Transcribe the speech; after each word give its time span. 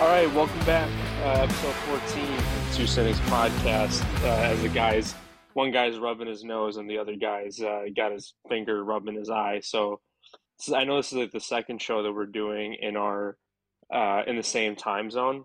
All 0.00 0.06
right, 0.08 0.32
welcome 0.32 0.58
back. 0.64 0.88
Uh, 1.22 1.42
episode 1.42 1.74
14 1.74 2.24
of 2.32 2.74
Two 2.74 2.86
Cynics 2.86 3.18
podcast. 3.20 4.02
Uh, 4.24 4.28
as 4.28 4.60
the 4.62 4.68
guys, 4.70 5.14
one 5.52 5.70
guy's 5.72 5.98
rubbing 5.98 6.26
his 6.26 6.42
nose 6.42 6.78
and 6.78 6.88
the 6.88 6.96
other 6.98 7.16
guy's 7.16 7.60
uh, 7.60 7.82
got 7.94 8.12
his 8.12 8.34
finger 8.48 8.82
rubbing 8.82 9.14
his 9.16 9.28
eye. 9.28 9.60
So, 9.62 10.00
so 10.58 10.74
I 10.74 10.84
know 10.84 10.96
this 10.96 11.12
is 11.12 11.18
like 11.18 11.32
the 11.32 11.40
second 11.40 11.82
show 11.82 12.02
that 12.02 12.12
we're 12.12 12.24
doing 12.26 12.74
in 12.80 12.96
our 12.96 13.36
uh, 13.92 14.22
in 14.26 14.36
the 14.36 14.42
same 14.42 14.74
time 14.74 15.10
zone. 15.10 15.44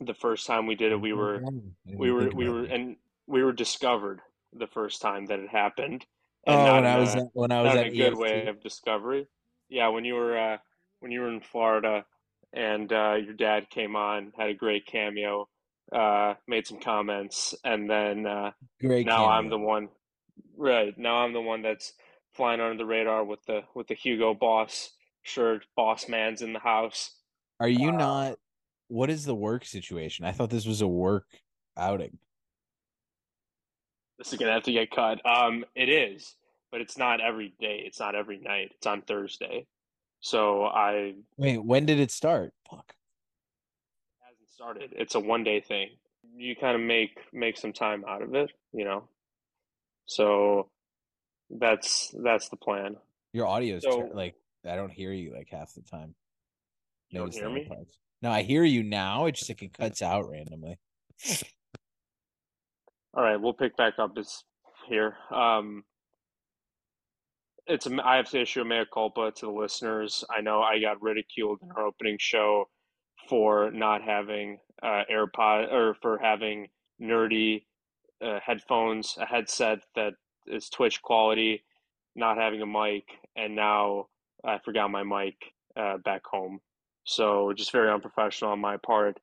The 0.00 0.14
first 0.14 0.46
time 0.46 0.66
we 0.66 0.74
did 0.74 0.92
it, 0.92 1.00
we 1.00 1.12
were 1.14 1.42
we 1.86 2.10
were 2.10 2.28
we 2.34 2.48
were 2.50 2.64
and 2.64 2.96
we 3.26 3.42
were 3.42 3.52
discovered 3.52 4.20
the 4.52 4.66
first 4.66 5.00
time 5.00 5.26
that 5.26 5.38
it 5.38 5.48
happened. 5.48 6.04
And 6.46 6.60
Oh, 6.60 6.64
not 6.64 6.74
when 6.74 6.86
I 6.86 6.98
was 6.98 7.14
a- 7.14 7.18
at, 7.18 7.24
when 7.32 7.52
I 7.52 7.62
was 7.62 7.74
at 7.74 7.86
a 7.86 7.90
good 7.90 8.12
EST. 8.12 8.18
way 8.18 8.46
of 8.46 8.62
discovery. 8.62 9.26
Yeah, 9.70 9.88
when 9.88 10.04
you 10.04 10.14
were 10.14 10.36
uh, 10.38 10.56
when 11.00 11.12
you 11.12 11.20
were 11.22 11.30
in 11.32 11.40
Florida 11.40 12.04
and 12.52 12.92
uh, 12.92 13.14
your 13.14 13.34
dad 13.34 13.70
came 13.70 13.96
on, 13.96 14.32
had 14.36 14.50
a 14.50 14.54
great 14.54 14.86
cameo, 14.86 15.48
uh, 15.92 16.34
made 16.46 16.66
some 16.66 16.80
comments, 16.80 17.54
and 17.64 17.88
then 17.88 18.26
uh, 18.26 18.50
Great. 18.80 19.06
now 19.06 19.28
I'm 19.28 19.48
the 19.48 19.58
one. 19.58 19.88
Right 20.56 20.96
now, 20.96 21.16
I'm 21.18 21.32
the 21.32 21.40
one 21.40 21.62
that's 21.62 21.92
flying 22.34 22.60
under 22.60 22.76
the 22.76 22.86
radar 22.86 23.24
with 23.24 23.40
the 23.46 23.62
with 23.74 23.88
the 23.88 23.94
Hugo 23.94 24.34
Boss 24.34 24.90
shirt. 25.22 25.64
Boss 25.76 26.08
man's 26.08 26.42
in 26.42 26.52
the 26.52 26.58
house. 26.58 27.10
Are 27.58 27.68
you 27.68 27.90
uh, 27.90 27.96
not? 27.96 28.38
What 28.88 29.10
is 29.10 29.24
the 29.24 29.34
work 29.34 29.64
situation? 29.64 30.24
I 30.24 30.32
thought 30.32 30.50
this 30.50 30.66
was 30.66 30.80
a 30.80 30.88
work 30.88 31.26
outing. 31.76 32.18
This 34.18 34.32
is 34.32 34.38
gonna 34.38 34.52
have 34.52 34.64
to 34.64 34.72
get 34.72 34.90
cut. 34.90 35.24
Um, 35.24 35.64
it 35.74 35.88
is, 35.88 36.34
but 36.70 36.80
it's 36.80 36.98
not 36.98 37.20
every 37.20 37.54
day. 37.60 37.82
It's 37.84 38.00
not 38.00 38.14
every 38.14 38.38
night. 38.38 38.72
It's 38.76 38.86
on 38.86 39.02
Thursday. 39.02 39.66
So 40.20 40.64
I 40.66 41.14
Wait, 41.36 41.58
when 41.64 41.86
did 41.86 41.98
it 42.00 42.10
start? 42.10 42.52
Fuck. 42.70 42.94
hasn't 44.22 44.48
started. 44.48 44.92
It's 44.96 45.14
a 45.14 45.20
one 45.20 45.44
day 45.44 45.60
thing. 45.60 45.90
You 46.36 46.54
kind 46.56 46.74
of 46.76 46.82
make 46.82 47.18
make 47.32 47.56
some 47.56 47.72
time 47.72 48.04
out 48.06 48.22
of 48.22 48.34
it, 48.34 48.50
you 48.72 48.84
know. 48.84 49.04
So 50.06 50.68
that's 51.50 52.14
that's 52.22 52.48
the 52.48 52.56
plan. 52.56 52.96
Your 53.32 53.46
audio's 53.46 53.82
So- 53.82 54.02
ter- 54.08 54.14
like 54.14 54.34
I 54.68 54.76
don't 54.76 54.92
hear 54.92 55.12
you 55.12 55.32
like 55.34 55.48
half 55.50 55.72
the 55.74 55.82
time. 55.82 56.14
You 57.08 57.20
don't 57.20 57.32
hear 57.34 57.50
me? 57.50 57.64
parts. 57.64 57.96
No, 58.22 58.30
I 58.30 58.42
hear 58.42 58.62
you 58.62 58.82
now. 58.82 59.26
It's 59.26 59.38
just 59.40 59.50
like 59.50 59.62
it 59.62 59.72
cuts 59.72 60.02
out 60.02 60.28
randomly. 60.28 60.78
All 63.14 63.22
right, 63.24 63.36
we'll 63.40 63.54
pick 63.54 63.76
back 63.76 63.94
up 63.98 64.14
this 64.14 64.44
here. 64.86 65.16
Um, 65.32 65.82
it's 67.70 67.86
I 68.04 68.16
have 68.16 68.28
to 68.30 68.40
issue 68.40 68.62
a 68.62 68.64
mea 68.64 68.84
culpa 68.92 69.32
to 69.36 69.46
the 69.46 69.52
listeners. 69.52 70.24
I 70.30 70.40
know 70.40 70.60
I 70.60 70.80
got 70.80 71.00
ridiculed 71.00 71.60
in 71.62 71.70
our 71.70 71.86
opening 71.86 72.16
show 72.18 72.68
for 73.28 73.70
not 73.70 74.02
having 74.02 74.58
uh, 74.82 75.02
AirPod 75.10 75.72
or 75.72 75.94
for 76.02 76.18
having 76.18 76.68
nerdy 77.00 77.64
uh, 78.24 78.40
headphones, 78.44 79.16
a 79.20 79.26
headset 79.26 79.78
that 79.94 80.14
is 80.46 80.68
Twitch 80.68 81.00
quality, 81.00 81.62
not 82.16 82.36
having 82.36 82.60
a 82.60 82.66
mic, 82.66 83.04
and 83.36 83.54
now 83.54 84.06
I 84.44 84.58
forgot 84.58 84.90
my 84.90 85.02
mic 85.02 85.36
uh, 85.76 85.98
back 85.98 86.22
home. 86.26 86.60
So 87.04 87.52
just 87.54 87.72
very 87.72 87.90
unprofessional 87.90 88.52
on 88.52 88.60
my 88.60 88.76
part. 88.76 89.18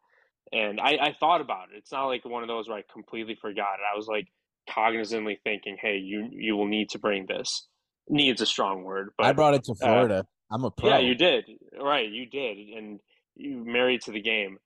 And 0.54 0.80
I, 0.80 0.98
I 1.02 1.16
thought 1.20 1.42
about 1.42 1.70
it. 1.74 1.78
It's 1.78 1.92
not 1.92 2.06
like 2.06 2.24
one 2.24 2.42
of 2.42 2.48
those 2.48 2.70
where 2.70 2.78
I 2.78 2.84
completely 2.92 3.36
forgot 3.36 3.76
it. 3.76 3.94
I 3.94 3.98
was 3.98 4.08
like 4.08 4.28
cognizantly 4.70 5.38
thinking, 5.44 5.78
hey, 5.80 5.98
you 5.98 6.30
you 6.32 6.56
will 6.56 6.68
need 6.68 6.90
to 6.92 7.00
bring 7.00 7.26
this. 7.26 7.68
Needs 8.10 8.42
a 8.42 8.46
strong 8.46 8.84
word, 8.84 9.10
but 9.18 9.26
I 9.28 9.34
brought 9.34 9.54
it 9.54 9.64
to 9.66 9.76
Florida. 9.76 10.26
I'm 10.50 10.64
a 10.64 10.72
pro. 10.72 10.90
yeah, 10.90 11.00
you 11.00 11.14
did. 11.16 11.46
Right, 11.78 12.10
you 12.10 12.26
did. 12.26 12.58
And 12.58 13.00
you 13.36 13.58
married 13.66 14.02
to 14.04 14.12
the 14.12 14.22
game. 14.22 14.58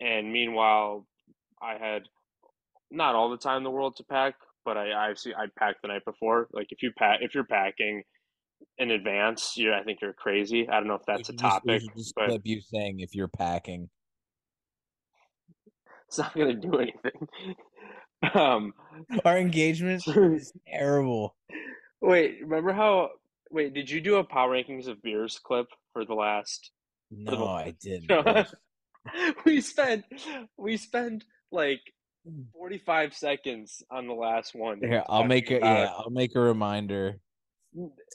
And 0.00 0.30
meanwhile, 0.32 1.06
I 1.62 1.78
had 1.78 2.02
not 2.90 3.14
all 3.14 3.30
the 3.30 3.38
time 3.38 3.58
in 3.58 3.62
the 3.64 3.70
world 3.70 3.96
to 3.96 4.04
pack, 4.04 4.34
but 4.64 4.76
I 4.76 4.92
I 5.10 5.14
see 5.14 5.32
I 5.32 5.46
packed 5.58 5.82
the 5.82 5.88
night 5.88 6.04
before. 6.04 6.48
Like 6.52 6.68
if 6.70 6.82
you 6.82 6.92
pack 6.98 7.20
if 7.22 7.34
you're 7.34 7.44
packing 7.44 8.02
in 8.76 8.90
advance, 8.90 9.54
you 9.56 9.72
I 9.72 9.82
think 9.82 10.00
you're 10.02 10.12
crazy. 10.12 10.68
I 10.68 10.74
don't 10.74 10.86
know 10.88 10.94
if 10.94 11.06
that's 11.06 11.22
a 11.28 11.32
should 11.32 11.38
just- 11.38 11.52
topic, 11.52 11.80
should 11.80 11.96
just 11.96 12.14
but 12.14 12.26
clip 12.28 12.42
you 12.44 12.60
saying 12.60 13.00
if 13.00 13.14
you're 13.14 13.28
packing. 13.28 13.88
it's 16.08 16.18
not 16.18 16.34
gonna 16.34 16.54
do 16.54 16.78
anything. 16.78 17.28
um 18.34 18.74
Our 19.24 19.38
engagement 19.38 20.02
is 20.06 20.52
terrible. 20.68 21.34
Wait, 22.00 22.38
remember 22.42 22.72
how 22.72 23.10
wait, 23.50 23.74
did 23.74 23.90
you 23.90 24.00
do 24.00 24.16
a 24.16 24.24
power 24.24 24.50
rankings 24.50 24.88
of 24.88 25.02
beers 25.02 25.38
clip 25.42 25.66
for 25.92 26.04
the 26.04 26.14
last 26.14 26.70
No, 27.10 27.48
I 27.48 27.74
didn't. 27.82 28.08
No. 28.08 28.44
we 29.44 29.60
spent 29.60 30.04
we 30.56 30.76
spent 30.76 31.24
like 31.50 31.80
45 32.52 33.14
seconds 33.14 33.82
on 33.90 34.06
the 34.06 34.14
last 34.14 34.54
one. 34.54 34.80
Here, 34.80 35.02
I'll 35.08 35.24
make 35.24 35.50
a 35.50 35.58
yeah, 35.58 35.90
I'll 35.96 36.10
make 36.10 36.34
a 36.36 36.40
reminder 36.40 37.18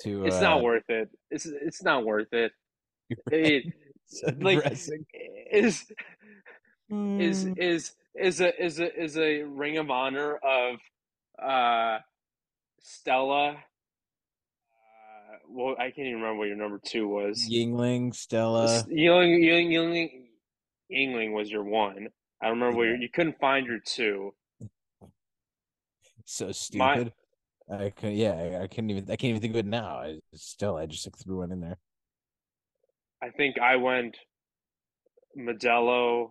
to. 0.04 0.26
It's 0.26 0.38
uh, 0.38 0.42
not 0.42 0.64
worth 0.64 0.90
it. 0.90 1.10
It's 1.32 1.46
it's 1.46 1.84
not 1.84 2.06
worth 2.06 2.32
it. 2.34 2.52
It 3.32 3.74
like 4.42 4.60
is 4.72 4.92
is 5.52 5.86
Mm. 6.92 7.58
is 7.58 7.96
is 8.14 8.42
a 8.42 8.64
is 8.64 8.80
a 8.80 9.04
is 9.04 9.18
a 9.18 9.42
ring 9.42 9.78
of 9.78 9.90
honor 9.90 10.36
of 10.36 10.78
uh 11.42 11.98
Stella 12.80 13.58
well 15.56 15.76
I 15.80 15.86
can't 15.92 16.08
even 16.08 16.22
remember 16.22 16.40
what 16.40 16.48
your 16.48 16.58
number 16.58 16.80
2 16.84 17.08
was. 17.08 17.48
Yuengling, 17.50 18.14
Stella. 18.14 18.68
Yuengling, 18.90 19.40
Yuengling, 19.44 19.72
Yuengling, 19.72 20.10
Yuengling 20.92 21.34
was 21.34 21.50
your 21.50 21.64
one. 21.64 22.08
I 22.42 22.48
don't 22.48 22.60
remember 22.60 22.86
Yeah. 22.86 22.98
you 23.00 23.10
couldn't 23.10 23.40
find 23.40 23.66
your 23.66 23.80
two. 23.86 24.34
so 26.26 26.48
My- 26.48 26.52
stupid. 26.52 27.14
I 27.68 27.90
could, 27.90 28.14
yeah, 28.14 28.34
I, 28.60 28.64
I 28.64 28.68
couldn't 28.68 28.92
even. 28.92 29.06
I 29.06 29.16
can't 29.16 29.30
even 29.32 29.42
think 29.42 29.54
of 29.56 29.60
it 29.62 29.66
now. 29.66 29.98
I 29.98 30.20
still, 30.36 30.78
I 30.78 30.86
just 30.86 31.08
like 31.08 31.18
threw 31.18 31.40
one 31.40 31.52
in 31.52 31.62
there. 31.62 31.80
I 33.24 33.30
think 33.32 33.58
I 33.60 33.78
went 33.78 34.18
Modelo. 35.36 36.30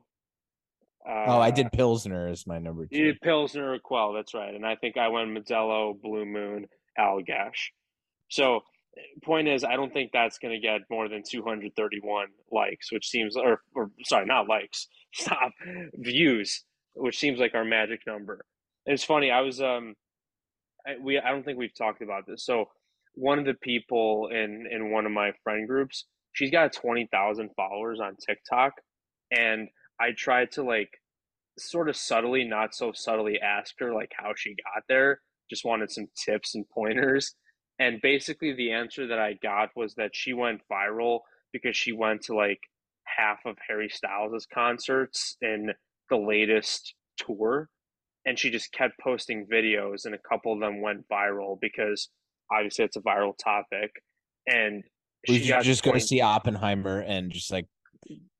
Uh, 1.05 1.25
oh, 1.27 1.41
I 1.41 1.51
did 1.51 1.73
Pilsner 1.73 2.29
as 2.29 2.47
my 2.47 2.61
number 2.61 2.87
You 2.89 2.99
two. 2.99 3.05
did 3.07 3.21
Pilsner 3.21 3.77
Urquell, 3.77 4.15
that's 4.15 4.33
right. 4.33 4.55
And 4.55 4.65
I 4.65 4.77
think 4.77 4.97
I 4.97 5.09
went 5.09 5.37
Modelo, 5.37 6.01
Blue 6.01 6.25
Moon, 6.25 6.67
Allagash. 6.97 7.71
So, 8.29 8.61
point 9.25 9.49
is, 9.49 9.65
I 9.65 9.77
don't 9.77 9.93
think 9.93 10.11
that's 10.13 10.39
going 10.39 10.55
to 10.55 10.61
get 10.61 10.83
more 10.91 11.09
than 11.09 11.23
231 11.29 12.27
likes, 12.51 12.93
which 12.93 13.09
seems, 13.09 13.37
or, 13.37 13.61
or 13.75 13.91
sorry, 14.05 14.27
not 14.27 14.49
likes, 14.49 14.89
stop, 15.15 15.53
views, 15.95 16.65
which 16.95 17.19
seems 17.19 17.41
like 17.41 17.55
our 17.55 17.65
magic 17.65 18.01
number. 18.07 18.45
It's 18.87 19.05
funny, 19.05 19.31
I 19.31 19.41
was, 19.41 19.61
um, 19.61 19.95
I, 20.87 20.93
we, 21.03 21.19
I 21.19 21.31
don't 21.31 21.45
think 21.45 21.59
we've 21.59 21.77
talked 21.77 22.03
about 22.03 22.27
this. 22.27 22.45
So, 22.45 22.67
one 23.17 23.39
of 23.39 23.45
the 23.45 23.55
people 23.55 24.29
in, 24.33 24.67
in 24.71 24.91
one 24.91 25.07
of 25.07 25.13
my 25.13 25.31
friend 25.45 25.69
groups, 25.69 26.05
she's 26.33 26.51
got 26.51 26.73
20,000 26.73 27.51
followers 27.57 28.01
on 28.01 28.17
TikTok. 28.17 28.73
And 29.31 29.69
I 30.01 30.11
tried 30.17 30.51
to 30.53 30.63
like 30.63 30.91
sort 31.59 31.89
of 31.89 31.97
subtly, 31.97 32.45
not 32.45 32.75
so 32.75 32.93
subtly 32.93 33.41
ask 33.41 33.75
her 33.79 33.95
like 33.95 34.11
how 34.17 34.33
she 34.37 34.51
got 34.51 34.83
there. 34.89 35.21
Just 35.49 35.65
wanted 35.65 35.91
some 35.91 36.09
tips 36.25 36.55
and 36.55 36.69
pointers. 36.69 37.35
And 37.79 38.01
basically 38.01 38.53
the 38.53 38.73
answer 38.73 39.07
that 39.09 39.19
I 39.19 39.35
got 39.43 39.71
was 39.75 39.95
that 39.95 40.11
she 40.15 40.33
went 40.33 40.61
viral 40.71 41.21
because 41.53 41.77
she 41.77 41.93
went 41.93 42.23
to 42.23 42.35
like 42.35 42.61
half 43.05 43.39
of 43.45 43.57
Harry 43.69 43.89
Styles' 43.89 44.47
concerts 44.53 45.37
in 45.43 45.71
the 46.11 46.17
latest 46.17 46.95
tour. 47.17 47.69
And 48.27 48.39
she 48.39 48.51
just 48.51 48.73
kept 48.73 48.95
posting 49.03 49.47
videos 49.53 50.07
and 50.07 50.15
a 50.15 50.19
couple 50.29 50.53
of 50.53 50.61
them 50.61 50.81
went 50.81 51.07
viral 51.13 51.59
because 51.61 52.09
obviously 52.51 52.85
it's 52.85 52.97
a 52.97 53.01
viral 53.01 53.33
topic. 53.43 53.91
And 54.47 54.83
We 55.29 55.41
should 55.41 55.63
just 55.63 55.83
go 55.83 55.93
to 55.93 56.01
see 56.01 56.21
Oppenheimer 56.21 57.01
and 57.01 57.31
just 57.31 57.51
like 57.51 57.67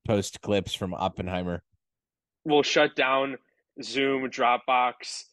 post 0.07 0.41
clips 0.41 0.73
from 0.73 0.93
Oppenheimer. 0.93 1.61
We'll 2.45 2.63
shut 2.63 2.95
down 2.95 3.37
Zoom, 3.83 4.29
Dropbox, 4.29 5.23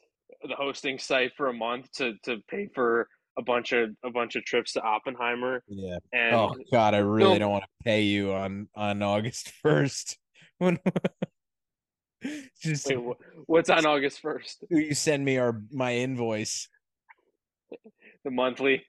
the 0.42 0.56
hosting 0.56 0.98
site 0.98 1.32
for 1.36 1.48
a 1.48 1.52
month 1.52 1.90
to 1.92 2.14
to 2.24 2.38
pay 2.50 2.68
for 2.74 3.08
a 3.38 3.42
bunch 3.42 3.72
of 3.72 3.90
a 4.04 4.10
bunch 4.10 4.36
of 4.36 4.44
trips 4.44 4.72
to 4.74 4.82
Oppenheimer. 4.82 5.62
Yeah. 5.68 5.98
And 6.12 6.34
oh 6.34 6.54
God, 6.70 6.94
I 6.94 6.98
really 6.98 7.34
no- 7.34 7.38
don't 7.40 7.52
want 7.52 7.64
to 7.64 7.84
pay 7.84 8.02
you 8.02 8.32
on 8.32 8.68
on 8.76 9.02
August 9.02 9.50
first. 9.62 10.18
When 10.58 10.78
just 12.62 12.86
wait, 12.88 12.98
what's 13.46 13.70
on 13.70 13.86
August 13.86 14.20
first? 14.20 14.64
you 14.70 14.94
send 14.94 15.24
me 15.24 15.38
our 15.38 15.60
my 15.72 15.94
invoice. 15.96 16.68
The 18.24 18.30
monthly, 18.30 18.84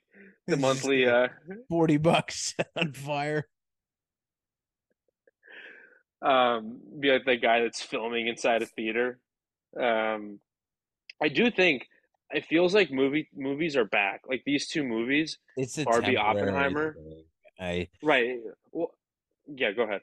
the 0.47 0.57
monthly. 0.57 1.07
Uh, 1.07 1.29
forty 1.69 1.97
bucks 1.97 2.53
on 2.75 2.93
fire. 2.93 3.47
um, 6.21 6.79
be 6.99 7.11
like 7.11 7.25
the 7.25 7.37
guy 7.37 7.61
that's 7.61 7.81
filming 7.81 8.27
inside 8.27 8.61
a 8.61 8.65
theater. 8.65 9.19
Um, 9.79 10.39
I 11.21 11.29
do 11.29 11.49
think 11.49 11.87
it 12.33 12.45
feels 12.45 12.73
like 12.73 12.91
movie 12.91 13.29
movies 13.35 13.75
are 13.75 13.85
back. 13.85 14.21
Like 14.27 14.43
these 14.45 14.67
two 14.67 14.83
movies, 14.83 15.37
It's 15.57 15.77
a 15.77 15.83
Barbie 15.83 16.17
Oppenheimer? 16.17 16.93
thing. 16.93 17.23
I 17.59 17.87
right? 18.01 18.39
Well, 18.71 18.91
yeah. 19.47 19.71
Go 19.71 19.83
ahead. 19.83 20.01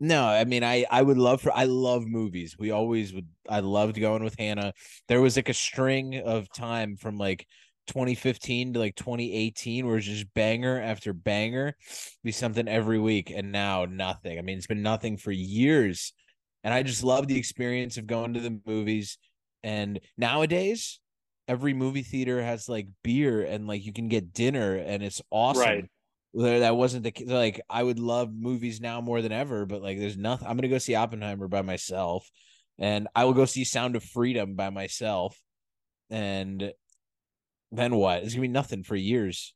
No, 0.00 0.24
I 0.26 0.44
mean 0.44 0.62
I 0.62 0.84
I 0.90 1.02
would 1.02 1.18
love 1.18 1.40
for 1.40 1.52
I 1.52 1.64
love 1.64 2.06
movies. 2.06 2.56
We 2.58 2.70
always 2.70 3.12
would 3.12 3.26
I 3.48 3.60
loved 3.60 4.00
going 4.00 4.22
with 4.24 4.36
Hannah. 4.38 4.72
There 5.08 5.20
was 5.20 5.36
like 5.36 5.48
a 5.48 5.54
string 5.54 6.20
of 6.24 6.50
time 6.52 6.96
from 6.96 7.18
like 7.18 7.46
2015 7.88 8.74
to 8.74 8.78
like 8.78 8.94
2018 8.94 9.86
where 9.86 9.96
it's 9.96 10.06
just 10.06 10.32
banger 10.34 10.80
after 10.80 11.12
banger 11.12 11.74
be 12.22 12.30
something 12.30 12.68
every 12.68 12.98
week 12.98 13.30
and 13.34 13.50
now 13.50 13.86
nothing. 13.86 14.38
I 14.38 14.42
mean 14.42 14.56
it's 14.56 14.66
been 14.66 14.82
nothing 14.82 15.16
for 15.16 15.32
years. 15.32 16.12
And 16.64 16.74
I 16.74 16.82
just 16.82 17.02
love 17.04 17.26
the 17.28 17.38
experience 17.38 17.96
of 17.98 18.06
going 18.06 18.34
to 18.34 18.40
the 18.40 18.60
movies 18.66 19.18
and 19.62 20.00
nowadays 20.16 21.00
every 21.48 21.72
movie 21.72 22.02
theater 22.02 22.42
has 22.42 22.68
like 22.68 22.86
beer 23.02 23.42
and 23.42 23.66
like 23.66 23.84
you 23.84 23.92
can 23.92 24.08
get 24.08 24.32
dinner 24.32 24.76
and 24.76 25.02
it's 25.02 25.22
awesome. 25.30 25.62
Right. 25.62 25.88
That 26.34 26.76
wasn't 26.76 27.04
the 27.04 27.24
like 27.24 27.60
I 27.70 27.82
would 27.82 27.98
love 27.98 28.30
movies 28.32 28.80
now 28.80 29.00
more 29.00 29.22
than 29.22 29.32
ever, 29.32 29.64
but 29.64 29.82
like 29.82 29.98
there's 29.98 30.18
nothing. 30.18 30.46
I'm 30.46 30.56
gonna 30.56 30.68
go 30.68 30.78
see 30.78 30.94
Oppenheimer 30.94 31.48
by 31.48 31.62
myself, 31.62 32.30
and 32.78 33.08
I 33.16 33.24
will 33.24 33.32
go 33.32 33.46
see 33.46 33.64
Sound 33.64 33.96
of 33.96 34.04
Freedom 34.04 34.54
by 34.54 34.68
myself, 34.68 35.40
and 36.10 36.70
then 37.72 37.96
what? 37.96 38.22
It's 38.22 38.34
gonna 38.34 38.42
be 38.42 38.48
nothing 38.48 38.82
for 38.84 38.94
years. 38.94 39.54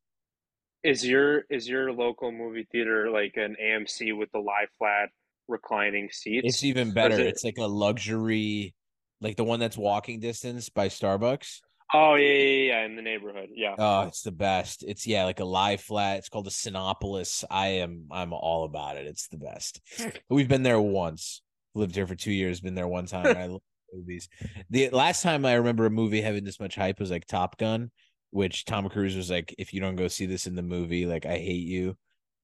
Is 0.83 1.07
your 1.07 1.45
is 1.51 1.69
your 1.69 1.93
local 1.93 2.33
movie 2.33 2.67
theater 2.73 3.11
like 3.11 3.35
an 3.37 3.55
AMC 3.63 4.17
with 4.17 4.33
the 4.33 4.41
lie 4.41 4.67
flat 4.79 5.11
reclining 5.49 6.09
seats? 6.11 6.47
It's 6.49 6.65
even 6.65 6.93
better. 6.93 7.21
it 7.21 7.27
It's 7.27 7.45
like 7.45 7.59
a 7.59 7.67
luxury, 7.67 8.75
like 9.21 9.37
the 9.37 9.45
one 9.45 9.61
that's 9.61 9.77
walking 9.77 10.21
distance 10.21 10.71
by 10.71 10.89
Starbucks. 10.89 11.61
Oh 11.95 12.15
yeah, 12.15 12.29
yeah, 12.33 12.45
yeah, 12.81 12.85
in 12.87 12.97
the 12.97 13.03
neighborhood. 13.03 13.51
Yeah. 13.55 13.75
Oh, 13.79 14.03
it's 14.03 14.23
the 14.23 14.33
best. 14.33 14.83
It's 14.87 15.07
yeah, 15.07 15.25
like 15.25 15.41
a 15.41 15.45
live 15.45 15.81
flat. 15.81 16.19
It's 16.19 16.29
called 16.29 16.47
a 16.47 16.51
Cinépolis. 16.51 17.45
I 17.51 17.67
am 17.69 18.07
I'm 18.11 18.33
all 18.33 18.65
about 18.65 18.97
it. 18.97 19.07
It's 19.07 19.29
the 19.29 19.37
best. 19.37 19.81
We've 20.31 20.49
been 20.49 20.63
there 20.63 20.81
once. 20.81 21.43
Lived 21.75 21.95
here 21.95 22.07
for 22.07 22.15
two 22.15 22.33
years. 22.33 22.61
Been 22.61 22.75
there 22.75 22.89
one 22.89 23.07
time. 23.07 23.37
I 23.37 23.47
love 23.47 23.61
movies. 23.93 24.29
The 24.71 24.89
last 24.91 25.23
time 25.23 25.45
I 25.45 25.55
remember 25.55 25.85
a 25.87 25.91
movie 25.91 26.23
having 26.23 26.45
this 26.45 26.61
much 26.61 26.77
hype 26.77 26.99
was 26.99 27.11
like 27.11 27.27
Top 27.27 27.59
Gun, 27.59 27.91
which 28.31 28.65
Tom 28.65 28.89
Cruise 28.89 29.17
was 29.17 29.31
like, 29.31 29.55
"If 29.59 29.75
you 29.75 29.81
don't 29.81 29.97
go 29.97 30.09
see 30.09 30.27
this 30.27 30.47
in 30.47 30.55
the 30.55 30.63
movie, 30.63 31.05
like 31.07 31.27
I 31.27 31.37
hate 31.37 31.67
you." 31.67 31.97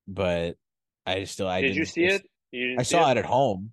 But 0.07 0.57
I 1.07 1.25
still 1.25 1.49
I 1.49 1.63
Did 1.63 1.77
you 1.77 1.85
see 1.87 2.05
it? 2.05 2.23
You 2.51 2.77
I 2.79 2.83
see 2.83 2.93
saw 2.97 3.09
it? 3.09 3.13
it 3.13 3.21
at 3.21 3.25
home. 3.27 3.73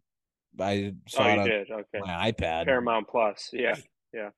I 0.60 0.94
Oh, 0.96 0.98
saw 1.10 1.28
it 1.28 1.34
you 1.34 1.40
on 1.42 1.48
did. 1.50 1.72
Okay. 1.72 2.00
my 2.00 2.32
iPad. 2.32 2.66
Paramount 2.66 3.08
Plus. 3.10 3.50
Yeah. 3.52 3.76
Yeah. 4.14 4.30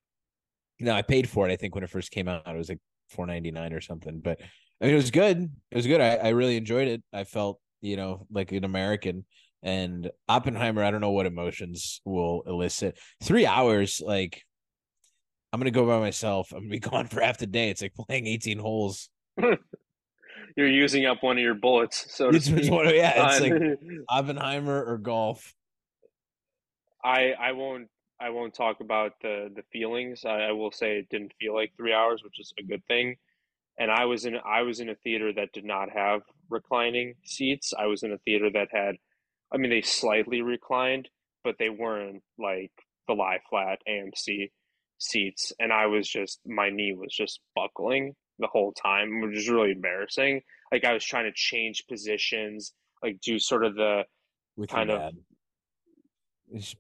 No, 0.80 0.94
I 0.94 1.02
paid 1.02 1.30
for 1.30 1.48
it. 1.48 1.52
I 1.52 1.56
think 1.56 1.76
when 1.76 1.84
it 1.84 1.90
first 1.90 2.12
came 2.12 2.28
out, 2.28 2.48
it 2.48 2.58
was 2.58 2.70
like 2.70 2.80
four 3.10 3.26
ninety 3.26 3.52
nine 3.52 3.74
or 3.74 3.82
something. 3.82 4.20
But 4.20 4.40
I 4.82 4.86
mean, 4.86 4.94
it 4.94 4.98
was 4.98 5.12
good. 5.12 5.52
It 5.72 5.76
was 5.76 5.88
good. 5.88 6.02
I, 6.02 6.16
I 6.16 6.30
really 6.30 6.58
enjoyed 6.58 6.88
it. 6.88 7.04
I 7.12 7.24
felt, 7.24 7.60
you 7.82 7.98
know, 7.98 8.28
like 8.32 8.52
an 8.52 8.64
American. 8.64 9.26
And 9.64 10.12
Oppenheimer, 10.30 10.84
I 10.84 10.92
don't 10.92 11.02
know 11.02 11.12
what 11.12 11.26
emotions 11.26 12.02
will 12.06 12.44
elicit. 12.46 13.00
Three 13.24 13.46
hours, 13.46 14.02
like 14.06 14.44
I'm 15.52 15.60
gonna 15.60 15.72
go 15.72 15.88
by 15.88 16.00
myself. 16.00 16.52
I'm 16.52 16.60
gonna 16.60 16.70
be 16.70 16.80
gone 16.80 17.08
for 17.08 17.22
half 17.22 17.38
the 17.38 17.48
day. 17.48 17.70
It's 17.70 17.82
like 17.82 17.94
playing 17.96 18.28
18 18.28 18.60
holes. 18.60 19.10
You're 20.56 20.68
using 20.68 21.06
up 21.06 21.22
one 21.22 21.38
of 21.38 21.44
your 21.44 21.54
bullets, 21.54 22.16
so 22.16 22.30
It's, 22.30 22.48
it's 22.48 22.70
one, 22.70 22.88
yeah, 22.94 23.28
it's 23.28 23.42
uh, 23.42 23.44
like 23.44 23.80
Oppenheimer 24.10 24.84
or 24.84 24.98
golf. 24.98 25.54
I 27.04 27.34
I 27.40 27.52
won't 27.52 27.90
I 28.20 28.30
won't 28.30 28.54
talk 28.54 28.80
about 28.80 29.14
the 29.22 29.52
the 29.56 29.64
feelings. 29.72 30.26
I, 30.26 30.50
I 30.50 30.52
will 30.52 30.72
say 30.72 30.98
it 30.98 31.10
didn't 31.10 31.34
feel 31.40 31.54
like 31.54 31.74
three 31.78 31.94
hours, 31.94 32.24
which 32.24 32.40
is 32.40 32.54
a 32.60 32.64
good 32.64 32.84
thing. 32.88 33.16
And 33.80 33.92
I 33.92 34.06
was 34.06 34.26
in 34.26 34.38
I 34.46 34.62
was 34.64 34.80
in 34.80 34.90
a 34.90 34.96
theater 34.96 35.32
that 35.34 35.54
did 35.54 35.66
not 35.66 35.90
have 35.92 36.22
reclining 36.50 37.16
seats. 37.24 37.74
I 37.78 37.86
was 37.86 38.04
in 38.04 38.12
a 38.12 38.18
theater 38.20 38.50
that 38.54 38.70
had, 38.72 38.96
I 39.54 39.58
mean, 39.58 39.70
they 39.70 39.82
slightly 39.82 40.42
reclined, 40.42 41.10
but 41.44 41.56
they 41.60 41.70
weren't 41.70 42.24
like 42.40 42.72
the 43.08 43.14
lie 43.14 43.40
flat 43.50 43.80
AMC 43.88 44.50
seats. 44.98 45.54
And 45.60 45.72
I 45.72 45.86
was 45.86 46.08
just 46.08 46.40
my 46.46 46.70
knee 46.70 46.94
was 46.94 47.14
just 47.16 47.40
buckling 47.56 48.16
the 48.40 48.48
whole 48.48 48.74
time, 48.74 49.22
which 49.22 49.38
is 49.38 49.50
really 49.50 49.72
embarrassing. 49.72 50.42
Like 50.72 50.86
I 50.86 50.94
was 50.94 51.06
trying 51.06 51.26
to 51.26 51.34
change 51.36 51.86
positions, 51.88 52.74
like 53.04 53.20
do 53.22 53.38
sort 53.38 53.64
of 53.64 53.76
the 53.76 54.06
with 54.56 54.70
kind 54.70 54.90
of 54.90 55.00
dad. 55.00 55.14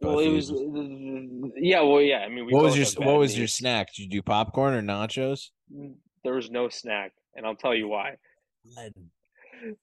Well, 0.01 0.19
it 0.19 0.29
was 0.29 0.49
you. 0.49 1.41
Uh, 1.45 1.49
yeah, 1.57 1.81
well, 1.81 2.01
yeah. 2.01 2.19
I 2.19 2.29
mean, 2.29 2.45
we 2.45 2.53
What 2.53 2.63
was 2.63 2.77
your 2.77 3.05
what 3.05 3.19
was 3.19 3.37
your 3.37 3.47
snack? 3.47 3.93
Did 3.93 4.03
you 4.03 4.09
do 4.09 4.21
popcorn 4.21 4.73
or 4.73 4.81
nachos? 4.81 5.49
Mm, 5.73 5.95
there 6.23 6.33
was 6.33 6.49
no 6.49 6.69
snack, 6.69 7.11
and 7.35 7.45
I'll 7.45 7.55
tell 7.55 7.75
you 7.75 7.87
why. 7.87 8.15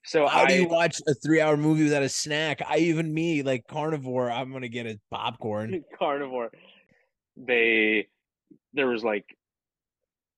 So 0.05 0.27
How 0.27 0.47
do 0.47 0.55
you 0.55 0.69
watch 0.69 1.01
a 1.07 1.15
three 1.15 1.41
hour 1.41 1.57
movie 1.57 1.85
without 1.85 2.03
a 2.03 2.09
snack? 2.09 2.63
I 2.67 2.79
even 2.79 3.13
me, 3.13 3.43
like 3.43 3.67
carnivore, 3.67 4.31
I'm 4.31 4.53
gonna 4.53 4.69
get 4.69 4.87
a 4.87 4.99
popcorn. 5.11 5.85
carnivore. 5.99 6.51
They 7.37 8.07
there 8.73 8.87
was 8.87 9.05
like 9.05 9.27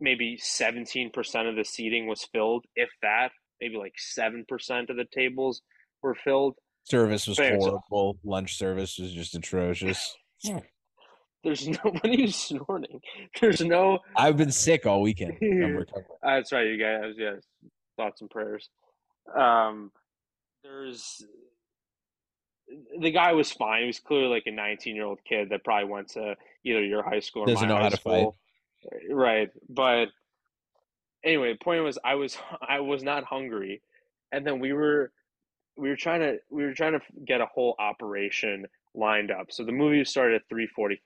maybe 0.01 0.39
17% 0.43 1.49
of 1.49 1.57
the 1.57 1.65
seating 1.65 2.07
was 2.07 2.27
filled, 2.33 2.65
if 2.75 2.91
that. 3.03 3.31
Maybe 3.61 3.77
like 3.77 3.95
7% 4.19 4.45
of 4.91 4.97
the 4.97 5.07
tables 5.11 5.63
were 6.03 6.15
filled. 6.15 6.57
Service 6.89 7.27
was 7.27 7.37
But 7.37 7.47
anyways, 7.47 7.65
horrible. 7.65 8.19
Lunch 8.25 8.57
service 8.57 8.99
was 8.99 9.13
just 9.13 9.35
atrocious. 9.35 10.17
There's 11.43 11.67
no 11.69 11.79
what 11.83 12.05
are 12.05 12.09
you 12.09 12.29
snorting? 12.29 13.01
There's 13.41 13.61
no 13.61 13.99
I've 14.17 14.37
been 14.37 14.53
sick 14.53 14.87
all 14.87 15.03
weekend. 15.03 15.37
That's 16.23 16.53
right, 16.53 16.67
you 16.67 16.79
guys. 16.79 17.15
Yes, 17.17 17.43
thoughts 17.97 18.21
and 18.21 18.31
prayers. 18.31 18.71
Um, 19.37 19.91
there's 20.63 21.25
the 23.01 23.11
guy 23.11 23.33
was 23.33 23.51
fine. 23.53 23.83
He 23.83 23.87
was 23.89 23.99
clearly 24.01 24.29
like 24.29 24.45
a 24.47 24.53
19 24.53 24.95
year 24.95 25.07
old 25.07 25.19
kid 25.29 25.51
that 25.51 25.65
probably 25.65 25.89
went 25.91 26.09
to 26.11 26.37
either 26.65 26.85
your 26.85 27.03
high 27.03 27.21
school 27.21 27.43
or 27.43 27.47
Doesn't 27.47 27.69
my 27.69 27.75
know 27.75 27.77
high 27.79 27.85
how 27.85 27.89
to 27.91 27.97
fight. 27.97 28.21
school. 28.21 28.37
Right, 29.11 29.51
but 29.69 30.07
anyway, 31.25 31.53
the 31.53 31.65
point 31.65 31.83
was 31.83 31.99
I 32.05 32.15
was 32.15 32.37
I 32.61 32.79
was 32.79 33.03
not 33.03 33.25
hungry, 33.25 33.83
and 34.31 34.47
then 34.47 34.61
we 34.61 34.73
were 34.73 35.11
we 35.77 35.89
were 35.89 35.97
trying 35.97 36.21
to 36.21 36.39
we 36.51 36.65
were 36.65 36.75
trying 36.75 36.93
to 36.93 37.01
get 37.27 37.41
a 37.41 37.47
whole 37.47 37.75
operation 37.79 38.67
lined 38.95 39.31
up. 39.31 39.47
So 39.51 39.65
the 39.65 39.73
movie 39.73 40.05
started 40.05 40.37
at 40.43 40.49
3:45, 40.55 40.99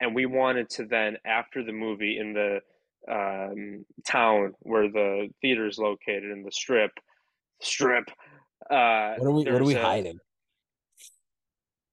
and 0.00 0.14
we 0.14 0.26
wanted 0.26 0.68
to 0.70 0.84
then 0.86 1.16
after 1.24 1.64
the 1.64 1.72
movie 1.72 2.18
in 2.18 2.32
the 2.32 2.60
um, 3.10 3.84
town 4.06 4.54
where 4.60 4.90
the 4.90 5.28
theater 5.40 5.66
is 5.66 5.78
located 5.78 6.30
in 6.30 6.42
the 6.42 6.52
strip 6.52 6.90
strip. 7.60 8.08
Uh, 8.70 9.14
What 9.16 9.26
are 9.26 9.32
we 9.32 9.44
what 9.44 9.60
are 9.62 9.64
we 9.64 9.74
a- 9.74 9.82
hiding? 9.82 10.18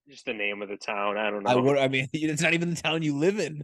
Just 0.09 0.25
the 0.25 0.33
name 0.33 0.61
of 0.61 0.69
the 0.69 0.77
town. 0.77 1.17
I 1.17 1.31
don't 1.31 1.43
know. 1.43 1.49
I 1.49 1.55
what 1.55 1.79
I 1.79 1.87
mean 1.87 2.07
it's 2.13 2.41
not 2.41 2.53
even 2.53 2.69
the 2.71 2.81
town 2.81 3.01
you 3.01 3.17
live 3.17 3.39
in. 3.39 3.63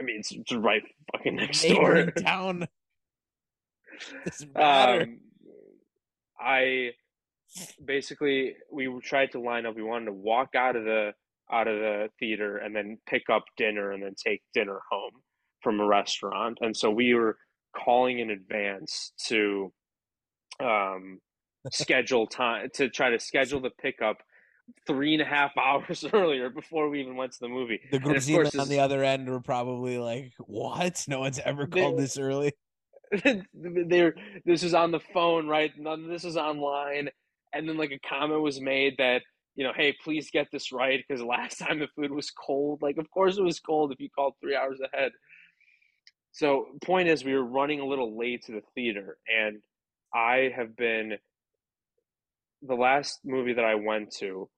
I 0.00 0.04
mean, 0.04 0.16
it's, 0.18 0.32
it's 0.32 0.52
right 0.52 0.82
fucking 1.12 1.36
next 1.36 1.62
door. 1.62 2.06
Town. 2.10 2.66
Doesn't 4.24 4.52
matter. 4.54 5.02
Um, 5.02 5.20
I 6.40 6.90
basically 7.84 8.54
we 8.70 8.88
tried 9.02 9.32
to 9.32 9.40
line 9.40 9.66
up. 9.66 9.76
We 9.76 9.82
wanted 9.82 10.06
to 10.06 10.12
walk 10.12 10.50
out 10.56 10.76
of 10.76 10.84
the 10.84 11.12
out 11.52 11.68
of 11.68 11.78
the 11.78 12.08
theater 12.18 12.56
and 12.56 12.74
then 12.74 12.98
pick 13.06 13.24
up 13.30 13.44
dinner 13.56 13.92
and 13.92 14.02
then 14.02 14.14
take 14.14 14.42
dinner 14.54 14.80
home 14.90 15.12
from 15.60 15.80
a 15.80 15.86
restaurant. 15.86 16.58
And 16.60 16.76
so 16.76 16.90
we 16.90 17.14
were 17.14 17.36
calling 17.76 18.18
in 18.18 18.30
advance 18.30 19.12
to 19.26 19.72
um, 20.60 21.20
schedule 21.72 22.26
time 22.26 22.68
to 22.74 22.88
try 22.88 23.10
to 23.10 23.18
schedule 23.20 23.60
the 23.60 23.70
pickup 23.70 24.18
three 24.86 25.14
and 25.14 25.22
a 25.22 25.26
half 25.26 25.52
hours 25.58 26.04
earlier 26.12 26.50
before 26.50 26.88
we 26.88 27.00
even 27.00 27.16
went 27.16 27.32
to 27.32 27.38
the 27.40 27.48
movie. 27.48 27.80
the 27.90 27.98
group 27.98 28.16
of 28.16 28.26
course, 28.26 28.54
on 28.56 28.68
the 28.68 28.80
other 28.80 29.04
end 29.04 29.28
were 29.28 29.40
probably 29.40 29.98
like, 29.98 30.32
"What? 30.38 31.04
No 31.08 31.20
one's 31.20 31.38
ever 31.38 31.66
They- 31.66 31.80
called 31.80 31.98
this 31.98 32.18
early." 32.18 32.52
there 33.64 34.14
this 34.46 34.62
is 34.62 34.72
on 34.72 34.90
the 34.90 35.00
phone 35.12 35.46
right 35.46 35.72
none 35.78 36.02
of 36.02 36.08
this 36.08 36.24
is 36.24 36.34
online 36.38 37.10
and 37.52 37.68
then 37.68 37.76
like 37.76 37.92
a 37.92 38.08
comment 38.08 38.40
was 38.42 38.60
made 38.60 38.94
that 38.98 39.22
you 39.54 39.64
know 39.64 39.72
hey 39.74 39.94
please 40.02 40.30
get 40.30 40.48
this 40.50 40.72
right 40.72 41.02
because 41.06 41.22
last 41.22 41.58
time 41.58 41.78
the 41.78 41.88
food 41.96 42.10
was 42.10 42.30
cold. 42.30 42.82
Like 42.82 42.98
of 42.98 43.10
course 43.10 43.38
it 43.38 43.42
was 43.42 43.60
cold 43.60 43.92
if 43.92 44.00
you 44.00 44.08
called 44.10 44.34
three 44.40 44.56
hours 44.56 44.80
ahead. 44.92 45.12
So 46.32 46.66
point 46.82 47.08
is 47.08 47.24
we 47.24 47.34
were 47.34 47.44
running 47.44 47.80
a 47.80 47.86
little 47.86 48.18
late 48.18 48.44
to 48.46 48.52
the 48.52 48.62
theater 48.74 49.18
and 49.28 49.62
i 50.14 50.50
have 50.54 50.76
been 50.76 51.14
the 52.62 52.74
last 52.74 53.20
movie 53.24 53.54
that 53.54 53.64
i 53.64 53.74
went 53.74 54.10
to 54.10 54.48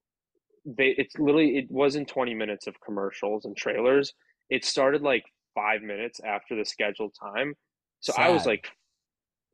they 0.64 0.94
it's 0.98 1.18
literally 1.18 1.56
it 1.56 1.70
wasn't 1.70 2.08
20 2.08 2.34
minutes 2.34 2.66
of 2.66 2.80
commercials 2.80 3.44
and 3.44 3.56
trailers. 3.56 4.12
It 4.50 4.64
started 4.64 5.02
like 5.02 5.24
five 5.54 5.82
minutes 5.82 6.20
after 6.24 6.56
the 6.56 6.64
scheduled 6.64 7.14
time. 7.20 7.54
So 8.00 8.12
I 8.16 8.28
was 8.30 8.44
like, 8.44 8.68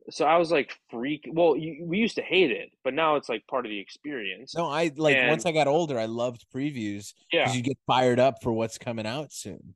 so 0.09 0.25
I 0.25 0.37
was 0.37 0.51
like 0.51 0.77
freak. 0.89 1.27
Well, 1.31 1.55
you, 1.55 1.85
we 1.85 1.97
used 1.97 2.15
to 2.15 2.21
hate 2.21 2.51
it, 2.51 2.71
but 2.83 2.93
now 2.93 3.15
it's 3.15 3.29
like 3.29 3.45
part 3.47 3.65
of 3.65 3.69
the 3.69 3.79
experience. 3.79 4.53
No, 4.55 4.67
I 4.67 4.91
like 4.95 5.23
once 5.23 5.45
I 5.45 5.51
got 5.51 5.67
older, 5.67 5.97
I 5.99 6.05
loved 6.05 6.45
previews 6.53 7.13
Yeah, 7.31 7.53
you 7.53 7.61
get 7.61 7.77
fired 7.87 8.19
up 8.19 8.41
for 8.41 8.51
what's 8.51 8.77
coming 8.77 9.05
out 9.05 9.31
soon. 9.31 9.75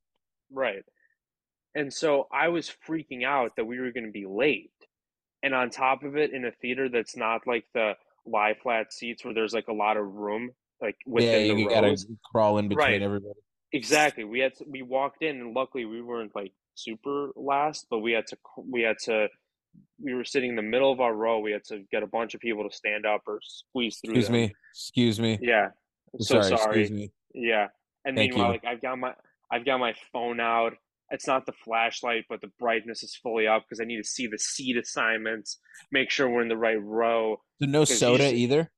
right. 0.52 0.84
And 1.76 1.94
so 1.94 2.28
I 2.32 2.50
was 2.50 2.74
freaking 2.88 3.26
out 3.26 3.56
that 3.58 3.66
we 3.66 3.80
were 3.80 3.92
going 3.92 4.06
to 4.06 4.12
be 4.12 4.26
late, 4.26 4.72
and 5.44 5.54
on 5.54 5.70
top 5.70 6.04
of 6.04 6.16
it, 6.18 6.34
in 6.34 6.46
a 6.46 6.52
theater 6.52 6.90
that's 6.90 7.18
not 7.18 7.46
like 7.48 7.66
the 7.74 7.94
lie 8.26 8.56
flat 8.64 8.94
seats 8.94 9.24
where 9.26 9.34
there's 9.34 9.54
like 9.54 9.68
a 9.68 9.74
lot 9.74 9.98
of 9.98 10.06
room, 10.06 10.52
like 10.82 10.98
within 11.06 11.48
Yeah, 11.48 11.54
you 11.54 11.70
the 11.70 11.76
gotta 11.76 11.98
crawl 12.32 12.58
in 12.58 12.70
between 12.70 12.88
Right. 12.88 13.02
everybody. 13.02 13.40
Exactly. 13.74 14.24
We 14.24 14.40
had 14.40 14.56
to, 14.56 14.66
we 14.68 14.82
walked 14.84 15.22
in 15.22 15.38
and 15.42 15.54
luckily 15.54 15.86
we 15.86 16.02
weren't 16.02 16.34
like 16.36 16.54
super 16.76 17.32
last, 17.36 17.88
but 17.90 18.00
we 18.00 18.14
had 18.14 18.28
to 18.28 18.38
we 18.58 18.82
had 18.82 18.98
to 19.06 19.28
we 20.02 20.14
were 20.14 20.26
sitting 20.26 20.52
in 20.52 20.56
the 20.56 20.62
middle 20.62 20.92
of 20.92 21.00
our 21.00 21.14
row. 21.14 21.40
We 21.40 21.52
had 21.52 21.64
to 21.66 21.84
get 21.92 22.04
a 22.04 22.08
bunch 22.08 22.34
of 22.34 22.42
people 22.42 22.68
to 22.70 22.76
stand 22.76 23.06
up 23.06 23.22
or 23.28 23.40
squeeze 23.42 24.00
through 24.04 24.16
Excuse 24.16 24.28
them. 24.28 24.34
me. 24.36 24.54
Excuse 24.74 25.20
me. 25.20 25.40
Yeah. 25.42 25.68
I'm 26.14 26.20
So 26.20 26.42
sorry, 26.42 26.58
sorry. 26.58 26.82
Excuse 26.82 26.92
me. 26.92 27.12
Yeah. 27.34 27.68
And 28.06 28.16
Thank 28.18 28.32
meanwhile, 28.34 28.48
you. 28.50 28.54
like 28.54 28.66
I've 28.66 28.82
got 28.82 28.98
my 29.00 29.14
I've 29.52 29.66
got 29.66 29.80
my 29.80 29.94
phone 30.12 30.40
out. 30.40 30.74
It's 31.12 31.28
not 31.28 31.46
the 31.46 31.54
flashlight, 31.64 32.26
but 32.30 32.42
the 32.42 32.50
brightness 32.60 33.04
is 33.04 33.16
fully 33.22 33.48
up 33.48 33.64
because 33.64 33.80
I 33.80 33.86
need 33.86 33.98
to 33.98 34.04
see 34.08 34.26
the 34.28 34.40
seat 34.40 34.76
assignments, 34.76 35.60
make 35.92 36.10
sure 36.10 36.28
we're 36.30 36.42
in 36.42 36.50
the 36.50 36.58
right 36.58 36.82
row. 36.82 37.38
So 37.62 37.68
no 37.68 37.86
soda 37.86 38.34
either. 38.34 38.72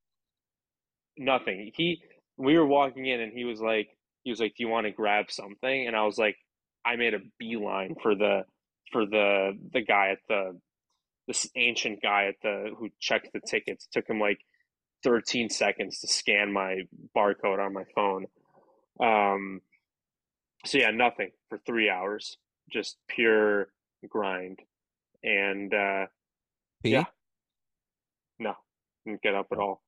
Nothing. 1.16 1.72
He 1.74 2.00
we 2.36 2.56
were 2.56 2.66
walking 2.66 3.06
in 3.06 3.20
and 3.20 3.32
he 3.32 3.44
was 3.44 3.60
like 3.60 3.88
he 4.24 4.30
was 4.30 4.40
like, 4.40 4.54
Do 4.56 4.62
you 4.62 4.68
want 4.68 4.86
to 4.86 4.92
grab 4.92 5.26
something? 5.30 5.86
And 5.86 5.96
I 5.96 6.04
was 6.04 6.18
like, 6.18 6.36
I 6.84 6.96
made 6.96 7.14
a 7.14 7.18
beeline 7.38 7.94
for 8.02 8.14
the 8.14 8.42
for 8.92 9.04
the 9.04 9.52
the 9.72 9.80
guy 9.82 10.10
at 10.12 10.18
the 10.28 10.58
this 11.28 11.48
ancient 11.54 12.02
guy 12.02 12.26
at 12.26 12.34
the 12.42 12.70
who 12.76 12.88
checked 12.98 13.28
the 13.32 13.40
tickets. 13.46 13.86
It 13.86 13.92
took 13.92 14.08
him 14.08 14.18
like 14.18 14.40
13 15.04 15.50
seconds 15.50 16.00
to 16.00 16.08
scan 16.08 16.52
my 16.52 16.80
barcode 17.16 17.64
on 17.64 17.72
my 17.72 17.84
phone. 17.94 18.26
Um 19.00 19.60
so 20.64 20.78
yeah, 20.78 20.90
nothing 20.90 21.30
for 21.48 21.58
three 21.64 21.88
hours. 21.88 22.36
Just 22.72 22.96
pure 23.08 23.68
grind. 24.08 24.58
And 25.22 25.72
uh 25.72 26.06
Pee? 26.82 26.90
Yeah. 26.90 27.04
no, 28.38 28.54
didn't 29.04 29.22
get 29.22 29.34
up 29.34 29.48
at 29.52 29.58
all. 29.58 29.82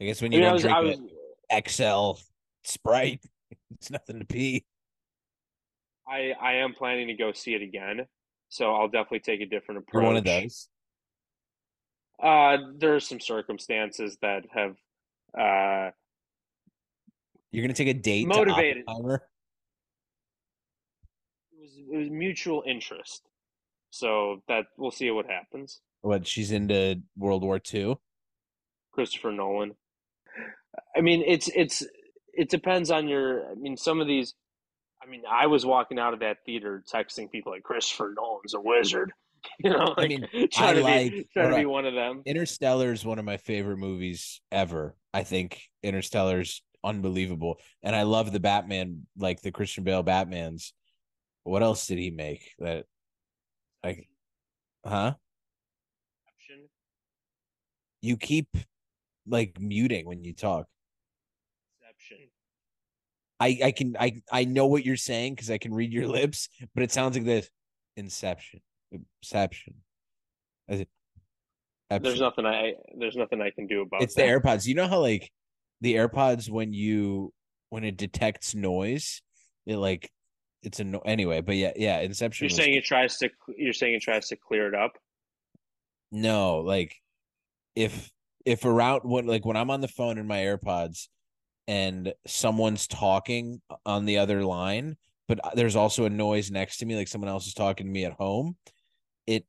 I 0.00 0.04
guess 0.04 0.22
when 0.22 0.32
I 0.32 0.36
you 0.36 0.40
mean, 0.40 0.46
I 0.46 0.48
don't 0.48 0.54
was, 0.54 0.62
drink 0.62 0.76
I 0.76 0.80
was 0.80 1.68
XL 1.68 2.22
Sprite, 2.64 3.24
it's 3.72 3.90
nothing 3.90 4.20
to 4.20 4.24
pee. 4.24 4.64
I 6.06 6.32
I 6.40 6.54
am 6.54 6.74
planning 6.74 7.08
to 7.08 7.14
go 7.14 7.32
see 7.32 7.54
it 7.54 7.62
again, 7.62 8.06
so 8.52 8.74
I'll 8.74 8.88
definitely 8.88 9.20
take 9.20 9.40
a 9.40 9.46
different 9.46 9.78
approach. 9.78 9.94
You're 9.94 10.02
one 10.02 10.16
of 10.16 10.24
those. 10.24 10.68
Uh, 12.22 12.58
there 12.76 12.94
are 12.94 13.00
some 13.00 13.18
circumstances 13.18 14.18
that 14.20 14.42
have 14.52 14.76
uh 15.36 15.90
You're 17.50 17.64
gonna 17.64 17.72
take 17.72 17.88
a 17.88 17.94
date 17.94 18.28
Motivated. 18.28 18.84
to 18.86 18.92
Oppenheimer. 18.92 19.22
it 21.52 21.60
was 21.62 21.70
it 21.78 21.96
was 21.96 22.10
mutual 22.10 22.62
interest, 22.66 23.22
so 23.88 24.42
that 24.48 24.66
we'll 24.76 24.90
see 24.90 25.10
what 25.10 25.24
happens. 25.26 25.80
What? 26.02 26.26
She's 26.26 26.52
into 26.52 27.00
World 27.16 27.42
War 27.42 27.58
II. 27.72 27.96
Christopher 28.92 29.32
Nolan. 29.32 29.74
I 30.94 31.00
mean, 31.00 31.24
it's 31.26 31.48
it's 31.54 31.82
it 32.34 32.50
depends 32.50 32.90
on 32.90 33.08
your. 33.08 33.50
I 33.50 33.54
mean, 33.54 33.78
some 33.78 34.00
of 34.02 34.06
these. 34.06 34.34
I 35.02 35.06
mean, 35.08 35.22
I 35.30 35.46
was 35.48 35.66
walking 35.66 35.98
out 35.98 36.14
of 36.14 36.20
that 36.20 36.38
theater 36.46 36.82
texting 36.92 37.30
people 37.30 37.52
like 37.52 37.62
Christopher 37.64 38.14
Nolan's 38.16 38.54
a 38.54 38.60
wizard. 38.60 39.12
You 39.58 39.70
know, 39.70 39.92
I 39.98 40.06
mean, 40.06 40.28
trying 40.52 40.68
I 40.68 40.72
to 40.74 40.82
like- 40.82 41.10
be 41.10 41.28
trying 41.32 41.50
to 41.50 41.56
be 41.56 41.66
one 41.66 41.84
of 41.84 41.94
them. 41.94 42.22
Interstellar 42.24 42.92
is 42.92 43.04
one 43.04 43.18
of 43.18 43.24
my 43.24 43.38
favorite 43.38 43.78
movies 43.78 44.40
ever. 44.52 44.94
I 45.12 45.24
think 45.24 45.60
Interstellar's 45.82 46.62
unbelievable, 46.84 47.58
and 47.82 47.96
I 47.96 48.04
love 48.04 48.30
the 48.30 48.38
Batman, 48.38 49.04
like 49.18 49.42
the 49.42 49.50
Christian 49.50 49.82
Bale 49.82 50.04
Batman's. 50.04 50.72
What 51.42 51.64
else 51.64 51.88
did 51.88 51.98
he 51.98 52.10
make 52.12 52.52
that? 52.60 52.84
Like, 53.82 54.06
huh? 54.86 55.14
You 58.00 58.16
keep 58.16 58.46
like 59.26 59.60
muting 59.60 60.06
when 60.06 60.22
you 60.22 60.34
talk. 60.34 60.66
Inception. 61.80 62.28
I 63.42 63.58
I 63.64 63.72
can 63.72 63.96
I 63.98 64.22
I 64.30 64.44
know 64.44 64.66
what 64.66 64.84
you're 64.84 64.96
saying 64.96 65.34
because 65.34 65.50
I 65.50 65.58
can 65.58 65.74
read 65.74 65.92
your 65.92 66.06
lips, 66.18 66.48
but 66.74 66.82
it 66.84 66.92
sounds 66.92 67.16
like 67.16 67.24
this. 67.26 67.48
Inception. 67.96 68.60
Inception. 69.22 69.74
Is 70.68 70.80
it? 70.80 70.88
There's 71.90 72.20
nothing 72.20 72.46
I 72.46 72.74
there's 72.98 73.16
nothing 73.16 73.42
I 73.42 73.50
can 73.50 73.66
do 73.66 73.82
about 73.82 74.02
It's 74.02 74.14
the. 74.14 74.22
AirPods. 74.22 74.66
You 74.66 74.74
know 74.74 74.86
how 74.88 75.00
like 75.00 75.30
the 75.80 75.94
AirPods 75.96 76.48
when 76.48 76.72
you 76.72 77.32
when 77.70 77.84
it 77.84 77.96
detects 77.96 78.54
noise, 78.54 79.20
it 79.66 79.76
like 79.76 80.10
it's 80.62 80.78
a 80.80 80.84
no 80.84 81.00
anyway. 81.00 81.40
But 81.40 81.56
yeah, 81.56 81.72
yeah. 81.76 81.98
Inception. 82.00 82.44
You're 82.44 82.50
was- 82.50 82.56
saying 82.56 82.74
it 82.74 82.84
tries 82.84 83.18
to 83.18 83.28
you're 83.56 83.72
saying 83.74 83.94
it 83.94 84.02
tries 84.02 84.28
to 84.28 84.36
clear 84.36 84.68
it 84.68 84.74
up. 84.74 84.92
no, 86.12 86.58
like 86.60 86.94
if 87.74 88.10
if 88.46 88.64
around 88.64 89.00
when 89.04 89.26
like 89.26 89.44
when 89.44 89.56
I'm 89.56 89.70
on 89.70 89.80
the 89.80 89.88
phone 89.88 90.16
in 90.18 90.26
my 90.26 90.38
AirPods 90.38 91.08
and 91.68 92.12
someone's 92.26 92.86
talking 92.86 93.60
on 93.86 94.04
the 94.04 94.18
other 94.18 94.44
line, 94.44 94.96
but 95.28 95.40
there's 95.54 95.76
also 95.76 96.04
a 96.04 96.10
noise 96.10 96.50
next 96.50 96.78
to 96.78 96.86
me, 96.86 96.96
like 96.96 97.08
someone 97.08 97.30
else 97.30 97.46
is 97.46 97.54
talking 97.54 97.86
to 97.86 97.92
me 97.92 98.04
at 98.04 98.12
home, 98.12 98.56
it 99.26 99.46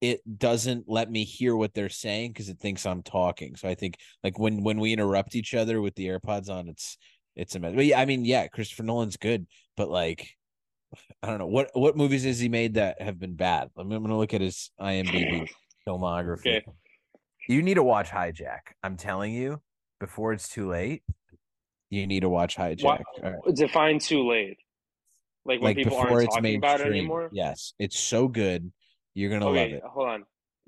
it 0.00 0.20
doesn't 0.38 0.84
let 0.86 1.10
me 1.10 1.24
hear 1.24 1.56
what 1.56 1.72
they're 1.74 1.88
saying 1.88 2.32
because 2.32 2.48
it 2.48 2.58
thinks 2.58 2.84
I'm 2.84 3.02
talking. 3.02 3.56
So 3.56 3.68
I 3.68 3.74
think 3.74 3.96
like 4.22 4.38
when 4.38 4.62
when 4.62 4.78
we 4.78 4.92
interrupt 4.92 5.34
each 5.34 5.54
other 5.54 5.80
with 5.80 5.94
the 5.94 6.06
AirPods 6.06 6.50
on, 6.50 6.68
it's 6.68 6.98
it's 7.34 7.54
a 7.54 7.58
mess. 7.60 7.74
But 7.74 7.86
yeah, 7.86 8.00
I 8.00 8.04
mean, 8.04 8.24
yeah, 8.24 8.46
Christopher 8.48 8.82
Nolan's 8.82 9.16
good, 9.16 9.46
but 9.76 9.88
like 9.88 10.28
I 11.22 11.28
don't 11.28 11.38
know 11.38 11.46
what 11.46 11.70
what 11.74 11.96
movies 11.96 12.24
has 12.24 12.38
he 12.38 12.48
made 12.48 12.74
that 12.74 13.00
have 13.00 13.18
been 13.18 13.34
bad. 13.34 13.68
I'm, 13.76 13.90
I'm 13.90 14.02
gonna 14.02 14.18
look 14.18 14.34
at 14.34 14.40
his 14.40 14.70
IMDb 14.80 15.48
filmography. 15.88 16.38
Okay. 16.38 16.64
You 17.48 17.62
need 17.62 17.74
to 17.74 17.82
watch 17.82 18.10
Hijack. 18.10 18.60
I'm 18.82 18.96
telling 18.96 19.32
you, 19.32 19.60
before 20.00 20.32
it's 20.32 20.48
too 20.48 20.68
late. 20.68 21.02
You 21.90 22.06
need 22.06 22.20
to 22.20 22.28
watch 22.28 22.56
Hijack. 22.56 22.82
What 22.82 23.02
All 23.22 23.30
right. 23.30 23.54
define 23.54 23.98
too 23.98 24.28
late? 24.28 24.58
Like 25.44 25.60
when 25.60 25.70
Like 25.70 25.76
people 25.76 25.90
before 25.90 26.08
aren't 26.10 26.24
it's 26.24 26.34
talking 26.34 26.56
about 26.56 26.80
it 26.80 26.88
anymore? 26.88 27.30
Yes, 27.32 27.74
it's 27.78 27.98
so 27.98 28.26
good. 28.26 28.72
You're 29.14 29.30
gonna 29.30 29.48
okay, 29.48 29.62
love 29.62 29.72
it. 29.72 29.82
hold 29.84 30.08
on. 30.08 30.24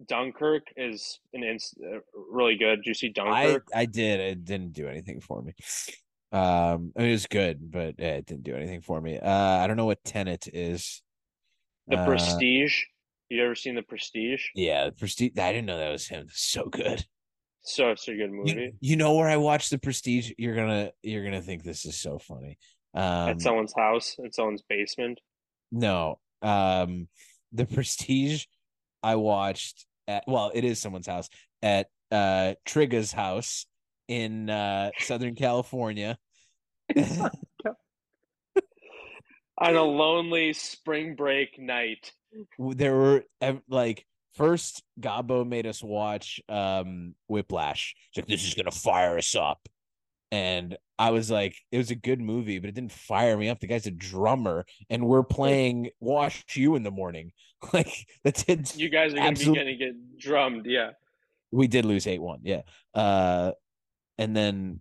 Dunkirk 0.07 0.63
is 0.77 1.19
an 1.33 1.43
ins- 1.43 1.75
uh, 1.85 1.99
really 2.31 2.57
good. 2.57 2.77
Did 2.77 2.87
you 2.87 2.95
see 2.95 3.09
I 3.09 3.11
Dunkirk? 3.11 3.69
I 3.75 3.87
did. 3.87 4.21
It 4.21 4.45
didn't 4.45 4.73
do 4.73 4.87
anything 4.87 5.21
for 5.21 5.43
me. 5.43 5.55
Um, 6.31 6.93
I 6.97 7.01
mean, 7.01 7.09
it 7.09 7.13
was 7.13 7.27
good, 7.27 7.71
but 7.71 7.97
yeah, 7.99 8.15
it 8.17 8.27
didn't 8.27 8.45
do 8.45 8.55
anything 8.55 8.81
for 8.83 9.01
me. 9.01 9.19
Uh, 9.19 9.29
I 9.29 9.67
don't 9.67 9.77
know 9.77 9.87
what 9.87 10.05
Tenet 10.05 10.47
is. 10.53 11.03
the 11.89 11.97
Uh, 11.97 12.05
Prestige. 12.07 12.83
You 13.31 13.43
ever 13.45 13.55
seen 13.55 13.75
The 13.75 13.83
Prestige? 13.83 14.45
Yeah, 14.55 14.85
the 14.87 14.93
Prestige. 14.93 15.33
I 15.39 15.53
didn't 15.53 15.67
know 15.67 15.79
that 15.79 15.91
was 15.91 16.07
him. 16.07 16.29
So 16.31 16.67
good. 16.67 17.05
So 17.63 17.91
it's 17.91 18.09
a 18.09 18.15
good 18.15 18.31
movie. 18.31 18.73
you 18.81 18.97
know 18.97 19.15
where 19.15 19.29
I 19.29 19.37
watched 19.37 19.71
the 19.71 19.79
Prestige? 19.79 20.33
You're 20.39 20.55
gonna 20.55 20.91
you're 21.03 21.25
gonna 21.25 21.43
think 21.43 21.63
this 21.65 21.85
is 21.85 21.99
so 21.99 22.19
funny. 22.19 22.59
Um, 22.95 23.03
At 23.31 23.41
someone's 23.43 23.75
house, 23.77 24.17
at 24.25 24.35
someone's 24.35 24.63
basement. 24.69 25.21
No. 25.71 26.19
Um 26.43 27.09
The 27.53 27.67
Prestige 27.67 28.45
I 29.03 29.17
watched 29.17 29.87
at 30.07 30.25
well, 30.27 30.51
it 30.55 30.65
is 30.65 30.81
someone's 30.81 31.07
house 31.07 31.29
at 31.63 31.89
uh 32.11 32.55
Trigga's 32.67 33.13
house 33.13 33.67
in 34.09 34.49
uh 34.49 34.91
Southern 35.01 35.35
California. 35.35 36.17
On 39.61 39.75
a 39.75 39.83
lonely 39.83 40.53
spring 40.53 41.17
break 41.17 41.59
night. 41.59 42.13
there 42.59 42.95
were 42.95 43.25
like 43.69 44.07
first 44.39 44.83
Gabo 45.01 45.47
made 45.47 45.67
us 45.67 45.83
watch 45.83 46.41
um 46.49 47.15
Whiplash. 47.29 47.95
He's 48.13 48.23
like, 48.23 48.29
this 48.29 48.47
is 48.47 48.55
gonna 48.55 48.71
fire 48.71 49.19
us 49.19 49.35
up. 49.35 49.69
And 50.31 50.77
I 50.99 51.11
was 51.11 51.31
like, 51.31 51.57
it 51.73 51.79
was 51.79 51.91
a 51.91 51.95
good 51.95 52.21
movie, 52.21 52.59
but 52.59 52.69
it 52.69 52.75
didn't 52.75 52.93
fire 52.93 53.37
me 53.37 53.49
up. 53.49 53.61
The 53.61 53.67
guy's 53.67 53.87
a 53.87 53.91
drummer, 53.91 54.67
and 54.91 55.07
we're 55.07 55.23
playing 55.23 55.91
Wash 56.01 56.45
You 56.55 56.77
in 56.77 56.83
the 56.83 56.91
morning. 56.91 57.33
Like 57.73 58.07
that's 58.23 58.45
it. 58.47 58.77
You 58.77 58.89
guys 58.89 59.13
are 59.15 59.17
gonna 59.17 59.33
be 59.33 59.45
gonna 59.47 59.75
get 59.75 60.17
drummed, 60.17 60.65
yeah. 60.67 60.91
we 61.51 61.67
did 61.67 61.85
lose 61.85 62.07
8-1 62.07 62.39
yeah 62.45 62.63
uh 62.95 63.51
and 64.17 64.37
then 64.37 64.81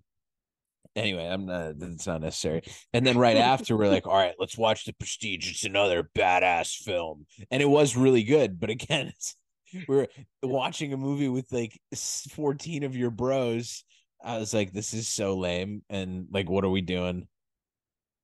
anyway 0.95 1.25
i'm 1.25 1.45
not 1.45 1.75
it's 1.79 2.07
not 2.07 2.21
necessary 2.21 2.61
and 2.93 3.05
then 3.05 3.17
right 3.17 3.37
after 3.53 3.77
we're 3.77 3.89
like 3.89 4.05
all 4.07 4.15
right 4.15 4.35
let's 4.39 4.57
watch 4.57 4.85
the 4.85 4.93
prestige 4.93 5.49
it's 5.49 5.63
another 5.63 6.09
badass 6.15 6.75
film 6.75 7.25
and 7.49 7.61
it 7.61 7.69
was 7.69 7.95
really 7.95 8.23
good 8.23 8.59
but 8.59 8.69
again 8.69 9.07
it's, 9.15 9.35
we're 9.87 10.07
watching 10.43 10.93
a 10.93 10.97
movie 10.97 11.29
with 11.29 11.51
like 11.51 11.79
14 12.31 12.83
of 12.83 12.95
your 12.95 13.09
bros 13.11 13.83
i 14.23 14.37
was 14.37 14.53
like 14.53 14.71
this 14.73 14.93
is 14.93 15.07
so 15.07 15.35
lame 15.37 15.83
and 15.89 16.27
like 16.31 16.49
what 16.49 16.63
are 16.63 16.69
we 16.69 16.81
doing 16.81 17.27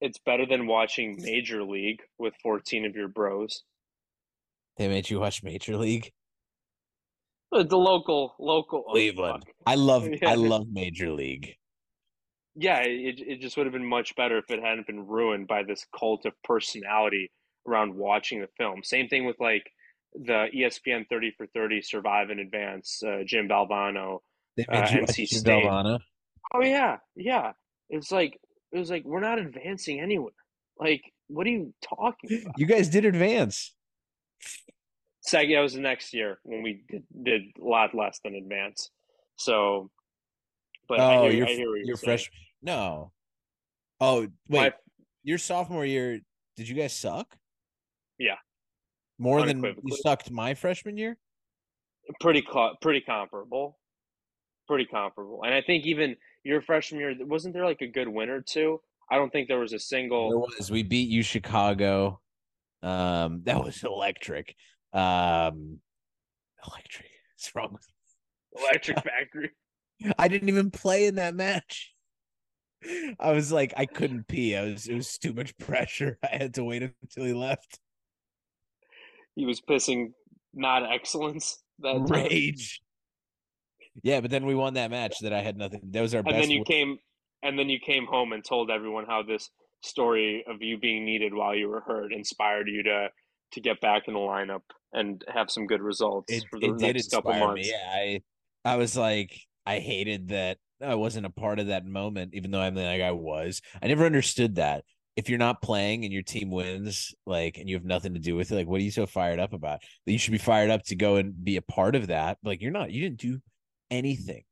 It's 0.02 0.20
better 0.26 0.46
than 0.46 0.68
watching 0.68 1.18
Major 1.22 1.64
League 1.64 2.02
with 2.18 2.34
14 2.44 2.86
of 2.86 2.96
your 2.96 3.08
bros. 3.08 3.64
they 4.78 4.88
made 4.88 5.10
you 5.10 5.20
watch 5.20 5.44
major 5.44 5.78
league 5.78 6.12
The 7.52 7.64
local, 7.78 8.36
local. 8.40 8.84
oh, 8.88 8.92
cleveland 8.92 9.44
fuck. 9.46 9.56
i 9.68 9.76
love 9.76 10.08
Yeah. 10.22 10.30
i 10.30 10.36
love 10.36 10.66
major 10.72 11.12
league 11.12 11.56
Yeah, 12.56 12.82
it, 12.82 13.20
it 13.20 13.42
just 13.42 13.58
would 13.58 13.66
have 13.66 13.74
been 13.74 13.86
much 13.98 14.16
better 14.16 14.38
if 14.38 14.50
it 14.50 14.62
hadn't 14.62 14.88
been 14.88 15.06
ruined 15.08 15.48
by 15.48 15.64
this 15.64 15.86
cult 15.98 16.26
of 16.26 16.34
personality 16.44 17.32
around 17.68 17.96
watching 17.96 18.42
the 18.42 18.50
film. 18.60 18.84
Same 18.84 19.08
thing 19.08 19.26
with 19.26 19.38
like 19.40 19.64
the 20.16 20.48
ESPN 20.56 21.08
30 21.10 21.32
for 21.38 21.48
30 21.48 21.82
Survive 21.82 22.30
and 22.30 22.40
Advance, 22.40 23.02
uh, 23.06 23.24
Jim 23.26 23.48
Valvano, 23.48 24.20
They 24.58 24.66
uh, 24.66 24.88
you 24.90 25.02
NC 25.02 25.28
State. 25.28 25.64
Valvano. 25.66 26.00
Oh 26.54 26.62
yeah, 26.62 26.98
yeah. 27.16 27.54
It's 27.90 28.12
like 28.12 28.40
it 28.72 28.78
was 28.78 28.90
like 28.90 29.04
we're 29.06 29.20
not 29.20 29.40
advancing 29.40 30.00
anywhere. 30.00 30.34
Like, 30.80 31.02
what 31.28 31.46
are 31.48 31.52
you 31.52 31.74
talking 31.84 32.42
about? 32.44 32.54
You 32.58 32.66
guys 32.66 32.90
did 32.90 33.06
advance. 33.06 33.74
Second, 35.22 35.54
that 35.54 35.62
was 35.62 35.74
the 35.74 35.80
next 35.82 36.14
year 36.14 36.40
when 36.44 36.62
we 36.64 36.84
did, 36.90 37.04
did 37.24 37.42
a 37.62 37.64
lot 37.64 37.96
less 37.96 38.20
than 38.24 38.36
advance. 38.36 38.90
So, 39.38 39.90
but 40.90 41.00
I 41.00 41.16
Oh, 41.18 41.22
hear, 41.24 41.32
you're 41.32 41.48
I 41.48 41.50
hear 41.52 41.70
what 41.70 41.78
you're 41.78 41.86
you're 41.88 41.98
fresh. 41.98 42.30
No. 42.62 43.12
Oh 44.02 44.22
wait, 44.50 44.60
My- 44.60 44.74
your 45.24 45.38
sophomore 45.38 45.86
year. 45.86 46.20
Did 46.58 46.70
you 46.70 46.76
guys 46.76 46.94
suck? 46.94 47.36
Yeah. 48.20 48.36
More 49.20 49.46
than 49.46 49.64
you 49.64 49.98
sucked 50.02 50.32
my 50.32 50.54
freshman 50.54 50.98
year. 50.98 51.18
pretty 52.20 52.42
co- 52.42 52.76
pretty 52.82 53.02
comparable, 53.02 53.78
pretty 54.68 54.86
comparable. 54.86 55.44
And 55.44 55.54
I 55.54 55.62
think 55.62 55.86
even 55.86 56.16
your 56.44 56.62
freshman 56.62 57.00
year, 57.00 57.16
wasn't 57.22 57.54
there 57.54 57.66
like 57.66 57.82
a 57.82 57.88
good 57.88 58.08
win 58.08 58.30
or 58.30 58.42
two? 58.42 58.82
I 59.10 59.18
don't 59.18 59.32
think 59.32 59.48
there 59.48 59.60
was 59.60 59.74
a 59.74 59.80
single 59.80 60.30
There 60.30 60.40
was. 60.40 60.72
We 60.72 60.84
beat 60.84 61.10
you, 61.10 61.24
Chicago. 61.24 62.20
Um, 62.82 63.42
that 63.46 63.64
was 63.64 63.84
electric. 63.84 64.56
Um, 64.92 65.80
electric. 66.68 67.10
What's 67.36 67.56
wrong 67.56 67.74
with 67.74 67.88
Electric 68.64 68.98
Factory. 68.98 69.52
I 70.18 70.28
didn't 70.28 70.50
even 70.50 70.72
play 70.72 71.06
in 71.06 71.16
that 71.16 71.36
match. 71.36 71.94
I 73.20 73.32
was 73.32 73.52
like, 73.52 73.74
I 73.78 73.86
couldn't 73.86 74.28
pee. 74.28 74.56
I 74.56 74.66
was 74.66 74.88
it 74.88 74.96
was 74.96 75.18
too 75.18 75.34
much 75.34 75.58
pressure. 75.58 76.18
I 76.24 76.36
had 76.36 76.56
to 76.56 76.64
wait 76.64 76.84
until 76.84 77.26
he 77.26 77.34
left. 77.34 77.80
He 79.36 79.46
was 79.46 79.62
pissing 79.62 80.14
not 80.54 80.84
excellence 80.92 81.62
that 81.80 82.06
time. 82.08 82.28
Rage. 82.30 82.82
Yeah, 84.02 84.22
but 84.22 84.32
then 84.32 84.46
we 84.46 84.56
won 84.56 84.74
that 84.76 84.90
match 84.92 85.20
that 85.20 85.34
I 85.34 85.42
had 85.42 85.58
nothing. 85.58 85.82
That 85.92 86.02
was 86.02 86.16
our 86.16 86.24
And 86.26 86.26
best. 86.26 86.42
then 86.42 86.50
you 86.52 86.60
win. 86.60 86.66
came, 86.66 86.98
and 87.44 87.58
then 87.60 87.70
you 87.70 87.80
came 87.80 88.06
home 88.06 88.34
and 88.34 88.44
told 88.44 88.72
everyone 88.72 89.06
how 89.06 89.22
this 89.24 89.50
story 89.82 90.44
of 90.48 90.62
you 90.62 90.78
being 90.78 91.06
needed 91.06 91.34
while 91.34 91.54
you 91.56 91.68
were 91.70 91.82
hurt 91.82 92.14
inspired 92.14 92.68
you 92.70 92.84
to 92.84 93.10
to 93.52 93.62
get 93.62 93.80
back 93.82 94.08
in 94.08 94.16
the 94.16 94.20
lineup 94.20 94.62
and 94.94 95.24
have 95.32 95.52
some 95.52 95.68
good 95.68 95.82
results 95.82 96.34
it, 96.34 96.44
for 96.50 96.60
the 96.60 96.68
it 96.68 96.78
did 96.80 96.96
couple 97.12 97.34
inspire 97.34 97.40
months. 97.40 97.68
me. 97.68 97.72
Yeah, 97.72 97.88
I 97.94 98.22
I 98.74 98.78
was 98.78 98.98
like, 98.98 99.38
I 99.66 99.80
hated 99.80 100.30
that 100.30 100.58
I 100.82 100.96
wasn't 100.96 101.28
a 101.28 101.30
part 101.30 101.60
of 101.60 101.68
that 101.68 101.86
moment, 101.86 102.34
even 102.34 102.50
though 102.52 102.62
I'm 102.62 102.76
like 102.76 103.02
I 103.02 103.12
was. 103.12 103.62
I 103.82 103.88
never 103.88 104.06
understood 104.06 104.56
that. 104.56 104.86
If 105.16 105.30
you're 105.30 105.40
not 105.40 105.62
playing 105.62 106.04
and 106.06 106.14
your 106.14 106.24
team 106.24 106.50
wins, 106.50 107.14
like, 107.26 107.58
and 107.58 107.70
you 107.70 107.76
have 107.76 107.86
nothing 107.86 108.16
to 108.16 108.20
do 108.20 108.36
with 108.36 108.52
it, 108.52 108.56
like, 108.56 108.68
what 108.68 108.82
are 108.82 108.84
you 108.84 108.92
so 108.92 109.06
fired 109.06 109.40
up 109.40 109.54
about? 109.54 109.82
That 110.06 110.12
you 110.12 110.18
should 110.18 110.32
be 110.32 110.40
fired 110.40 110.72
up 110.72 110.84
to 110.86 110.96
go 110.96 111.18
and 111.18 111.44
be 111.44 111.58
a 111.58 111.62
part 111.62 111.96
of 111.96 112.08
that. 112.08 112.40
Like, 112.44 112.62
you're 112.62 112.72
not. 112.72 112.92
You 112.92 113.02
didn't 113.02 113.20
do 113.20 113.40
anything. 113.92 114.44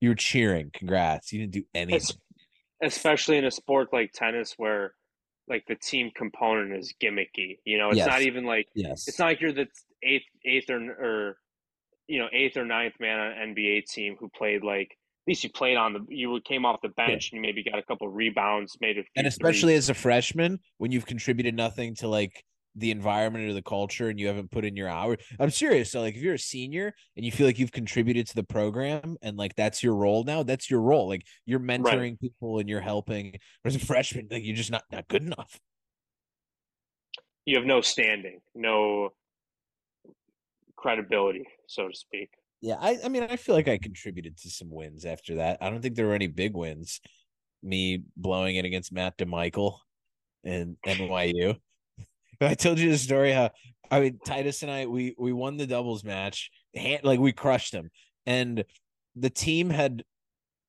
You 0.00 0.10
were 0.10 0.14
cheering. 0.14 0.70
Congrats. 0.72 1.32
You 1.32 1.40
didn't 1.40 1.52
do 1.52 1.64
anything. 1.74 2.16
Especially 2.82 3.38
in 3.38 3.46
a 3.46 3.50
sport 3.50 3.88
like 3.92 4.12
tennis 4.12 4.54
where 4.58 4.92
like 5.48 5.64
the 5.66 5.76
team 5.76 6.10
component 6.14 6.76
is 6.76 6.92
gimmicky. 7.02 7.58
You 7.64 7.78
know, 7.78 7.88
it's 7.88 7.98
Yes. 7.98 8.06
not 8.06 8.22
even 8.22 8.44
like 8.44 8.68
yes. 8.74 9.08
it's 9.08 9.18
not 9.18 9.26
like 9.26 9.40
you're 9.40 9.52
the 9.52 9.66
eighth 10.02 10.26
eighth 10.44 10.68
or 10.68 10.76
or 10.80 11.36
you 12.06 12.18
know 12.18 12.28
eighth 12.32 12.56
or 12.56 12.64
ninth 12.66 12.94
man 13.00 13.18
on 13.18 13.32
an 13.32 13.54
NBA 13.54 13.86
team 13.86 14.16
who 14.20 14.28
played 14.28 14.62
like 14.62 14.96
least 15.26 15.44
you 15.44 15.50
played 15.50 15.76
on 15.76 15.92
the 15.92 16.00
you 16.08 16.40
came 16.44 16.64
off 16.64 16.80
the 16.82 16.88
bench 16.90 17.30
and 17.30 17.36
you 17.36 17.42
maybe 17.42 17.62
got 17.62 17.78
a 17.78 17.82
couple 17.82 18.08
rebounds, 18.08 18.76
made 18.80 18.98
a 18.98 19.02
few 19.02 19.10
and 19.16 19.26
especially 19.26 19.74
threes. 19.74 19.84
as 19.84 19.90
a 19.90 19.94
freshman 19.94 20.58
when 20.78 20.92
you've 20.92 21.06
contributed 21.06 21.54
nothing 21.54 21.94
to 21.96 22.08
like 22.08 22.44
the 22.78 22.90
environment 22.90 23.48
or 23.48 23.54
the 23.54 23.62
culture 23.62 24.10
and 24.10 24.20
you 24.20 24.26
haven't 24.26 24.50
put 24.50 24.62
in 24.62 24.76
your 24.76 24.86
hour 24.86 25.16
i'm 25.40 25.48
serious 25.48 25.90
so 25.90 26.02
like 26.02 26.14
if 26.14 26.20
you're 26.20 26.34
a 26.34 26.38
senior 26.38 26.92
and 27.16 27.24
you 27.24 27.32
feel 27.32 27.46
like 27.46 27.58
you've 27.58 27.72
contributed 27.72 28.26
to 28.26 28.34
the 28.34 28.42
program 28.42 29.16
and 29.22 29.38
like 29.38 29.54
that's 29.54 29.82
your 29.82 29.94
role 29.94 30.24
now 30.24 30.42
that's 30.42 30.70
your 30.70 30.82
role 30.82 31.08
like 31.08 31.22
you're 31.46 31.58
mentoring 31.58 32.20
people 32.20 32.58
and 32.58 32.68
you're 32.68 32.82
helping 32.82 33.34
As 33.64 33.74
a 33.74 33.78
freshman 33.78 34.28
like 34.30 34.44
you're 34.44 34.54
just 34.54 34.70
not 34.70 34.82
not 34.92 35.08
good 35.08 35.22
enough 35.22 35.58
you 37.46 37.56
have 37.56 37.64
no 37.64 37.80
standing, 37.80 38.40
no 38.54 39.10
credibility, 40.76 41.46
so 41.68 41.88
to 41.88 41.96
speak. 41.96 42.30
Yeah 42.60 42.76
i 42.80 42.98
i 43.04 43.08
mean 43.08 43.22
i 43.24 43.36
feel 43.36 43.54
like 43.54 43.68
i 43.68 43.78
contributed 43.78 44.36
to 44.36 44.50
some 44.50 44.70
wins 44.70 45.04
after 45.04 45.36
that 45.36 45.58
i 45.60 45.70
don't 45.70 45.82
think 45.82 45.94
there 45.94 46.06
were 46.06 46.14
any 46.14 46.26
big 46.26 46.54
wins 46.54 47.00
me 47.62 48.02
blowing 48.16 48.56
it 48.56 48.64
against 48.64 48.92
matt 48.92 49.16
demichael 49.18 49.78
and 50.44 50.76
nyu 50.86 51.56
I 52.40 52.54
told 52.54 52.78
you 52.78 52.90
the 52.90 52.98
story 52.98 53.32
how 53.32 53.50
I 53.90 54.00
mean 54.00 54.18
Titus 54.24 54.62
and 54.62 54.70
I 54.70 54.86
we 54.86 55.14
we 55.18 55.32
won 55.32 55.56
the 55.56 55.66
doubles 55.66 56.04
match, 56.04 56.50
hand, 56.74 57.00
like 57.04 57.20
we 57.20 57.32
crushed 57.32 57.72
him, 57.72 57.90
and 58.26 58.64
the 59.14 59.30
team 59.30 59.70
had 59.70 60.04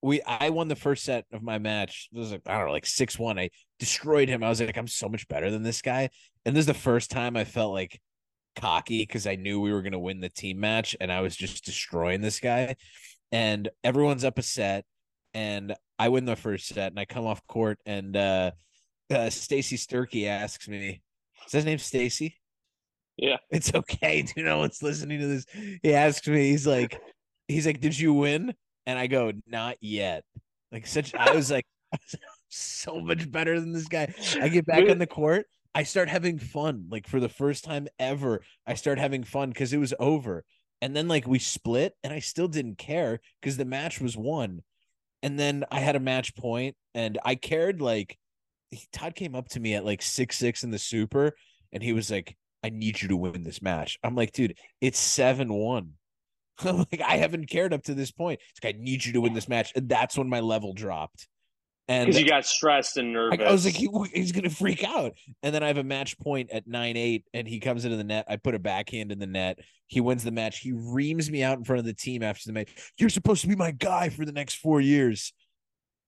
we 0.02 0.22
I 0.22 0.50
won 0.50 0.68
the 0.68 0.76
first 0.76 1.04
set 1.04 1.26
of 1.32 1.44
my 1.44 1.58
match. 1.58 2.10
It 2.14 2.18
was 2.18 2.32
like 2.32 2.42
I 2.46 2.58
don't 2.58 2.68
know, 2.68 2.74
like 2.74 2.86
six 2.86 3.18
one. 3.20 3.40
I 3.40 3.50
destroyed 3.80 4.30
him. 4.30 4.44
I 4.44 4.50
was 4.50 4.62
like, 4.62 4.78
I'm 4.78 4.88
so 4.88 5.10
much 5.10 5.28
better 5.28 5.52
than 5.52 5.64
this 5.64 5.82
guy, 5.82 6.10
and 6.46 6.56
this 6.56 6.62
is 6.62 6.68
the 6.68 6.74
first 6.74 7.12
time 7.12 7.36
I 7.36 7.44
felt 7.44 7.74
like 7.74 8.00
cocky 8.58 9.04
because 9.04 9.28
I 9.28 9.36
knew 9.36 9.62
we 9.62 9.72
were 9.72 9.82
gonna 9.82 10.00
win 10.00 10.20
the 10.20 10.30
team 10.30 10.60
match, 10.60 10.96
and 11.00 11.12
I 11.12 11.22
was 11.22 11.36
just 11.36 11.64
destroying 11.64 12.22
this 12.22 12.40
guy, 12.40 12.76
and 13.32 13.70
everyone's 13.84 14.26
up 14.26 14.38
a 14.38 14.42
set, 14.42 14.86
and 15.34 15.74
I 16.00 16.10
win 16.10 16.26
the 16.26 16.36
first 16.36 16.68
set, 16.68 16.92
and 16.92 17.00
I 17.00 17.06
come 17.06 17.26
off 17.26 17.46
court, 17.48 17.80
and 17.86 18.16
uh, 18.18 18.52
uh 19.14 19.30
Stacy 19.30 19.78
Sturkey 19.78 20.28
asks 20.28 20.68
me. 20.68 21.02
Is 21.46 21.54
his 21.54 21.66
name 21.66 21.78
Stacy? 21.78 22.36
Yeah. 23.16 23.38
It's 23.50 23.74
okay. 23.74 24.22
Do 24.22 24.44
no 24.44 24.60
one's 24.60 24.84
listening 24.84 25.20
to 25.20 25.28
this? 25.28 25.46
He 25.82 25.94
asks 25.94 26.28
me, 26.28 26.50
he's 26.50 26.68
like, 26.68 27.00
he's 27.48 27.66
like, 27.66 27.80
Did 27.80 27.98
you 27.98 28.14
win? 28.14 28.54
And 28.86 29.00
I 29.00 29.08
go, 29.08 29.32
Not 29.48 29.78
yet. 29.82 30.24
Like 30.72 30.86
such 30.86 31.16
I 31.16 31.34
was 31.34 31.50
like 31.50 31.66
so 32.50 33.00
much 33.00 33.32
better 33.32 33.60
than 33.60 33.72
this 33.72 33.88
guy. 33.88 34.14
I 34.42 34.50
get 34.50 34.66
back 34.66 34.90
on 34.90 34.98
the 34.98 35.08
court. 35.08 35.46
I 35.78 35.84
start 35.84 36.10
having 36.10 36.40
fun. 36.40 36.88
Like 36.90 37.06
for 37.06 37.20
the 37.20 37.30
first 37.30 37.64
time 37.64 37.88
ever, 38.00 38.42
I 38.66 38.74
start 38.74 38.98
having 38.98 39.24
fun 39.24 39.50
because 39.50 39.74
it 39.74 39.78
was 39.78 39.94
over. 40.00 40.44
And 40.82 40.96
then 40.96 41.08
like 41.08 41.28
we 41.28 41.38
split 41.38 41.94
and 42.04 42.12
I 42.12 42.18
still 42.18 42.48
didn't 42.48 42.80
care 42.80 43.20
because 43.40 43.58
the 43.58 43.66
match 43.66 44.02
was 44.02 44.18
won. 44.18 44.64
And 45.22 45.40
then 45.40 45.66
I 45.70 45.80
had 45.80 45.96
a 45.96 46.00
match 46.00 46.36
point 46.36 46.76
and 46.96 47.20
I 47.24 47.36
cared 47.36 47.80
like 47.80 48.18
Todd 48.92 49.14
came 49.14 49.36
up 49.36 49.50
to 49.50 49.60
me 49.60 49.76
at 49.76 49.86
like 49.86 50.02
six 50.02 50.40
six 50.40 50.64
in 50.64 50.72
the 50.72 50.80
super, 50.80 51.34
and 51.72 51.84
he 51.84 51.94
was 51.94 52.10
like, 52.10 52.36
"I 52.64 52.70
need 52.70 53.00
you 53.00 53.10
to 53.10 53.16
win 53.16 53.44
this 53.44 53.62
match." 53.62 54.00
I'm 54.04 54.16
like, 54.16 54.32
"Dude, 54.34 54.58
it's 54.82 55.00
seven 55.00 55.54
one." 55.54 55.94
I'm 56.66 56.78
like, 56.80 57.02
I 57.06 57.18
haven't 57.18 57.50
cared 57.50 57.72
up 57.72 57.84
to 57.84 57.94
this 57.94 58.12
point. 58.12 58.40
It's 58.50 58.64
like, 58.64 58.76
I 58.76 58.80
need 58.80 59.06
you 59.06 59.14
to 59.14 59.22
win 59.22 59.34
this 59.34 59.48
match, 59.48 59.72
and 59.76 59.88
that's 59.88 60.18
when 60.18 60.28
my 60.28 60.40
level 60.40 60.74
dropped. 60.74 61.28
And 61.90 62.08
Because 62.08 62.22
you 62.22 62.28
got 62.28 62.46
stressed 62.46 62.98
and 62.98 63.14
nervous. 63.14 63.40
I 63.40 63.52
was 63.52 63.64
like, 63.64 63.76
he, 63.76 63.88
he's 64.14 64.34
gonna 64.34 64.50
freak 64.50 64.84
out. 64.84 65.14
And 65.42 65.56
then 65.56 65.64
I 65.64 65.68
have 65.68 65.78
a 65.78 65.84
match 65.84 66.18
point 66.20 66.52
at 66.52 66.68
nine 66.68 66.98
eight, 66.98 67.24
and 67.34 67.48
he 67.48 67.60
comes 67.60 67.86
into 67.86 67.96
the 67.96 68.04
net. 68.04 68.26
I 68.28 68.36
put 68.36 68.56
a 68.56 68.60
backhand 68.60 69.12
in 69.12 69.20
the 69.20 69.28
net. 69.28 69.60
He 69.88 70.02
wins 70.02 70.24
the 70.24 70.32
match. 70.32 70.60
He 70.60 70.74
reams 70.74 71.32
me 71.32 71.44
out 71.44 71.58
in 71.58 71.64
front 71.64 71.80
of 71.80 71.86
the 71.86 71.94
team 71.94 72.24
after 72.24 72.44
the 72.46 72.52
match. 72.52 72.70
You're 72.98 73.10
supposed 73.10 73.42
to 73.42 73.48
be 73.48 73.56
my 73.56 73.72
guy 73.72 74.10
for 74.10 74.26
the 74.26 74.34
next 74.34 74.56
four 74.56 74.82
years. 74.82 75.32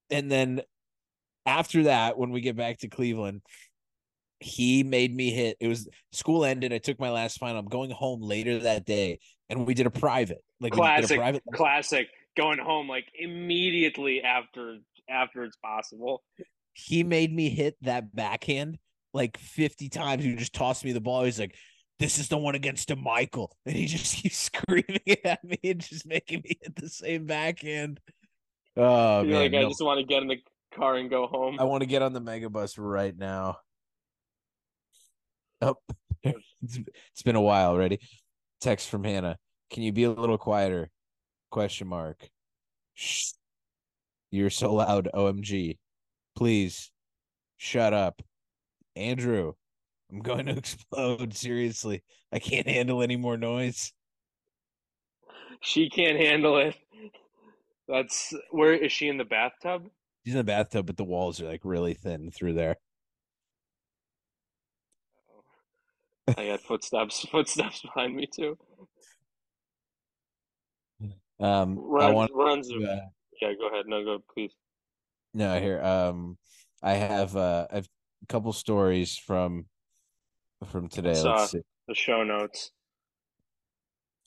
And 0.10 0.30
then 0.30 0.62
after 1.46 1.84
that, 1.84 2.18
when 2.18 2.32
we 2.32 2.42
get 2.42 2.58
back 2.58 2.80
to 2.80 2.90
Cleveland, 2.90 3.42
he 4.40 4.84
made 4.84 5.16
me 5.16 5.32
hit. 5.32 5.58
It 5.60 5.68
was 5.68 5.88
school 6.12 6.44
ended. 6.44 6.74
I 6.74 6.78
took 6.78 7.00
my 7.00 7.10
last 7.10 7.40
final. 7.40 7.60
I'm 7.60 7.68
going 7.68 7.92
home 7.92 8.22
later 8.22 8.60
that 8.60 8.86
day, 8.86 9.20
and 9.50 9.66
we 9.66 9.74
did 9.74 9.86
a 9.86 9.92
private. 9.92 10.44
Like 10.60 10.74
classic, 10.74 11.20
private. 11.20 11.44
classic. 11.54 12.08
Going 12.38 12.60
home 12.60 12.88
like 12.88 13.06
immediately 13.18 14.22
after 14.22 14.78
after 15.10 15.44
it's 15.44 15.58
possible. 15.58 16.24
he 16.74 17.04
made 17.04 17.34
me 17.34 17.50
hit 17.50 17.76
that 17.82 18.16
backhand 18.16 18.78
like 19.14 19.38
50 19.38 19.90
times. 19.90 20.24
He 20.24 20.36
just 20.36 20.54
tossed 20.54 20.86
me 20.86 20.92
the 20.92 21.02
ball. 21.02 21.24
He's 21.24 21.40
like, 21.40 21.56
this 22.00 22.18
is 22.18 22.30
the 22.30 22.38
one 22.38 22.56
against 22.56 22.96
Michael. 22.96 23.56
And 23.66 23.76
he 23.76 23.86
just 23.86 24.16
keeps 24.22 24.38
screaming 24.38 25.00
at 25.24 25.44
me 25.44 25.60
and 25.64 25.80
just 25.80 26.06
making 26.06 26.42
me 26.44 26.58
hit 26.62 26.76
the 26.76 26.90
same 26.90 27.26
backhand. 27.26 28.00
Oh, 28.78 29.22
You're 29.22 29.34
man. 29.34 29.52
like, 29.52 29.66
I 29.66 29.68
just 29.68 29.84
want 29.84 30.00
to 30.00 30.06
get 30.06 30.22
in 30.22 30.30
the 30.30 30.38
car 30.74 30.96
and 30.96 31.10
go 31.10 31.28
home. 31.28 31.58
I 31.60 31.64
want 31.66 31.82
to 31.82 31.88
get 31.88 32.02
on 32.02 32.14
the 32.14 32.22
mega 32.22 32.50
bus 32.50 32.78
right 32.78 33.16
now. 33.18 33.58
Oh, 35.62 35.76
it's, 36.24 36.80
it's 37.12 37.24
been 37.24 37.36
a 37.36 37.42
while. 37.42 37.72
already. 37.72 38.00
Text 38.62 38.90
from 38.90 39.04
Hannah. 39.04 39.38
Can 39.72 39.84
you 39.84 39.92
be 39.92 40.04
a 40.04 40.12
little 40.12 40.38
quieter? 40.38 40.90
Question 41.52 41.88
mark. 41.88 42.30
Shh. 42.94 43.32
You're 44.32 44.50
so 44.50 44.74
loud. 44.74 45.10
OMG. 45.14 45.78
Please 46.36 46.92
shut 47.58 47.94
up. 47.94 48.22
Andrew, 48.96 49.54
I'm 50.12 50.20
going 50.20 50.46
to 50.48 50.52
explode. 50.58 51.34
Seriously. 51.36 52.04
I 52.32 52.40
can't 52.40 52.68
handle 52.68 53.02
any 53.02 53.16
more 53.16 53.38
noise. 53.38 53.92
She 55.62 55.90
can't 55.90 56.18
handle 56.18 56.58
it. 56.58 56.76
That's 57.88 58.34
where 58.52 58.74
is 58.74 58.92
she 58.92 59.08
in 59.08 59.18
the 59.18 59.26
bathtub? 59.26 59.84
She's 60.26 60.36
in 60.36 60.38
the 60.40 60.44
bathtub, 60.44 60.86
but 60.86 60.96
the 60.98 61.04
walls 61.04 61.42
are 61.42 61.48
like 61.48 61.62
really 61.64 61.96
thin 61.96 62.30
through 62.32 62.54
there. 62.54 62.78
I 66.38 66.46
got 66.48 66.62
footsteps, 66.62 67.26
footsteps 67.32 67.82
behind 67.82 68.16
me 68.16 68.28
too. 68.28 68.58
Um, 71.40 71.80
I 71.80 72.12
Runs, 72.12 72.16
want 72.16 72.32
runs. 72.36 72.68
to, 72.70 72.84
uh, 72.84 73.00
yeah, 73.42 73.54
go 73.60 73.68
ahead. 73.68 73.86
No, 73.88 74.04
go 74.04 74.20
please. 74.34 74.52
no 75.34 75.60
here. 75.60 75.82
Um, 75.82 76.38
I 76.82 76.94
have 76.94 77.36
uh, 77.36 77.68
I 77.72 77.76
have 77.76 77.88
a 78.24 78.26
couple 78.28 78.54
stories 78.54 79.18
from 79.18 79.66
from 80.72 80.88
today. 80.90 81.12
It's, 81.12 81.24
Let's 81.24 81.42
uh, 81.42 81.48
see. 81.48 81.62
the 81.88 81.96
show 81.96 82.24
notes. 82.24 82.72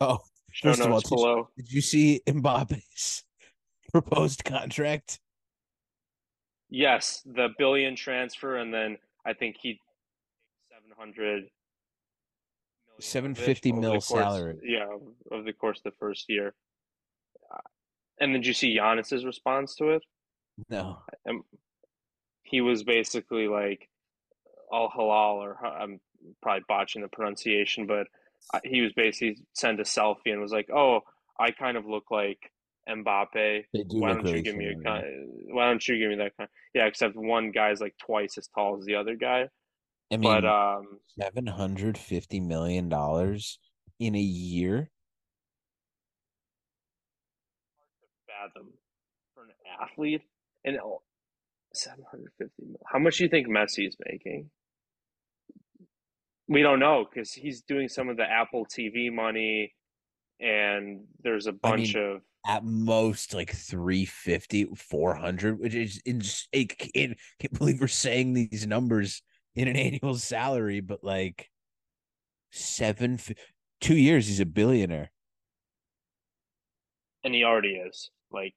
Oh, 0.01 0.19
Show 0.51 0.69
First 0.71 0.81
of 0.81 0.87
all, 0.87 0.93
notes 0.95 1.09
did 1.09 1.11
you- 1.11 1.17
below. 1.17 1.49
did 1.57 1.73
you 1.73 1.81
see 1.81 2.21
Mbappe's 2.29 3.25
proposed 3.93 4.45
contract? 4.45 5.19
Yes, 6.69 7.23
the 7.27 7.49
billion 7.59 7.97
transfer, 7.97 8.57
and 8.57 8.73
then 8.73 8.97
I 9.27 9.33
think 9.35 9.57
he 9.61 9.79
seven 10.71 10.91
hundred. 10.99 11.45
750 13.01 13.73
mil 13.73 14.01
salary. 14.01 14.59
Yeah, 14.63 14.87
of 15.33 15.45
the 15.45 15.53
course 15.53 15.79
of 15.79 15.85
the 15.93 15.97
first 15.99 16.27
year. 16.29 16.55
And 18.23 18.33
did 18.33 18.47
you 18.47 18.55
see 18.55 18.79
Giannis's 18.79 19.25
response 19.25 19.75
to 19.77 19.89
it? 19.91 20.03
No. 20.71 20.99
And 21.27 21.43
he 22.45 22.61
was 22.61 22.85
basically 22.85 23.49
like 23.49 23.89
al 24.73 24.91
halal, 24.97 25.35
or 25.35 25.59
I'm 25.67 26.01
probably 26.41 26.63
botching 26.69 27.03
the 27.03 27.09
pronunciation, 27.09 27.89
but 27.89 28.07
uh, 28.55 28.61
he 28.63 28.81
was 28.81 28.93
basically 28.93 29.39
sent 29.55 29.81
a 29.81 29.83
selfie 29.83 30.27
and 30.33 30.41
was 30.41 30.53
like, 30.53 30.71
"Oh, 30.73 31.01
I 31.37 31.51
kind 31.51 31.77
of 31.77 31.85
look 31.85 32.13
like 32.13 32.39
Mbappe. 32.89 33.65
They 33.73 33.83
do 33.83 33.99
Why 33.99 34.11
don't 34.11 34.23
really 34.23 34.39
you 34.39 34.43
give 34.45 34.57
me 34.57 34.69
a 34.69 34.75
kind? 34.77 35.05
Why 35.51 35.67
don't 35.67 35.87
you 35.89 35.99
give 35.99 36.11
me 36.11 36.17
that 36.17 36.37
kind? 36.37 36.49
Yeah, 36.75 36.87
except 36.87 37.17
one 37.17 37.51
guy's 37.51 37.81
like 37.81 37.97
twice 37.99 38.39
as 38.39 38.49
tall 38.55 38.79
as 38.79 38.85
the 38.85 38.95
other 38.95 39.17
guy. 39.17 39.49
I 40.13 40.17
mean, 40.17 40.31
But 40.31 40.45
um, 40.45 41.01
seven 41.19 41.49
hundred 41.49 41.99
fifty 41.99 42.39
million 42.39 42.89
dollars 42.89 43.59
in 43.99 44.15
a 44.15 44.21
year. 44.21 44.91
Fathom 48.43 48.69
for 49.35 49.45
an 49.45 49.51
athlete 49.81 50.23
and 50.65 50.79
oh, 50.83 51.03
750. 51.75 52.79
How 52.87 52.99
much 52.99 53.19
do 53.19 53.25
you 53.25 53.31
think 53.31 53.49
Messi's 53.49 53.97
making? 54.11 54.51
We 56.49 56.63
don't 56.63 56.81
know 56.81 57.07
because 57.09 57.33
he's 57.33 57.63
doing 57.63 57.89
some 57.89 58.09
of 58.09 58.17
the 58.17 58.29
Apple 58.29 58.67
TV 58.67 59.13
money, 59.13 59.75
and 60.41 61.05
there's 61.23 61.47
a 61.47 61.53
bunch 61.53 61.95
mean, 61.95 62.05
of 62.05 62.21
At 62.47 62.65
most, 62.65 63.33
like 63.33 63.53
350, 63.55 64.75
400, 64.77 65.59
which 65.59 65.75
is 65.75 66.03
ins- 66.05 66.49
I 66.55 66.65
can't, 66.65 67.17
can't 67.41 67.59
believe 67.59 67.81
we're 67.81 67.89
saying 67.89 68.35
these 68.35 68.67
numbers 68.67 69.23
in 69.55 69.69
an 69.69 69.77
annual 69.87 70.17
salary, 70.17 70.81
but 70.81 71.03
like 71.03 71.49
seven, 72.51 73.19
two 73.81 73.97
years, 73.97 74.27
he's 74.27 74.41
a 74.41 74.47
billionaire. 74.47 75.11
and 77.25 77.35
he 77.35 77.45
already 77.45 77.75
is 77.75 78.11
like 78.33 78.55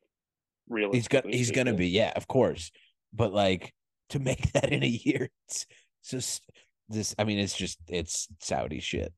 really, 0.70 0.98
He's 0.98 1.08
got, 1.08 1.26
he's 1.26 1.52
gonna 1.52 1.74
be, 1.74 1.88
yeah, 1.88 2.14
of 2.16 2.28
course. 2.28 2.72
But 3.14 3.34
like 3.34 3.74
to 4.10 4.20
make 4.20 4.52
that 4.54 4.72
in 4.72 4.84
a 4.84 4.88
year, 4.88 5.30
it's 5.48 5.66
just 6.10 6.44
this. 6.90 7.16
I 7.18 7.24
mean, 7.24 7.40
it's 7.40 7.56
just 7.56 7.80
it's 7.88 8.28
Saudi 8.40 8.80
shit. 8.80 9.14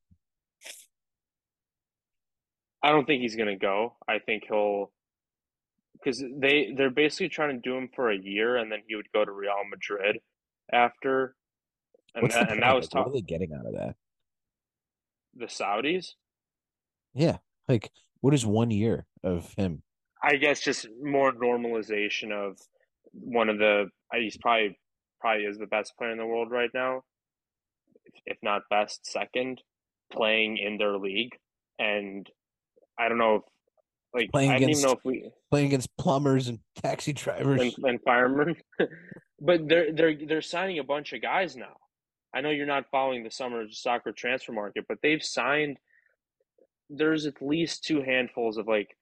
I 2.84 2.92
don't 2.92 3.06
think 3.06 3.22
he's 3.22 3.36
gonna 3.36 3.58
go. 3.58 3.96
I 4.08 4.20
think 4.20 4.44
he'll 4.48 4.92
because 5.94 6.24
they 6.40 6.74
they're 6.76 6.90
basically 6.90 7.30
trying 7.30 7.56
to 7.56 7.62
do 7.62 7.76
him 7.76 7.90
for 7.96 8.12
a 8.12 8.18
year, 8.18 8.58
and 8.58 8.72
then 8.72 8.80
he 8.88 8.96
would 8.96 9.12
go 9.14 9.26
to 9.26 9.32
Real 9.32 9.54
Madrid 9.70 10.20
after. 10.72 11.36
And 12.16 12.24
What's 12.24 12.36
that, 12.36 12.48
the 12.48 12.54
and 12.54 12.64
that 12.64 12.76
was 12.76 12.90
what 12.92 13.08
are 13.08 13.12
they 13.12 13.22
getting 13.22 13.54
out 13.54 13.66
of 13.66 13.74
that? 13.74 13.96
the 15.38 15.46
Saudis. 15.46 16.14
Yeah, 17.14 17.38
like 17.68 17.92
what 18.22 18.34
is 18.34 18.46
one 18.46 18.72
year 18.72 19.06
of 19.24 19.54
him? 19.56 19.84
I 20.24 20.36
guess 20.36 20.62
just 20.62 20.88
more 21.02 21.32
normalization 21.32 22.32
of 22.32 22.58
one 23.14 23.50
of 23.50 23.58
the 23.58 23.90
he's 24.14 24.38
probably 24.38 24.78
probably 25.20 25.44
is 25.46 25.58
the 25.58 25.68
best 25.68 25.94
player 25.98 26.12
in 26.12 26.18
the 26.18 26.26
world 26.26 26.52
right 26.52 26.70
now, 26.74 27.04
if 28.26 28.38
not 28.42 28.64
best, 28.70 29.06
second, 29.06 29.62
playing 30.12 30.58
in 30.58 30.78
their 30.78 30.98
league. 30.98 31.36
And 31.80 32.28
I 33.00 33.10
don't 33.10 33.18
know 33.18 33.36
if 33.36 33.42
like 34.14 34.32
Playing 34.32 34.52
I 34.52 34.56
even 34.56 34.64
against- 34.70 34.84
know 34.84 34.92
if 34.94 35.00
we 35.04 35.30
Playing 35.52 35.68
against 35.68 35.96
plumbers 35.98 36.48
and 36.48 36.60
taxi 36.76 37.14
drivers. 37.14 37.62
and, 37.62 37.74
and 37.86 38.00
firemen. 38.04 38.56
but 39.40 39.68
they're 39.68 39.92
they're 39.94 40.16
they're 40.28 40.42
signing 40.42 40.80
a 40.80 40.84
bunch 40.84 41.14
of 41.14 41.22
guys 41.22 41.56
now. 41.56 41.76
I 42.34 42.42
know 42.42 42.50
you're 42.50 42.66
not 42.66 42.86
following 42.92 43.24
the 43.24 43.32
summer 43.32 43.66
soccer 43.70 44.12
transfer 44.12 44.52
market, 44.52 44.86
but 44.90 44.98
they've 45.02 45.24
signed 45.24 45.78
there's 46.90 47.26
at 47.26 47.42
least 47.42 47.84
two 47.84 48.02
handfuls 48.02 48.58
of 48.58 48.68
like 48.68 48.96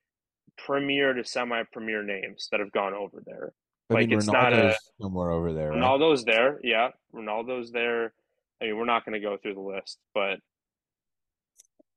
premier 0.57 1.13
to 1.13 1.23
semi 1.23 1.63
premier 1.71 2.03
names 2.03 2.47
that 2.51 2.59
have 2.59 2.71
gone 2.71 2.93
over 2.93 3.21
there. 3.25 3.53
I 3.89 3.93
like, 3.95 4.09
mean, 4.09 4.17
it's 4.17 4.27
not 4.27 4.53
a- 4.53 4.55
Ronaldo's 4.55 4.91
somewhere 5.01 5.31
over 5.31 5.53
there. 5.53 5.69
Right? 5.71 5.79
Ronaldo's 5.79 6.23
there, 6.25 6.59
yeah. 6.63 6.89
Ronaldo's 7.13 7.71
there. 7.71 8.13
I 8.61 8.65
mean, 8.65 8.77
we're 8.77 8.85
not 8.85 9.05
going 9.05 9.13
to 9.13 9.19
go 9.19 9.37
through 9.37 9.55
the 9.55 9.59
list, 9.61 9.99
but 10.13 10.39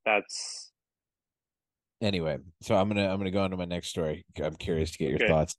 that's 0.05 0.71
Anyway, 2.01 2.37
so 2.61 2.75
I'm 2.75 2.87
gonna 2.87 3.09
I'm 3.09 3.17
gonna 3.17 3.29
go 3.29 3.41
on 3.43 3.51
to 3.51 3.57
my 3.57 3.65
next 3.65 3.89
story. 3.89 4.25
I'm 4.41 4.55
curious 4.55 4.91
to 4.91 4.97
get 4.99 5.09
your 5.09 5.15
Okay. 5.17 5.27
thoughts. 5.27 5.55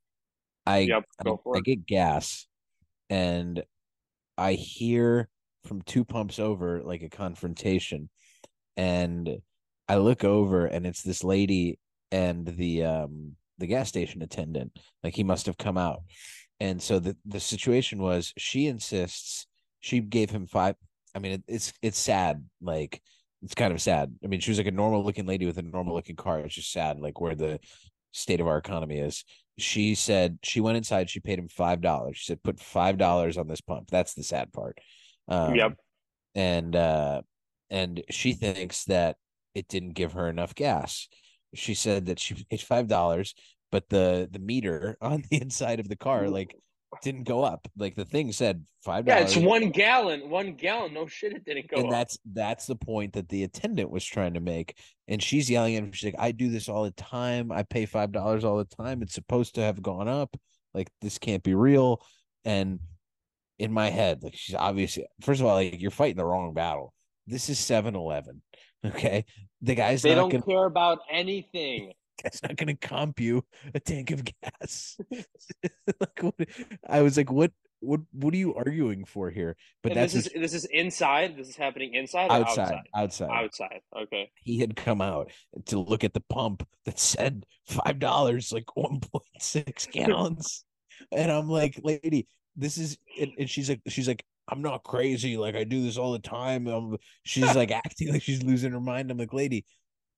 I 0.65 0.79
Yep, 0.79 1.05
I, 1.27 1.35
I 1.55 1.61
get 1.61 1.85
gas, 1.87 2.47
and 3.11 3.63
I 4.39 4.55
hear 4.55 5.29
from 5.67 5.83
two 5.83 6.03
pumps 6.03 6.39
over 6.39 6.83
like 6.83 7.03
a 7.03 7.11
confrontation, 7.11 8.09
and 8.79 9.43
I 9.87 9.97
look 9.97 10.25
over 10.25 10.65
and 10.65 10.87
it's 10.87 11.03
this 11.03 11.23
lady 11.23 11.79
and 12.11 12.47
the 12.47 12.85
um 12.85 13.37
the 13.59 13.67
gas 13.67 13.89
station 13.89 14.23
attendant. 14.23 14.79
Like 15.03 15.15
he 15.15 15.25
must 15.25 15.47
have 15.47 15.59
come 15.59 15.79
out, 15.79 16.03
and 16.59 16.81
so 16.83 16.99
the 16.99 17.17
the 17.25 17.41
situation 17.41 17.99
was 18.01 18.33
she 18.37 18.67
insists 18.67 19.47
she 19.81 20.01
gave 20.01 20.31
him 20.31 20.47
five. 20.47 20.77
I 21.15 21.19
mean, 21.19 21.33
it, 21.33 21.43
it's 21.49 21.73
it's 21.83 21.99
sad. 21.99 22.45
Like 22.61 23.01
it's 23.43 23.55
kind 23.55 23.73
of 23.73 23.81
sad. 23.81 24.15
I 24.23 24.27
mean, 24.29 24.41
she 24.41 24.51
was 24.51 24.59
like 24.59 24.67
a 24.67 24.73
normal 24.73 25.05
looking 25.05 25.27
lady 25.27 25.47
with 25.47 25.59
a 25.59 25.63
normal 25.63 25.95
looking 25.95 26.17
car. 26.17 26.41
It's 26.41 26.55
just 26.55 26.73
sad, 26.73 27.01
like 27.01 27.21
where 27.21 27.35
the 27.35 27.59
state 28.13 28.41
of 28.41 28.47
our 28.47 28.59
economy 28.59 28.99
is. 28.99 29.25
She 29.59 29.95
said 29.95 30.39
she 30.43 30.61
went 30.61 30.77
inside. 30.77 31.11
She 31.11 31.21
paid 31.21 31.39
him 31.39 31.49
five 31.49 31.81
dollars. 31.81 32.17
She 32.19 32.27
said, 32.27 32.43
"Put 32.43 32.61
five 32.61 32.99
dollars 32.99 33.37
on 33.39 33.49
this 33.49 33.61
pump." 33.61 33.89
That's 33.91 34.15
the 34.15 34.23
sad 34.23 34.53
part. 34.53 34.79
Um, 35.29 35.55
Yep. 35.55 35.77
And 36.35 36.77
uh, 36.77 37.23
and 37.71 38.03
she 38.11 38.33
thinks 38.33 38.85
that 38.85 39.17
it 39.55 39.69
didn't 39.69 39.95
give 39.95 40.13
her 40.13 40.29
enough 40.29 40.55
gas. 40.55 41.09
She 41.55 41.75
said 41.75 42.07
that 42.07 42.19
she 42.19 42.45
paid 42.51 42.61
five 42.61 42.89
dollars, 42.89 43.35
but 43.73 43.89
the 43.89 44.29
the 44.31 44.39
meter 44.39 44.97
on 45.03 45.25
the 45.31 45.41
inside 45.41 45.81
of 45.81 45.89
the 45.89 45.97
car 45.97 46.29
like 46.29 46.57
didn't 47.03 47.25
go 47.25 47.45
up. 47.45 47.69
Like 47.77 47.95
the 47.95 48.05
thing 48.05 48.33
said 48.33 48.65
five 48.85 49.05
dollars. 49.05 49.35
yeah, 49.35 49.39
it's 49.39 49.47
one 49.47 49.71
gallon, 49.71 50.29
one 50.29 50.55
gallon. 50.55 50.95
No 50.95 51.07
shit, 51.07 51.33
it 51.33 51.45
didn't 51.45 51.69
go. 51.69 51.77
and 51.77 51.87
up. 51.87 51.93
that's 51.93 52.19
that's 52.33 52.67
the 52.67 52.77
point 52.77 53.13
that 53.15 53.29
the 53.29 53.45
attendant 53.45 53.91
was 53.91 54.05
trying 54.05 54.35
to 54.35 54.41
make 54.41 54.77
and 55.11 55.23
she's 55.23 55.51
yelling 55.51 55.77
at 55.77 55.83
him 55.83 55.93
she's 55.93 56.13
like 56.13 56.23
i 56.23 56.33
do 56.33 56.49
this 56.49 56.69
all 56.69 56.85
the 56.85 56.91
time 56.93 57.53
i 57.53 57.63
pay 57.63 57.85
five 57.85 58.13
dollars 58.13 58.45
all 58.45 58.57
the 58.57 58.77
time 58.83 59.03
it's 59.03 59.13
supposed 59.13 59.57
to 59.57 59.61
have 59.61 59.83
gone 59.83 60.09
up 60.09 60.35
like 60.73 60.89
this 61.03 61.19
can't 61.19 61.43
be 61.43 61.55
real 61.55 62.01
and 62.47 62.79
in 63.59 63.73
my 63.73 63.91
head 63.91 64.23
like 64.23 64.35
she's 64.35 64.55
obviously 64.55 65.05
first 65.21 65.41
of 65.41 65.47
all 65.47 65.55
like 65.55 65.81
you're 65.83 65.91
fighting 65.91 66.17
the 66.17 66.25
wrong 66.25 66.55
battle 66.55 66.95
this 67.27 67.51
is 67.51 67.59
7-eleven 67.59 68.41
okay 68.85 69.25
the 69.63 69.75
guy's 69.75 70.03
they 70.03 70.15
not 70.15 70.23
don't 70.23 70.31
gonna 70.31 70.43
care 70.45 70.65
about 70.67 71.01
anything. 71.11 71.93
guy's 72.23 72.43
not 72.43 72.57
gonna 72.57 72.77
comp 72.77 73.19
you 73.21 73.45
a 73.75 73.81
tank 73.81 74.11
of 74.11 74.23
gas 74.25 74.99
like 76.01 76.21
what 76.23 76.35
i 76.89 77.01
was 77.03 77.17
like 77.17 77.31
what 77.31 77.51
what 77.81 78.01
what 78.13 78.35
are 78.35 78.37
you 78.37 78.55
arguing 78.55 79.07
for 79.07 79.31
here 79.31 79.57
but 79.83 79.93
and 79.93 80.01
that's 80.01 80.13
this 80.13 80.27
is 80.27 80.33
his- 80.33 80.43
this 80.43 80.55
is 80.55 80.65
inside. 80.67 81.35
This 81.39 81.49
is 81.49 81.57
happening 81.57 81.95
inside 81.95 82.27
or 82.31 82.33
outside 82.35 82.75
outside. 82.95 83.29
outside 83.29 83.31
Outside. 83.31 83.81
Okay. 84.03 84.31
he 84.43 84.59
had 84.59 84.77
come 84.77 85.01
out 85.01 85.31
to 85.67 85.79
look 85.79 86.05
at 86.05 86.13
the 86.13 86.23
pump 86.29 86.67
that 86.85 86.99
said 86.99 87.47
five 87.67 87.99
dollars, 87.99 88.53
like 88.53 88.77
one 88.77 89.01
point 89.01 89.25
six 89.39 89.87
gallons, 89.87 90.63
and 91.11 91.33
I'm 91.33 91.49
like, 91.49 91.81
lady, 91.83 92.27
this 92.55 92.77
is, 92.77 92.99
and, 93.19 93.31
and 93.39 93.49
she's 93.49 93.71
like, 93.71 93.81
she's 93.89 94.09
like, 94.09 94.23
I'm 94.51 94.63
not 94.63 94.83
crazy, 94.83 95.37
like 95.37 95.55
I 95.55 95.65
do 95.65 95.83
this 95.83 95.97
all 95.97 96.13
the 96.13 96.19
time. 96.19 96.67
Um, 96.67 96.97
she's 97.25 97.55
like 97.55 97.71
acting 97.71 98.13
like 98.13 98.23
she's 98.23 98.43
losing 98.43 98.73
her 98.73 98.81
mind. 98.81 99.11
I'm 99.11 99.19
like, 99.19 99.33
lady, 99.33 99.65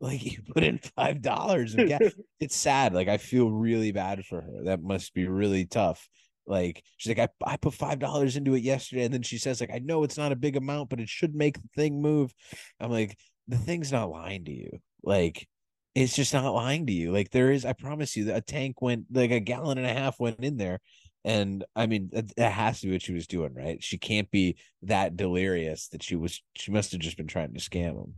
like 0.01 0.25
you 0.25 0.39
put 0.55 0.65
in 0.65 0.79
five 0.97 1.23
dollars 1.23 1.75
it's 2.41 2.57
sad. 2.57 2.95
Like 2.95 3.09
I 3.09 3.19
feel 3.19 3.51
really 3.51 3.93
bad 3.93 4.25
for 4.25 4.41
her. 4.41 4.65
That 4.65 4.83
must 4.83 5.15
be 5.15 5.27
really 5.29 5.67
tough. 5.67 6.09
Like 6.47 6.83
she's 6.97 7.17
like, 7.17 7.31
I, 7.45 7.53
I 7.53 7.57
put 7.57 7.75
five 7.75 7.99
dollars 7.99 8.37
into 8.37 8.55
it 8.55 8.63
yesterday, 8.63 9.05
and 9.05 9.15
then 9.15 9.23
she 9.23 9.39
says, 9.39 9.61
like, 9.61 9.71
I 9.73 9.79
know 9.79 10.03
it's 10.03 10.19
not 10.19 10.33
a 10.33 10.37
big 10.37 10.57
amount, 10.57 10.91
but 10.91 11.01
it 11.01 11.09
should 11.09 11.35
make 11.35 11.61
the 11.61 11.69
thing 11.77 12.03
move. 12.03 12.35
I'm 12.81 12.91
like, 12.91 13.17
the 13.49 13.59
thing's 13.59 13.93
not 13.93 14.11
lying 14.11 14.45
to 14.47 14.53
you. 14.53 14.71
Like, 15.03 15.47
it's 15.95 16.17
just 16.17 16.33
not 16.33 16.53
lying 16.55 16.87
to 16.87 16.93
you. 16.93 17.13
Like, 17.13 17.31
there 17.31 17.53
is, 17.53 17.65
I 17.65 17.75
promise 17.75 18.17
you, 18.17 18.35
a 18.35 18.41
tank 18.41 18.83
went 18.83 19.07
like 19.13 19.31
a 19.31 19.41
gallon 19.41 19.79
and 19.79 19.87
a 19.87 19.93
half 19.93 20.19
went 20.19 20.41
in 20.41 20.57
there. 20.57 20.81
And 21.25 21.65
I 21.77 21.87
mean, 21.87 22.11
that, 22.13 22.53
has 22.53 22.81
to 22.81 22.89
be 22.89 22.93
what 22.95 23.03
she 23.03 23.13
was 23.13 23.29
doing, 23.29 23.55
right? 23.55 23.83
She 23.83 23.97
can't 23.97 24.31
be 24.31 24.57
that 24.83 25.17
delirious 25.17 25.89
that 25.89 26.03
she 26.03 26.17
was, 26.17 26.43
she 26.57 26.73
must 26.73 26.93
have 26.93 27.01
just 27.01 27.17
been 27.17 27.29
trying 27.29 27.55
to 27.55 27.61
scam 27.61 27.95
him. 27.95 28.15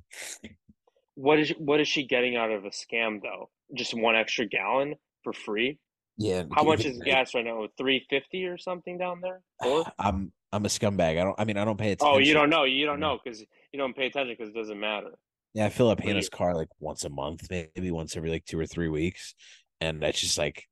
What 1.17 1.39
is 1.39 1.51
what 1.59 1.81
is 1.81 1.87
she 1.87 2.07
getting 2.07 2.35
out 2.35 2.51
of 2.51 2.65
a 2.65 2.71
scam 2.71 3.21
though? 3.23 3.49
just 3.73 3.95
one 3.95 4.17
extra 4.17 4.47
gallon 4.47 4.95
for 5.23 5.33
free. 5.33 5.79
Yeah. 6.17 6.45
How 6.53 6.63
much 6.63 6.85
is 6.85 6.99
gas 6.99 7.35
right 7.35 7.45
now? 7.45 7.67
Three 7.77 8.07
fifty 8.09 8.45
or 8.45 8.59
something 8.59 8.99
down 8.99 9.21
there? 9.21 9.41
Four? 9.63 9.85
I'm 9.99 10.33
I'm 10.53 10.65
a 10.65 10.69
scumbag. 10.69 11.21
I 11.21 11.25
don't. 11.25 11.39
I 11.39 11.45
mean, 11.45 11.57
I 11.57 11.65
don't 11.65 11.79
pay 11.79 11.93
attention. 11.93 12.15
Oh, 12.15 12.19
you 12.19 12.35
don't 12.35 12.51
know. 12.51 12.65
You 12.65 12.87
don't 12.87 12.95
mm-hmm. 12.95 13.03
know 13.03 13.19
because 13.23 13.41
you 13.41 13.79
don't 13.79 13.97
pay 13.97 14.07
attention 14.07 14.37
because 14.39 14.51
it 14.55 14.57
doesn't 14.57 14.79
matter. 14.79 15.11
Yeah, 15.55 15.67
I 15.67 15.69
fill 15.69 15.89
up 15.89 16.01
Hannah's 16.01 16.29
car 16.29 16.55
like 16.55 16.69
once 16.81 17.05
a 17.05 17.09
month, 17.09 17.47
maybe 17.49 17.91
once 17.93 18.17
every 18.17 18.31
like 18.31 18.45
two 18.45 18.59
or 18.59 18.67
three 18.67 18.89
weeks, 18.89 19.35
and 19.81 20.03
that's 20.03 20.21
just 20.21 20.37
like 20.37 20.65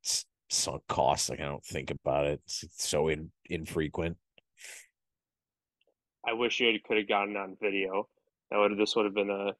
sunk 0.53 0.83
cost. 0.89 1.31
Like 1.31 1.41
I 1.41 1.45
don't 1.45 1.65
think 1.65 1.91
about 1.91 2.27
it. 2.27 2.41
It's, 2.45 2.63
it's 2.63 2.89
so 2.89 3.09
in, 3.09 3.31
infrequent. 3.47 4.17
I 6.27 6.35
wish 6.35 6.61
you 6.61 6.73
could 6.85 6.99
have 6.99 7.09
gotten 7.09 7.37
on 7.37 7.57
video. 7.61 8.09
That 8.51 8.59
would 8.59 8.79
this 8.79 8.95
would 8.95 9.07
have 9.07 9.15
been 9.15 9.31
a 9.31 9.53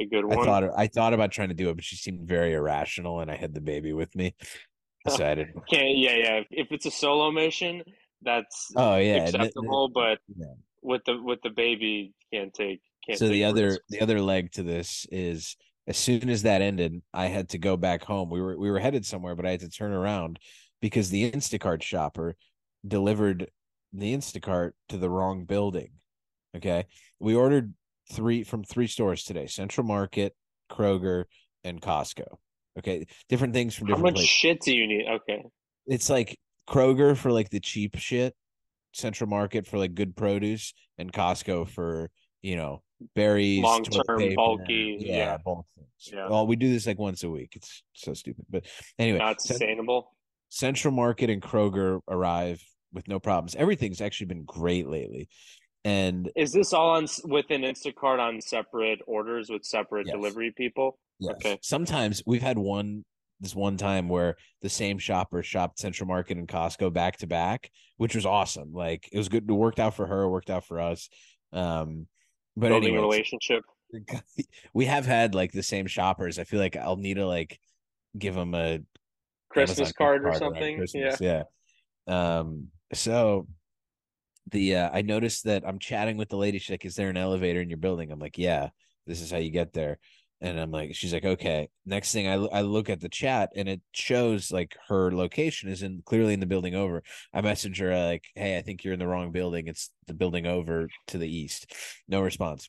a 0.00 0.06
good 0.06 0.24
one. 0.24 0.38
I 0.38 0.44
thought 0.44 0.64
I 0.76 0.86
thought 0.86 1.14
about 1.14 1.32
trying 1.32 1.48
to 1.48 1.54
do 1.54 1.70
it, 1.70 1.74
but 1.74 1.84
she 1.84 1.96
seemed 1.96 2.28
very 2.28 2.52
irrational, 2.54 3.20
and 3.20 3.30
I 3.30 3.36
had 3.36 3.54
the 3.54 3.60
baby 3.60 3.92
with 3.92 4.14
me, 4.14 4.34
so 5.08 5.26
I 5.26 5.34
didn't. 5.34 5.54
Can't 5.68 5.96
yeah 5.96 6.16
yeah. 6.16 6.36
If, 6.36 6.46
if 6.50 6.66
it's 6.72 6.86
a 6.86 6.90
solo 6.90 7.30
mission, 7.30 7.82
that's 8.22 8.72
Oh 8.76 8.96
yeah. 8.96 9.16
and 9.16 9.26
th- 9.26 9.32
th- 9.32 9.34
acceptable. 9.34 9.88
But 9.88 10.18
yeah. 10.36 10.46
with 10.82 11.02
the 11.04 11.20
with 11.22 11.40
the 11.42 11.50
baby, 11.50 12.14
can't 12.32 12.52
take 12.52 12.80
can't. 13.06 13.18
so 13.18 13.26
take 13.26 13.32
the 13.32 13.44
other 13.44 13.78
the 13.88 14.00
other 14.00 14.20
leg 14.20 14.52
to 14.52 14.62
this 14.62 15.06
is 15.10 15.56
as 15.86 15.96
soon 15.96 16.28
as 16.28 16.42
that 16.42 16.62
ended 16.62 17.02
i 17.12 17.26
had 17.26 17.48
to 17.48 17.58
go 17.58 17.76
back 17.76 18.02
home 18.02 18.30
we 18.30 18.40
were 18.40 18.58
we 18.58 18.70
were 18.70 18.78
headed 18.78 19.04
somewhere 19.04 19.34
but 19.34 19.46
i 19.46 19.50
had 19.50 19.60
to 19.60 19.68
turn 19.68 19.92
around 19.92 20.38
because 20.80 21.10
the 21.10 21.30
instacart 21.30 21.82
shopper 21.82 22.34
delivered 22.86 23.50
the 23.92 24.14
instacart 24.14 24.72
to 24.88 24.96
the 24.96 25.10
wrong 25.10 25.44
building 25.44 25.92
okay 26.56 26.86
we 27.20 27.34
ordered 27.34 27.74
three 28.12 28.44
from 28.44 28.64
three 28.64 28.86
stores 28.86 29.24
today 29.24 29.46
central 29.46 29.86
market 29.86 30.34
kroger 30.70 31.24
and 31.64 31.80
costco 31.80 32.26
okay 32.78 33.06
different 33.28 33.54
things 33.54 33.74
from 33.74 33.86
different 33.86 34.06
How 34.06 34.10
much 34.10 34.14
places 34.14 34.30
shit 34.30 34.60
do 34.60 34.74
you 34.74 34.86
need? 34.86 35.06
Okay. 35.08 35.44
it's 35.86 36.10
like 36.10 36.36
Kroger 36.68 37.16
for 37.16 37.30
like 37.30 37.50
the 37.50 37.60
cheap 37.60 37.96
shit, 37.96 38.34
Central 38.92 39.28
Market 39.28 39.66
for 39.66 39.78
like 39.78 39.94
good 39.94 40.16
produce, 40.16 40.72
and 40.98 41.12
Costco 41.12 41.68
for 41.68 42.10
you 42.42 42.56
know 42.56 42.82
berries, 43.14 43.62
toilet 43.62 44.08
Long-term, 44.08 44.34
bulky, 44.34 44.96
yeah, 45.00 45.16
yeah. 45.16 45.36
bulk 45.44 45.66
things. 45.76 45.88
Yeah. 46.12 46.28
Well, 46.28 46.46
we 46.46 46.56
do 46.56 46.70
this 46.70 46.86
like 46.86 46.98
once 46.98 47.22
a 47.22 47.30
week. 47.30 47.52
It's 47.56 47.82
so 47.92 48.14
stupid, 48.14 48.44
but 48.50 48.64
anyway, 48.98 49.18
Not 49.18 49.40
sustainable. 49.40 50.12
Central 50.48 50.92
Market 50.92 51.30
and 51.30 51.42
Kroger 51.42 52.00
arrive 52.08 52.62
with 52.92 53.08
no 53.08 53.18
problems. 53.18 53.54
Everything's 53.56 54.00
actually 54.00 54.26
been 54.26 54.44
great 54.44 54.86
lately, 54.88 55.28
and 55.84 56.30
Is 56.36 56.52
this 56.52 56.72
all 56.72 56.90
on 56.90 57.06
within 57.24 57.62
Instacart 57.62 58.18
on 58.20 58.40
separate 58.40 59.00
orders 59.06 59.50
with 59.50 59.64
separate 59.64 60.06
Yes. 60.06 60.14
delivery 60.14 60.52
people? 60.56 60.98
Yes. 61.18 61.34
Okay. 61.36 61.58
Sometimes 61.62 62.22
we've 62.26 62.42
had 62.42 62.58
one 62.58 63.04
this 63.40 63.54
one 63.54 63.76
time 63.76 64.08
where 64.08 64.36
the 64.62 64.68
same 64.68 64.96
shopper 64.98 65.42
shopped 65.42 65.78
Central 65.78 66.06
Market 66.06 66.38
and 66.38 66.48
Costco 66.48 66.92
back 66.92 67.18
to 67.18 67.26
back, 67.26 67.68
which 67.96 68.14
was 68.14 68.24
awesome. 68.24 68.72
Like 68.72 69.08
it 69.12 69.18
was 69.18 69.28
good. 69.28 69.44
It 69.48 69.52
worked 69.52 69.80
out 69.80 69.94
for 69.94 70.06
her. 70.06 70.22
It 70.22 70.30
worked 70.30 70.50
out 70.50 70.64
for 70.64 70.80
us. 70.80 71.08
Um, 71.52 72.06
but 72.56 72.68
Building 72.68 72.94
anyways, 72.94 73.02
relationship. 73.02 73.64
we 74.74 74.86
have 74.86 75.06
had 75.06 75.34
like 75.34 75.52
the 75.52 75.62
same 75.62 75.86
shoppers. 75.86 76.38
I 76.38 76.44
feel 76.44 76.60
like 76.60 76.76
I'll 76.76 76.96
need 76.96 77.14
to 77.14 77.26
like 77.26 77.58
give 78.18 78.34
them 78.34 78.54
a 78.54 78.80
Christmas 79.50 79.78
Amazon 79.78 79.94
card 79.96 80.26
or 80.26 80.34
something. 80.34 80.86
Yeah. 80.94 81.16
Yeah. 81.20 81.42
Um. 82.06 82.68
So 82.92 83.46
the 84.50 84.76
uh, 84.76 84.90
I 84.92 85.02
noticed 85.02 85.44
that 85.44 85.64
I'm 85.66 85.78
chatting 85.78 86.16
with 86.16 86.28
the 86.28 86.36
lady. 86.36 86.58
She's 86.58 86.70
like, 86.70 86.84
"Is 86.84 86.96
there 86.96 87.08
an 87.08 87.16
elevator 87.16 87.60
in 87.60 87.70
your 87.70 87.78
building?" 87.78 88.10
I'm 88.10 88.18
like, 88.18 88.38
"Yeah. 88.38 88.68
This 89.06 89.20
is 89.20 89.30
how 89.30 89.38
you 89.38 89.50
get 89.50 89.72
there." 89.72 89.98
And 90.44 90.60
I'm 90.60 90.70
like, 90.70 90.94
she's 90.94 91.14
like, 91.14 91.24
"Okay." 91.24 91.68
Next 91.86 92.12
thing 92.12 92.28
I 92.28 92.34
I 92.34 92.60
look 92.60 92.90
at 92.90 93.00
the 93.00 93.08
chat 93.08 93.50
and 93.56 93.66
it 93.66 93.80
shows 93.92 94.52
like 94.52 94.76
her 94.88 95.10
location 95.10 95.70
is 95.70 95.82
in 95.82 96.02
clearly 96.04 96.34
in 96.34 96.40
the 96.40 96.46
building 96.46 96.74
over. 96.74 97.02
I 97.32 97.40
message 97.40 97.78
her 97.78 97.90
uh, 97.90 98.04
like, 98.04 98.24
"Hey, 98.34 98.58
I 98.58 98.62
think 98.62 98.84
you're 98.84 98.92
in 98.92 99.00
the 99.00 99.08
wrong 99.08 99.32
building. 99.32 99.68
It's 99.68 99.90
the 100.06 100.12
building 100.14 100.46
over 100.46 100.88
to 101.08 101.18
the 101.18 101.28
east." 101.34 101.72
No 102.08 102.20
response. 102.20 102.68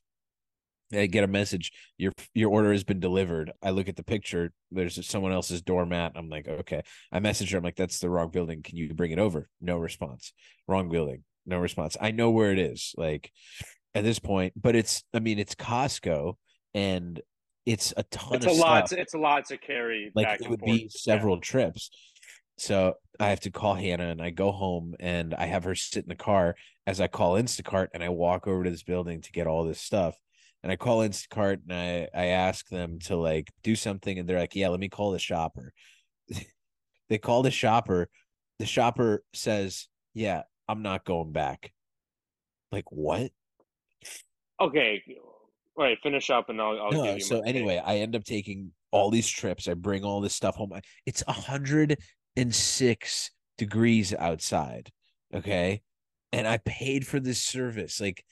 I 0.93 1.07
get 1.07 1.25
a 1.25 1.27
message. 1.27 1.73
Your 1.97 2.13
your 2.33 2.49
order 2.49 2.71
has 2.71 2.85
been 2.85 3.01
delivered. 3.01 3.51
I 3.61 3.71
look 3.71 3.89
at 3.89 3.97
the 3.97 4.03
picture. 4.03 4.53
There's 4.71 5.05
someone 5.05 5.33
else's 5.33 5.61
doormat. 5.61 6.13
I'm 6.15 6.29
like, 6.29 6.47
okay. 6.47 6.81
I 7.11 7.19
message 7.19 7.51
her. 7.51 7.57
I'm 7.57 7.63
like, 7.63 7.75
that's 7.75 7.99
the 7.99 8.09
wrong 8.09 8.29
building. 8.29 8.63
Can 8.63 8.77
you 8.77 8.93
bring 8.93 9.11
it 9.11 9.19
over? 9.19 9.49
No 9.59 9.77
response. 9.77 10.31
Wrong 10.67 10.89
building. 10.89 11.23
No 11.45 11.59
response. 11.59 11.97
I 11.99 12.11
know 12.11 12.31
where 12.31 12.51
it 12.51 12.59
is. 12.59 12.93
Like 12.97 13.31
at 13.93 14.05
this 14.05 14.19
point, 14.19 14.53
but 14.55 14.75
it's. 14.75 15.03
I 15.13 15.19
mean, 15.19 15.39
it's 15.39 15.55
Costco, 15.55 16.35
and 16.73 17.21
it's 17.65 17.93
a 17.97 18.03
ton 18.03 18.35
It's 18.35 18.45
of 18.45 18.51
a 18.53 18.55
lot. 18.55 18.87
To, 18.87 18.99
it's 18.99 19.13
a 19.13 19.19
lot 19.19 19.45
to 19.45 19.57
carry. 19.57 20.11
Like 20.15 20.27
back 20.27 20.41
it 20.41 20.49
would 20.49 20.59
forth. 20.59 20.71
be 20.71 20.81
Yeah. 20.83 20.87
several 20.89 21.39
trips. 21.39 21.89
So 22.57 22.93
I 23.19 23.29
have 23.29 23.41
to 23.41 23.51
call 23.51 23.73
Hannah, 23.75 24.09
and 24.09 24.21
I 24.21 24.29
go 24.29 24.51
home, 24.51 24.95
and 24.99 25.33
I 25.33 25.45
have 25.45 25.63
her 25.65 25.75
sit 25.75 26.03
in 26.03 26.09
the 26.09 26.15
car 26.15 26.55
as 26.87 27.01
I 27.01 27.07
call 27.07 27.33
Instacart, 27.33 27.87
and 27.93 28.03
I 28.03 28.09
walk 28.09 28.47
over 28.47 28.63
to 28.63 28.69
this 28.69 28.83
building 28.83 29.21
to 29.21 29.31
get 29.31 29.47
all 29.47 29.65
this 29.65 29.81
stuff 29.81 30.15
and 30.65 30.71
I 30.71 30.77
call 30.77 31.07
Instacart 31.07 31.59
and 31.69 31.73
I 31.73 32.07
I 32.19 32.25
ask 32.29 32.67
them 32.69 32.97
to 33.01 33.15
like 33.15 33.51
do 33.61 33.75
something 33.75 34.17
and 34.17 34.27
they're 34.27 34.39
like, 34.39 34.55
"Yeah, 34.55 34.69
let 34.69 34.79
me 34.79 34.89
call 34.89 35.11
the 35.11 35.19
shopper." 35.19 35.71
they 37.09 37.19
call 37.19 37.43
the 37.43 37.51
shopper. 37.51 38.09
The 38.57 38.65
shopper 38.65 39.23
says, 39.31 39.87
"Yeah, 40.15 40.41
I'm 40.67 40.81
not 40.81 41.05
going 41.05 41.31
back." 41.31 41.71
Like 42.71 42.91
what? 42.91 43.31
Okay. 44.59 45.03
All 45.77 45.83
right. 45.83 45.97
Finish 46.01 46.29
up, 46.29 46.49
and 46.49 46.61
I'll. 46.61 46.79
I'll 46.79 46.91
no, 46.91 47.03
give 47.03 47.15
you 47.15 47.21
so 47.21 47.41
anyway, 47.41 47.81
I 47.83 47.97
end 47.97 48.15
up 48.15 48.23
taking 48.23 48.71
all 48.91 49.09
these 49.11 49.29
trips. 49.29 49.67
I 49.67 49.73
bring 49.73 50.03
all 50.03 50.21
this 50.21 50.35
stuff 50.35 50.55
home. 50.55 50.71
It's 51.05 51.23
a 51.27 51.33
hundred 51.33 51.97
and 52.37 52.53
six 52.53 53.31
degrees 53.57 54.13
outside. 54.13 54.89
Okay. 55.33 55.81
And 56.31 56.47
I 56.47 56.57
paid 56.57 57.07
for 57.07 57.19
this 57.19 57.41
service. 57.41 57.99
Like, 57.99 58.23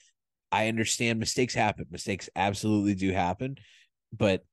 I 0.52 0.68
understand 0.68 1.18
mistakes 1.18 1.54
happen. 1.54 1.86
Mistakes 1.90 2.28
absolutely 2.36 2.94
do 2.94 3.12
happen. 3.12 3.56
But, 4.12 4.44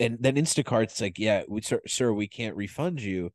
and 0.00 0.18
then 0.20 0.36
Instacart's 0.36 1.00
like, 1.00 1.18
yeah, 1.18 1.42
we, 1.48 1.60
sir, 1.62 1.80
sir, 1.86 2.12
we 2.12 2.28
can't 2.28 2.56
refund 2.56 3.00
you 3.00 3.30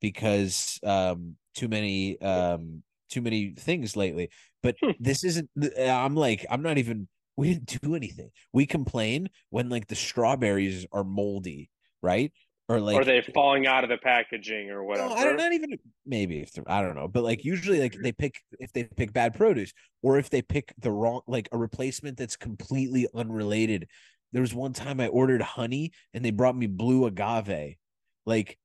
because 0.00 0.78
um 0.82 1.36
too 1.54 1.68
many 1.68 2.20
um 2.20 2.82
too 3.08 3.22
many 3.22 3.54
things 3.54 3.96
lately. 3.96 4.28
But 4.62 4.76
Hmm. 4.82 4.90
this 4.98 5.24
isn't, 5.24 5.48
I'm 5.78 6.14
like, 6.14 6.44
I'm 6.50 6.62
not 6.62 6.78
even 6.78 7.08
we 7.36 7.52
didn't 7.52 7.80
do 7.82 7.94
anything. 7.94 8.30
We 8.52 8.66
complain 8.66 9.28
when 9.50 9.68
like 9.68 9.86
the 9.86 9.94
strawberries 9.94 10.86
are 10.92 11.04
moldy, 11.04 11.70
right? 12.02 12.32
Or 12.68 12.80
like 12.80 12.96
are 12.96 13.04
they 13.04 13.20
falling 13.20 13.66
out 13.66 13.84
of 13.84 13.90
the 13.90 13.98
packaging 13.98 14.70
or 14.70 14.78
no, 14.78 14.84
whatever. 14.84 15.14
I 15.14 15.24
don't 15.24 15.36
not 15.36 15.52
even 15.52 15.78
maybe 16.04 16.40
if 16.40 16.50
I 16.66 16.82
don't 16.82 16.96
know, 16.96 17.06
but 17.06 17.22
like 17.22 17.44
usually 17.44 17.80
like 17.80 17.96
they 18.00 18.10
pick 18.10 18.40
if 18.58 18.72
they 18.72 18.84
pick 18.84 19.12
bad 19.12 19.34
produce 19.34 19.72
or 20.02 20.18
if 20.18 20.30
they 20.30 20.42
pick 20.42 20.72
the 20.78 20.90
wrong 20.90 21.20
like 21.28 21.48
a 21.52 21.58
replacement 21.58 22.16
that's 22.16 22.36
completely 22.36 23.06
unrelated. 23.14 23.86
There 24.32 24.40
was 24.40 24.52
one 24.52 24.72
time 24.72 25.00
I 25.00 25.06
ordered 25.06 25.42
honey 25.42 25.92
and 26.12 26.24
they 26.24 26.32
brought 26.32 26.56
me 26.56 26.66
blue 26.66 27.06
agave, 27.06 27.76
like 28.24 28.58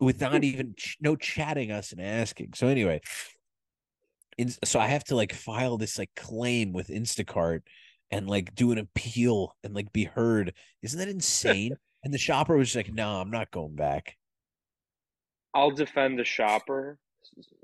without 0.00 0.42
even 0.44 0.74
ch- 0.76 0.96
no 1.00 1.14
chatting 1.14 1.70
us 1.70 1.92
and 1.92 2.00
asking. 2.00 2.54
So 2.54 2.66
anyway, 2.66 3.02
in, 4.36 4.50
so 4.64 4.80
I 4.80 4.88
have 4.88 5.04
to 5.04 5.16
like 5.16 5.32
file 5.32 5.78
this 5.78 5.96
like 5.96 6.10
claim 6.16 6.72
with 6.72 6.88
Instacart 6.88 7.60
and 8.14 8.28
like 8.28 8.54
do 8.54 8.70
an 8.70 8.78
appeal 8.78 9.56
and 9.64 9.74
like 9.74 9.92
be 9.92 10.04
heard. 10.04 10.54
Isn't 10.82 10.98
that 10.98 11.08
insane? 11.08 11.76
and 12.04 12.14
the 12.14 12.18
shopper 12.18 12.56
was 12.56 12.74
like, 12.76 12.92
"No, 12.92 13.20
I'm 13.20 13.30
not 13.30 13.50
going 13.50 13.74
back." 13.74 14.16
I'll 15.52 15.70
defend 15.70 16.18
the 16.18 16.24
shopper. 16.24 16.98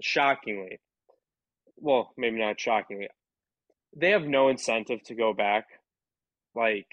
Shockingly, 0.01 0.81
well, 1.77 2.13
maybe 2.17 2.39
not 2.39 2.59
shockingly, 2.59 3.09
they 3.97 4.11
have 4.11 4.25
no 4.25 4.49
incentive 4.49 5.03
to 5.05 5.15
go 5.15 5.33
back. 5.33 5.67
Like 6.55 6.87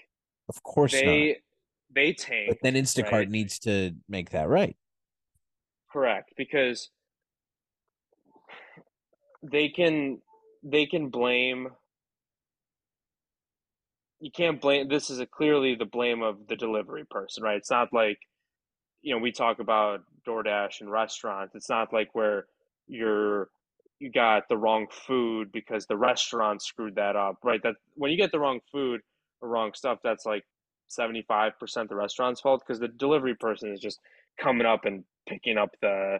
Of 0.48 0.62
course 0.62 0.92
not. 0.92 1.00
they 1.00 1.38
they 1.94 2.12
tank. 2.12 2.48
But 2.50 2.58
then 2.62 2.74
Instacart 2.74 3.12
right? 3.12 3.30
needs 3.30 3.58
to 3.60 3.94
make 4.08 4.30
that 4.30 4.48
right. 4.48 4.76
Correct, 5.90 6.32
because 6.36 6.90
they 9.42 9.68
can 9.68 10.20
they 10.62 10.86
can 10.86 11.08
blame 11.08 11.70
you 14.20 14.30
can't 14.30 14.60
blame 14.60 14.88
this 14.88 15.10
is 15.10 15.20
a 15.20 15.26
clearly 15.26 15.74
the 15.76 15.84
blame 15.86 16.22
of 16.22 16.48
the 16.48 16.56
delivery 16.56 17.04
person, 17.10 17.44
right? 17.44 17.58
It's 17.58 17.70
not 17.70 17.92
like 17.92 18.18
you 19.02 19.14
know, 19.14 19.20
we 19.20 19.32
talk 19.32 19.58
about 19.60 20.02
DoorDash 20.26 20.80
and 20.80 20.90
restaurants. 20.90 21.54
It's 21.54 21.68
not 21.68 21.92
like 21.92 22.14
where 22.14 22.46
you're 22.86 23.48
you 24.00 24.10
got 24.12 24.48
the 24.48 24.56
wrong 24.56 24.86
food 24.92 25.50
because 25.52 25.86
the 25.86 25.96
restaurant 25.96 26.62
screwed 26.62 26.94
that 26.96 27.16
up, 27.16 27.38
right? 27.42 27.60
That 27.62 27.74
when 27.94 28.12
you 28.12 28.16
get 28.16 28.30
the 28.30 28.38
wrong 28.38 28.60
food 28.70 29.00
or 29.40 29.48
wrong 29.48 29.72
stuff, 29.74 29.98
that's 30.04 30.24
like 30.24 30.44
75% 30.96 31.52
the 31.88 31.96
restaurant's 31.96 32.40
fault 32.40 32.62
because 32.66 32.78
the 32.80 32.88
delivery 32.88 33.34
person 33.34 33.72
is 33.72 33.80
just 33.80 33.98
coming 34.40 34.66
up 34.66 34.84
and 34.84 35.04
picking 35.28 35.58
up 35.58 35.70
the 35.82 36.18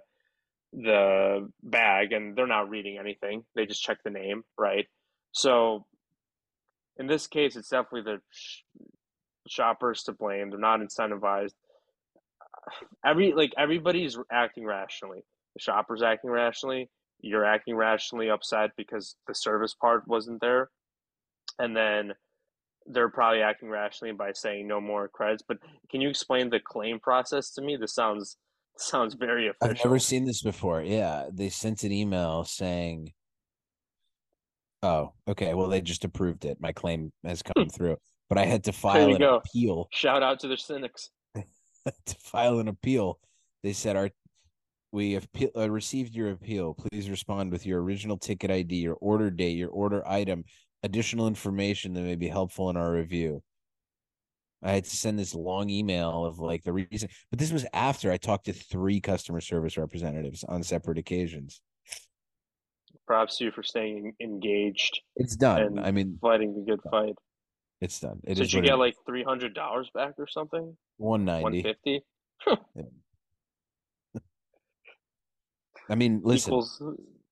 the 0.74 1.50
bag 1.64 2.12
and 2.12 2.37
they're 2.37 2.46
not 2.46 2.70
reading 2.70 2.98
anything. 2.98 3.44
They 3.56 3.66
just 3.66 3.82
check 3.82 3.98
the 4.04 4.11
name, 4.11 4.44
right? 4.58 4.87
So 5.32 5.87
in 6.98 7.06
this 7.06 7.26
case, 7.26 7.56
it's 7.56 7.68
definitely 7.68 8.12
the 8.12 8.20
sh- 8.30 8.62
shoppers 9.48 10.02
to 10.04 10.12
blame. 10.12 10.50
They're 10.50 10.58
not 10.58 10.80
incentivized. 10.80 11.52
every 13.04 13.32
like 13.32 13.52
everybody's 13.56 14.18
acting 14.30 14.64
rationally. 14.64 15.24
The 15.54 15.62
shopper's 15.62 16.02
acting 16.02 16.30
rationally. 16.30 16.90
You're 17.20 17.44
acting 17.44 17.74
rationally 17.74 18.30
upset 18.30 18.70
because 18.76 19.16
the 19.26 19.34
service 19.34 19.74
part 19.74 20.06
wasn't 20.06 20.40
there, 20.40 20.70
and 21.58 21.76
then 21.76 22.12
they're 22.87 23.08
probably 23.11 23.42
acting 23.42 23.68
rationally 23.68 24.14
by 24.14 24.32
saying 24.32 24.66
no 24.66 24.80
more 24.80 25.08
credits. 25.08 25.42
But 25.46 25.58
can 25.90 26.00
you 26.00 26.08
explain 26.08 26.48
the 26.50 26.61
claim 26.61 26.98
process 27.00 27.50
to 27.54 27.62
me? 27.62 27.76
This 27.76 27.94
sounds 27.94 28.37
sounds 28.76 29.14
very 29.14 29.48
official. 29.48 29.70
I've 29.70 29.84
never 29.84 29.98
seen 29.98 30.24
this 30.24 30.42
before. 30.42 30.82
Yeah, 30.82 31.26
they 31.32 31.48
sent 31.48 31.82
an 31.84 31.92
email 31.92 32.44
saying, 32.44 33.12
"Oh, 34.82 35.12
okay. 35.26 35.54
Well, 35.54 35.68
they 35.68 35.80
just 35.80 36.04
approved 36.04 36.44
it. 36.44 36.58
My 36.60 36.72
claim 36.72 37.12
has 37.24 37.42
come 37.42 37.68
through." 37.68 37.96
But 38.28 38.38
I 38.38 38.44
had 38.44 38.64
to 38.64 38.72
file 38.72 39.14
an 39.14 39.18
go. 39.18 39.36
appeal. 39.36 39.88
Shout 39.92 40.22
out 40.22 40.40
to 40.40 40.48
the 40.48 40.56
cynics. 40.56 41.10
to 41.34 42.16
file 42.20 42.58
an 42.58 42.68
appeal. 42.68 43.18
They 43.62 43.72
said 43.72 43.96
our 43.96 44.10
we 44.92 45.12
have 45.12 45.28
uh, 45.56 45.70
received 45.70 46.14
your 46.14 46.30
appeal. 46.30 46.74
Please 46.74 47.10
respond 47.10 47.52
with 47.52 47.66
your 47.66 47.82
original 47.82 48.16
ticket 48.16 48.50
ID, 48.50 48.76
your 48.76 48.96
order 49.00 49.30
date, 49.30 49.56
your 49.56 49.68
order 49.70 50.06
item, 50.08 50.44
additional 50.82 51.26
information 51.26 51.92
that 51.94 52.02
may 52.02 52.14
be 52.14 52.28
helpful 52.28 52.70
in 52.70 52.76
our 52.76 52.92
review. 52.92 53.42
I 54.62 54.72
had 54.72 54.84
to 54.84 54.96
send 54.96 55.18
this 55.18 55.34
long 55.34 55.70
email 55.70 56.24
of 56.24 56.40
like 56.40 56.64
the 56.64 56.72
reason, 56.72 57.08
but 57.30 57.38
this 57.38 57.52
was 57.52 57.66
after 57.72 58.10
I 58.10 58.16
talked 58.16 58.46
to 58.46 58.52
three 58.52 59.00
customer 59.00 59.40
service 59.40 59.76
representatives 59.76 60.42
on 60.42 60.62
separate 60.62 60.98
occasions. 60.98 61.60
Props 63.09 63.38
to 63.38 63.44
you 63.44 63.51
for 63.51 63.62
staying 63.62 64.12
engaged. 64.21 65.01
It's 65.16 65.35
done. 65.35 65.79
I 65.79 65.90
mean, 65.92 66.18
fighting 66.21 66.55
the 66.55 66.61
good 66.61 66.81
fight. 66.90 67.14
it's 67.81 67.99
done. 67.99 68.21
It 68.25 68.35
did 68.35 68.53
you 68.53 68.61
get 68.61 68.79
like 68.79 68.97
three 69.07 69.25
hundred 69.25 69.55
dollars 69.55 69.88
back 69.94 70.12
or 70.18 70.27
something? 70.27 70.77
190. 70.99 71.42
One 71.42 71.62
fifty 71.62 72.03
I 75.88 75.94
mean, 75.94 76.21
listen, 76.25 76.51
equals. 76.51 76.83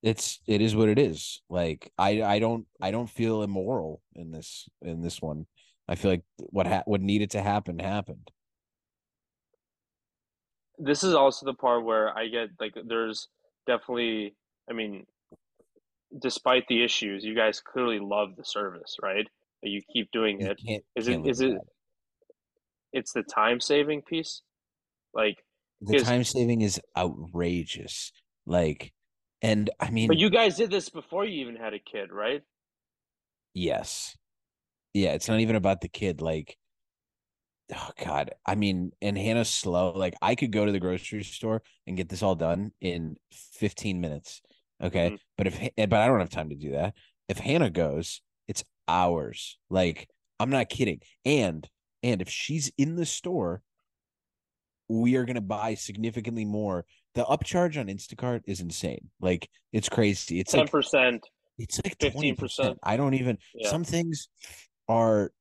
it's 0.01 0.39
it 0.47 0.61
is 0.61 0.75
what 0.75 0.89
it 0.89 0.97
is. 0.97 1.43
Like 1.47 1.91
I 1.95 2.23
I 2.23 2.39
don't 2.39 2.65
I 2.81 2.89
don't 2.89 3.07
feel 3.07 3.43
immoral 3.43 4.01
in 4.15 4.31
this 4.31 4.67
in 4.81 5.03
this 5.03 5.21
one. 5.21 5.45
I 5.87 5.93
feel 5.93 6.09
like 6.09 6.23
what 6.37 6.65
ha- 6.65 6.83
what 6.85 7.01
needed 7.01 7.29
to 7.31 7.41
happen 7.43 7.77
happened. 7.77 8.31
This 10.79 11.03
is 11.03 11.13
also 11.13 11.45
the 11.45 11.53
part 11.53 11.85
where 11.85 12.17
I 12.17 12.29
get 12.29 12.49
like 12.59 12.73
there's 12.87 13.27
definitely. 13.67 14.35
I 14.69 14.73
mean, 14.73 15.05
despite 16.19 16.67
the 16.67 16.83
issues, 16.83 17.23
you 17.23 17.35
guys 17.35 17.59
clearly 17.59 17.99
love 17.99 18.35
the 18.37 18.43
service, 18.45 18.95
right? 19.01 19.27
You 19.63 19.81
keep 19.91 20.11
doing 20.11 20.41
You 20.41 20.51
it. 20.51 20.59
can't 20.65 20.83
Is 20.95 21.07
can't 21.07 21.25
it 21.25 21.29
is 21.29 21.41
it 21.41 21.53
that. 21.53 21.61
it's 22.93 23.13
the 23.13 23.23
time 23.23 23.59
saving 23.59 24.01
piece? 24.03 24.41
Like 25.13 25.37
the 25.81 25.99
time 25.99 26.23
saving 26.23 26.61
is 26.61 26.79
outrageous. 26.95 28.11
Like 28.45 28.93
and 29.41 29.69
I 29.79 29.89
mean 29.89 30.07
but 30.07 30.17
you 30.17 30.29
guys 30.29 30.55
did 30.57 30.71
this 30.71 30.89
before 30.89 31.25
you 31.25 31.41
even 31.41 31.55
had 31.55 31.73
a 31.73 31.79
kid, 31.79 32.11
right? 32.11 32.41
yes. 33.53 34.15
Yeah, 34.93 35.11
it's 35.13 35.27
not 35.27 35.39
even 35.41 35.55
about 35.55 35.81
the 35.81 35.89
kid 35.89 36.21
like 36.21 36.57
oh 37.75 37.89
god. 38.03 38.31
I 38.45 38.55
mean, 38.55 38.91
and 39.01 39.17
Hannah's 39.17 39.49
slow. 39.49 39.91
Like 39.91 40.15
I 40.21 40.35
could 40.35 40.51
go 40.51 40.65
to 40.65 40.71
the 40.71 40.79
grocery 40.79 41.23
store 41.23 41.61
and 41.85 41.97
get 41.97 42.09
this 42.09 42.23
all 42.23 42.35
done 42.35 42.71
in 42.81 43.17
15 43.31 43.99
minutes. 43.99 44.41
Okay? 44.81 45.11
Mhm. 45.11 45.19
But 45.37 45.47
if 45.47 45.59
but 45.75 45.93
I 45.93 46.07
don't 46.07 46.19
have 46.19 46.29
time 46.29 46.49
to 46.49 46.55
do 46.55 46.71
that. 46.71 46.93
If 47.27 47.37
Hannah 47.39 47.69
goes, 47.69 48.21
it's 48.47 48.63
hours. 48.87 49.57
Like 49.69 50.07
I'm 50.39 50.49
not 50.49 50.69
kidding. 50.69 51.01
And 51.25 51.67
and 52.03 52.21
if 52.21 52.29
she's 52.29 52.71
in 52.77 52.95
the 52.95 53.05
store, 53.05 53.61
we 54.87 55.15
are 55.15 55.25
going 55.25 55.35
to 55.35 55.41
buy 55.41 55.73
significantly 55.75 56.45
more. 56.45 56.85
The 57.15 57.25
upcharge 57.25 57.79
on 57.79 57.87
Instacart 57.87 58.41
is 58.45 58.61
insane. 58.61 59.09
Like 59.19 59.49
it's 59.73 59.89
crazy. 59.89 60.39
It's 60.39 60.51
Ten 60.51 60.61
like 60.61 60.71
percent. 60.71 61.25
it's 61.57 61.81
like 61.83 61.97
15%. 61.97 62.37
20%. 62.37 62.77
I 62.83 62.95
don't 62.97 63.15
even 63.15 63.37
Yeah. 63.55 63.69
some 63.71 63.83
things 63.83 64.29
are 64.87 65.31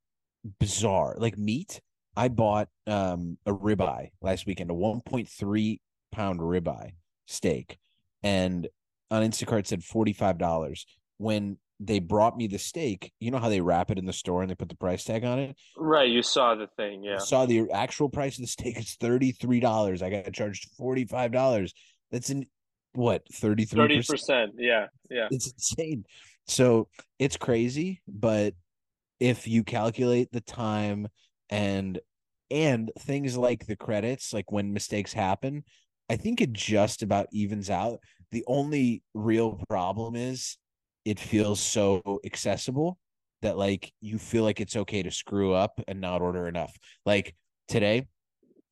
bizarre. 0.58 1.16
Like 1.18 1.36
meat. 1.38 1.80
I 2.16 2.28
bought 2.28 2.68
um 2.86 3.36
a 3.44 3.52
ribeye 3.52 4.10
last 4.22 4.46
weekend, 4.46 4.70
a 4.70 4.74
1.3 4.74 5.80
pound 6.12 6.40
ribeye 6.40 6.92
steak, 7.26 7.78
and 8.22 8.66
on 9.10 9.22
Instacart 9.22 9.66
said 9.66 9.80
$45. 9.80 10.84
When 11.18 11.58
they 11.80 11.98
brought 11.98 12.36
me 12.36 12.46
the 12.46 12.58
steak, 12.58 13.12
you 13.20 13.30
know 13.30 13.38
how 13.38 13.48
they 13.48 13.60
wrap 13.60 13.90
it 13.90 13.98
in 13.98 14.06
the 14.06 14.12
store 14.12 14.42
and 14.42 14.50
they 14.50 14.54
put 14.54 14.68
the 14.68 14.76
price 14.76 15.04
tag 15.04 15.24
on 15.24 15.38
it? 15.38 15.56
Right, 15.76 16.08
you 16.08 16.22
saw 16.22 16.54
the 16.54 16.68
thing, 16.76 17.02
yeah. 17.02 17.16
I 17.16 17.18
saw 17.18 17.46
the 17.46 17.70
actual 17.72 18.08
price 18.08 18.38
of 18.38 18.42
the 18.42 18.48
steak 18.48 18.78
is 18.78 18.96
$33. 19.00 20.02
I 20.02 20.10
got 20.10 20.32
charged 20.32 20.68
$45. 20.78 21.72
That's 22.10 22.30
in 22.30 22.46
what, 22.94 23.22
33%? 23.30 23.68
Thirty 23.68 24.02
percent, 24.02 24.52
yeah, 24.56 24.86
yeah. 25.10 25.28
It's 25.30 25.52
insane. 25.52 26.04
So 26.46 26.88
it's 27.18 27.36
crazy, 27.36 28.00
but 28.08 28.54
if 29.20 29.46
you 29.46 29.64
calculate 29.64 30.30
the 30.32 30.40
time 30.40 31.08
and 31.50 31.98
and 32.50 32.92
things 33.00 33.36
like 33.36 33.66
the 33.66 33.76
credits, 33.76 34.32
like 34.32 34.52
when 34.52 34.72
mistakes 34.72 35.12
happen, 35.12 35.64
I 36.08 36.16
think 36.16 36.40
it 36.40 36.52
just 36.52 37.02
about 37.02 37.26
evens 37.32 37.70
out. 37.70 37.98
The 38.32 38.44
only 38.46 39.02
real 39.14 39.60
problem 39.68 40.16
is 40.16 40.56
it 41.04 41.20
feels 41.20 41.60
so 41.60 42.20
accessible 42.24 42.98
that 43.42 43.56
like 43.56 43.92
you 44.00 44.18
feel 44.18 44.42
like 44.42 44.60
it's 44.60 44.76
okay 44.76 45.02
to 45.02 45.10
screw 45.10 45.52
up 45.52 45.80
and 45.86 46.00
not 46.00 46.22
order 46.22 46.48
enough. 46.48 46.76
Like 47.04 47.34
today, 47.68 48.06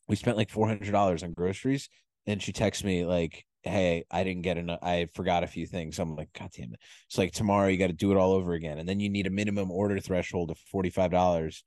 we 0.08 0.16
spent 0.16 0.36
like 0.36 0.50
four 0.50 0.66
hundred 0.68 0.90
dollars 0.92 1.22
on 1.22 1.32
groceries, 1.32 1.88
and 2.26 2.42
she 2.42 2.52
texts 2.52 2.84
me 2.84 3.04
like, 3.04 3.44
"Hey, 3.62 4.04
I 4.10 4.24
didn't 4.24 4.42
get 4.42 4.58
enough. 4.58 4.80
I 4.82 5.08
forgot 5.14 5.44
a 5.44 5.48
few 5.48 5.66
things." 5.66 5.98
I'm 5.98 6.16
like, 6.16 6.32
"God 6.38 6.50
damn 6.56 6.74
it!" 6.74 6.80
It's 7.06 7.18
like 7.18 7.32
tomorrow 7.32 7.68
you 7.68 7.78
got 7.78 7.86
to 7.88 7.92
do 7.92 8.10
it 8.10 8.16
all 8.16 8.32
over 8.32 8.54
again, 8.54 8.78
and 8.78 8.88
then 8.88 9.00
you 9.00 9.08
need 9.08 9.26
a 9.26 9.30
minimum 9.30 9.70
order 9.70 9.98
threshold 10.00 10.50
of 10.50 10.58
forty 10.58 10.90
five 10.90 11.10
dollars. 11.10 11.62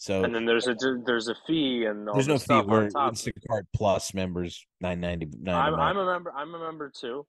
So 0.00 0.24
And 0.24 0.34
then 0.34 0.46
there's 0.46 0.66
a 0.66 0.74
there's 1.04 1.28
a 1.28 1.34
fee 1.46 1.84
and 1.84 2.08
all 2.08 2.14
there's 2.14 2.26
no 2.26 2.38
fee. 2.38 2.62
We're. 2.62 2.88
Instacart 2.88 3.64
Plus 3.76 4.14
members, 4.14 4.64
nine 4.80 4.98
ninety 4.98 5.28
nine. 5.38 5.74
I'm 5.74 5.78
I'm 5.78 5.98
a 5.98 6.06
member. 6.06 6.32
I'm 6.34 6.54
a 6.54 6.58
member 6.58 6.90
too. 6.90 7.26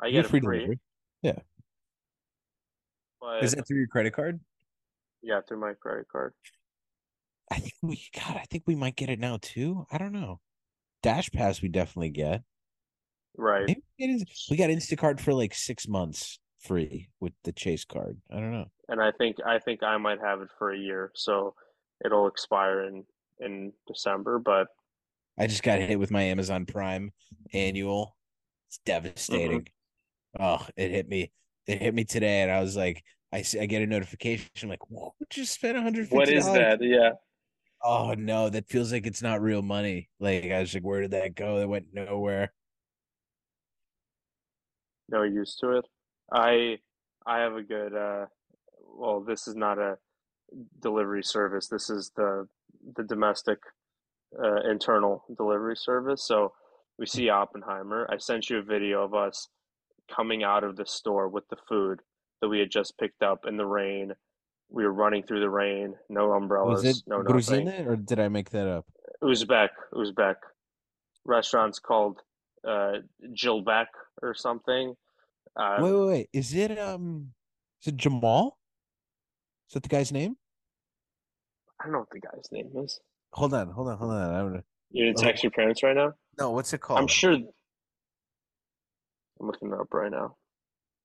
I 0.00 0.08
You're 0.08 0.22
get 0.22 0.30
free 0.30 0.40
it 0.40 0.42
free, 0.42 0.58
delivery. 0.58 0.80
but 3.20 3.44
Is 3.44 3.52
that 3.54 3.68
through 3.68 3.78
your 3.78 3.86
credit 3.86 4.12
card? 4.12 4.40
yeah, 5.22 5.40
through 5.46 5.60
my 5.60 5.74
credit 5.74 6.06
card. 6.10 6.32
I 7.52 7.60
think 7.60 7.74
we 7.80 8.00
God, 8.12 8.38
I 8.38 8.44
think 8.50 8.64
we 8.66 8.74
might 8.74 8.96
get 8.96 9.08
it 9.08 9.20
now 9.20 9.38
too. 9.40 9.86
I 9.92 9.98
don't 9.98 10.12
know. 10.12 10.40
Dash 11.00 11.30
Pass 11.30 11.62
we 11.62 11.68
definitely 11.68 12.10
get. 12.10 12.42
Right. 13.36 13.80
We 14.00 14.56
got 14.56 14.68
Instacart 14.70 15.20
for 15.20 15.32
like 15.32 15.54
six 15.54 15.86
months 15.86 16.40
free 16.58 17.10
with 17.20 17.34
the 17.44 17.52
Chase 17.52 17.84
card. 17.84 18.18
I 18.32 18.40
don't 18.40 18.50
know. 18.50 18.66
And 18.88 19.00
I 19.00 19.12
think 19.12 19.36
I 19.46 19.60
think 19.60 19.84
I 19.84 19.96
might 19.96 20.18
have 20.20 20.40
it 20.40 20.48
for 20.58 20.72
a 20.72 20.76
year, 20.76 21.12
so 21.14 21.54
it'll 22.04 22.28
expire 22.28 22.82
in 22.84 23.04
in 23.40 23.72
December. 23.86 24.38
But 24.38 24.68
I 25.38 25.46
just 25.46 25.62
got 25.62 25.80
hit 25.80 25.98
with 25.98 26.10
my 26.10 26.22
Amazon 26.22 26.66
Prime 26.66 27.12
annual. 27.52 28.16
It's 28.68 28.78
devastating. 28.84 29.66
Oh, 30.38 30.66
it 30.76 30.90
hit 30.90 31.08
me. 31.08 31.32
It 31.66 31.80
hit 31.80 31.94
me 31.94 32.04
today, 32.04 32.42
and 32.42 32.50
I 32.50 32.60
was 32.60 32.76
like, 32.76 33.02
I 33.32 33.42
see, 33.42 33.58
I 33.58 33.66
get 33.66 33.82
a 33.82 33.86
notification. 33.86 34.48
I'm 34.62 34.68
like, 34.68 34.90
whoa, 34.90 35.14
just 35.30 35.54
spent 35.54 35.74
150. 35.74 36.14
what 36.14 36.28
is 36.28 36.44
that? 36.46 36.82
Yeah. 36.82 37.10
Oh 37.82 38.14
no, 38.16 38.48
that 38.48 38.68
feels 38.68 38.92
like 38.92 39.06
it's 39.06 39.22
not 39.22 39.42
real 39.42 39.60
money. 39.60 40.08
Like 40.20 40.50
I 40.50 40.60
was 40.60 40.72
like, 40.72 40.84
where 40.84 41.02
did 41.02 41.10
that 41.10 41.34
go? 41.34 41.58
That 41.58 41.68
went 41.68 41.86
nowhere. 41.92 42.52
no 45.08 45.22
use 45.22 45.56
to 45.56 45.78
it. 45.78 45.84
I 46.32 46.78
I 47.26 47.40
have 47.40 47.54
a 47.54 47.62
good 47.62 47.94
uh 47.94 48.26
well 48.96 49.20
this 49.20 49.46
is 49.46 49.54
not 49.54 49.78
a 49.78 49.98
delivery 50.80 51.22
service. 51.22 51.68
This 51.68 51.90
is 51.90 52.12
the 52.16 52.46
the 52.96 53.02
domestic 53.02 53.58
uh, 54.42 54.68
internal 54.70 55.24
delivery 55.36 55.76
service. 55.76 56.26
So 56.26 56.52
we 56.98 57.06
see 57.06 57.28
Oppenheimer. 57.28 58.08
I 58.10 58.18
sent 58.18 58.50
you 58.50 58.58
a 58.58 58.62
video 58.62 59.02
of 59.02 59.14
us 59.14 59.48
coming 60.14 60.42
out 60.42 60.64
of 60.64 60.76
the 60.76 60.86
store 60.86 61.28
with 61.28 61.48
the 61.48 61.56
food 61.68 62.00
that 62.40 62.48
we 62.48 62.58
had 62.58 62.70
just 62.70 62.98
picked 62.98 63.22
up 63.22 63.46
in 63.46 63.56
the 63.56 63.66
rain. 63.66 64.12
We 64.70 64.84
were 64.84 64.92
running 64.92 65.22
through 65.22 65.40
the 65.40 65.50
rain, 65.50 65.94
no 66.08 66.32
umbrellas, 66.32 66.84
Was 66.84 66.98
it 66.98 67.02
no 67.06 67.22
nothing. 67.22 67.68
Or 67.86 67.96
did 67.96 68.18
I 68.18 68.28
make 68.28 68.50
that 68.50 68.66
up? 68.66 68.86
Uzbek, 69.22 69.68
Uzbek. 69.94 70.36
Restaurant's 71.24 71.78
called 71.78 72.20
uh, 72.66 72.98
Jilbek 73.32 73.86
or 74.20 74.34
something. 74.34 74.94
Uh, 75.56 75.76
wait, 75.80 75.92
wait, 75.92 76.08
wait. 76.08 76.28
Is 76.32 76.54
it 76.54 76.78
um 76.78 77.32
is 77.82 77.88
it 77.88 77.96
Jamal? 77.96 78.58
Is 79.68 79.74
that 79.74 79.82
the 79.82 79.88
guy's 79.88 80.12
name? 80.12 80.36
I 81.84 81.88
don't 81.88 81.92
know 81.92 81.98
what 82.00 82.10
the 82.10 82.20
guy's 82.20 82.48
name 82.50 82.70
is. 82.82 82.98
Hold 83.34 83.52
on, 83.52 83.68
hold 83.68 83.88
on, 83.88 83.98
hold 83.98 84.12
on. 84.12 84.34
I'm 84.34 84.48
gonna 84.48 84.64
You 84.90 85.12
gonna 85.12 85.18
Oh. 85.18 85.28
text 85.28 85.42
your 85.44 85.50
parents 85.50 85.82
right 85.82 85.94
now? 85.94 86.14
No, 86.38 86.50
what's 86.52 86.72
it 86.72 86.80
called? 86.80 86.98
I'm 87.00 87.06
sure. 87.08 87.32
I'm 87.32 87.50
looking 89.40 89.68
it 89.68 89.78
up 89.78 89.92
right 89.92 90.10
now. 90.10 90.36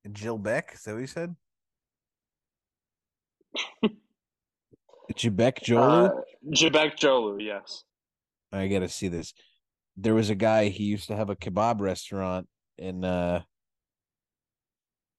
Jill 0.10 0.38
Beck, 0.38 0.72
is 0.74 0.84
that 0.84 0.94
what 0.94 1.02
you 1.02 1.08
said? 1.08 1.36
Jebek 5.14 5.60
Jolu? 5.64 6.10
Uh, 6.10 6.22
Jebek 6.52 6.96
Jolu, 6.98 7.44
yes. 7.44 7.84
I 8.54 8.68
gotta 8.68 8.88
see 8.88 9.10
this. 9.10 9.34
there 9.98 10.14
was 10.16 10.30
a 10.30 10.36
guy 10.36 10.70
he 10.70 10.86
used 10.86 11.08
to 11.08 11.16
have 11.18 11.30
a 11.30 11.36
kebab 11.36 11.82
restaurant 11.82 12.48
in 12.78 13.04
uh 13.04 13.42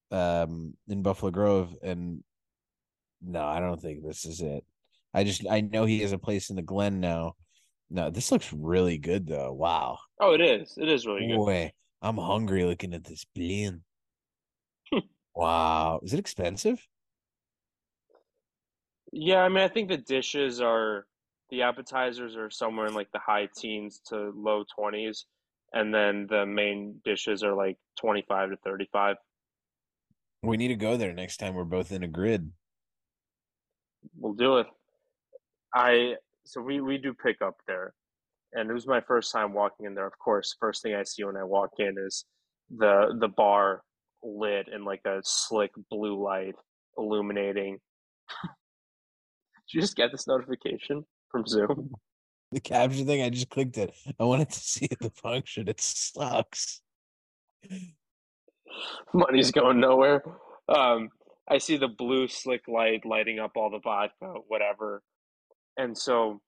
um 0.09 0.73
in 0.87 1.03
Buffalo 1.03 1.29
Grove 1.31 1.75
and 1.83 2.23
no, 3.21 3.43
I 3.43 3.59
don't 3.59 3.79
think 3.79 4.03
this 4.03 4.25
is 4.25 4.41
it. 4.41 4.65
I 5.13 5.23
just 5.23 5.45
I 5.49 5.61
know 5.61 5.85
he 5.85 5.99
has 6.01 6.11
a 6.11 6.17
place 6.17 6.49
in 6.49 6.55
the 6.55 6.61
Glen 6.61 6.99
now. 6.99 7.35
No, 7.89 8.09
this 8.09 8.31
looks 8.31 8.53
really 8.53 8.97
good 8.97 9.27
though. 9.27 9.51
Wow. 9.51 9.99
Oh, 10.19 10.33
it 10.33 10.41
is. 10.41 10.77
It 10.77 10.87
is 10.87 11.05
really 11.05 11.27
good. 11.27 11.35
Boy, 11.35 11.71
I'm 12.01 12.17
hungry 12.17 12.63
looking 12.63 12.93
at 12.93 13.03
this 13.03 13.25
blin. 13.35 13.81
Hmm. 14.91 14.99
wow. 15.35 15.99
Is 16.03 16.13
it 16.13 16.19
expensive? 16.19 16.87
Yeah, 19.11 19.43
I 19.43 19.49
mean, 19.49 19.63
I 19.63 19.67
think 19.67 19.89
the 19.89 19.97
dishes 19.97 20.61
are 20.61 21.05
the 21.49 21.63
appetizers 21.63 22.37
are 22.37 22.49
somewhere 22.49 22.87
in 22.87 22.93
like 22.93 23.11
the 23.11 23.19
high 23.19 23.49
teens 23.57 24.01
to 24.07 24.31
low 24.33 24.63
20s, 24.79 25.25
and 25.73 25.93
then 25.93 26.27
the 26.29 26.45
main 26.45 27.01
dishes 27.03 27.43
are 27.43 27.53
like 27.53 27.77
25 27.99 28.51
to 28.51 28.55
35. 28.63 29.17
We 30.43 30.57
need 30.57 30.69
to 30.69 30.75
go 30.75 30.95
there 30.95 31.13
next 31.13 31.37
time 31.37 31.53
we're 31.53 31.65
both 31.65 31.91
in 31.91 32.03
a 32.03 32.07
grid. 32.07 32.51
We'll 34.17 34.33
do 34.33 34.59
it. 34.59 34.67
I 35.73 36.15
so 36.45 36.61
we 36.61 36.81
we 36.81 36.97
do 36.97 37.13
pick 37.13 37.41
up 37.41 37.55
there, 37.67 37.93
and 38.53 38.69
it 38.69 38.73
was 38.73 38.87
my 38.87 39.01
first 39.01 39.31
time 39.31 39.53
walking 39.53 39.85
in 39.85 39.95
there. 39.95 40.07
Of 40.07 40.17
course, 40.19 40.55
first 40.59 40.81
thing 40.81 40.95
I 40.95 41.03
see 41.03 41.23
when 41.23 41.37
I 41.37 41.43
walk 41.43 41.71
in 41.79 41.95
is 41.97 42.25
the 42.69 43.15
the 43.19 43.27
bar 43.27 43.81
lit 44.23 44.67
in 44.73 44.85
like 44.85 45.01
a 45.05 45.19
slick 45.23 45.71
blue 45.89 46.21
light 46.21 46.55
illuminating. 46.97 47.79
Did 49.67 49.75
you 49.75 49.81
just 49.81 49.95
get 49.95 50.11
this 50.11 50.27
notification 50.27 51.05
from 51.29 51.45
Zoom? 51.45 51.91
The 52.53 52.59
capture 52.59 53.05
thing, 53.05 53.21
I 53.21 53.29
just 53.29 53.49
clicked 53.49 53.77
it. 53.77 53.95
I 54.19 54.25
wanted 54.25 54.49
to 54.49 54.59
see 54.59 54.89
the 54.99 55.09
function. 55.09 55.69
It 55.69 55.79
sucks. 55.79 56.81
Money's 59.13 59.51
going 59.51 59.79
nowhere. 59.79 60.21
Um, 60.67 61.11
I 61.47 61.59
see 61.59 61.77
the 61.77 61.87
blue 61.87 62.27
slick 62.27 62.67
light 62.67 63.05
lighting 63.05 63.39
up 63.39 63.51
all 63.55 63.69
the 63.69 63.79
vodka, 63.79 64.33
whatever. 64.49 65.01
And 65.77 65.97
so 65.97 66.41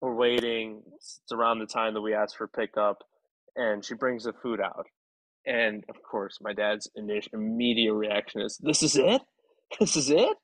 we're 0.00 0.14
waiting. 0.14 0.82
It's 0.94 1.20
around 1.32 1.58
the 1.58 1.66
time 1.66 1.94
that 1.94 2.00
we 2.00 2.14
asked 2.14 2.36
for 2.36 2.48
pickup, 2.48 2.98
and 3.56 3.84
she 3.84 3.94
brings 3.94 4.24
the 4.24 4.32
food 4.32 4.60
out. 4.60 4.86
And 5.46 5.84
of 5.88 5.96
course, 6.02 6.38
my 6.40 6.52
dad's 6.52 6.90
initial 6.96 7.30
immediate 7.34 7.94
reaction 7.94 8.42
is, 8.42 8.58
"This 8.58 8.82
is 8.82 8.96
it. 8.96 9.22
This 9.78 9.96
is 9.96 10.10
it." 10.10 10.36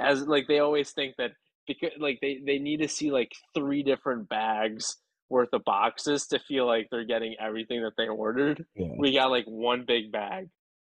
As 0.00 0.26
like 0.26 0.46
they 0.48 0.60
always 0.60 0.92
think 0.92 1.16
that 1.18 1.32
because 1.66 1.90
like 1.98 2.18
they 2.22 2.40
they 2.44 2.58
need 2.58 2.78
to 2.78 2.88
see 2.88 3.10
like 3.10 3.32
three 3.54 3.82
different 3.82 4.28
bags 4.28 4.96
worth 5.28 5.48
of 5.52 5.64
boxes 5.64 6.26
to 6.28 6.38
feel 6.38 6.66
like 6.66 6.88
they're 6.90 7.04
getting 7.04 7.34
everything 7.40 7.82
that 7.82 7.92
they 7.96 8.08
ordered. 8.08 8.64
Yeah. 8.76 8.94
We 8.98 9.14
got 9.14 9.30
like 9.30 9.46
one 9.46 9.84
big 9.86 10.12
bag 10.12 10.48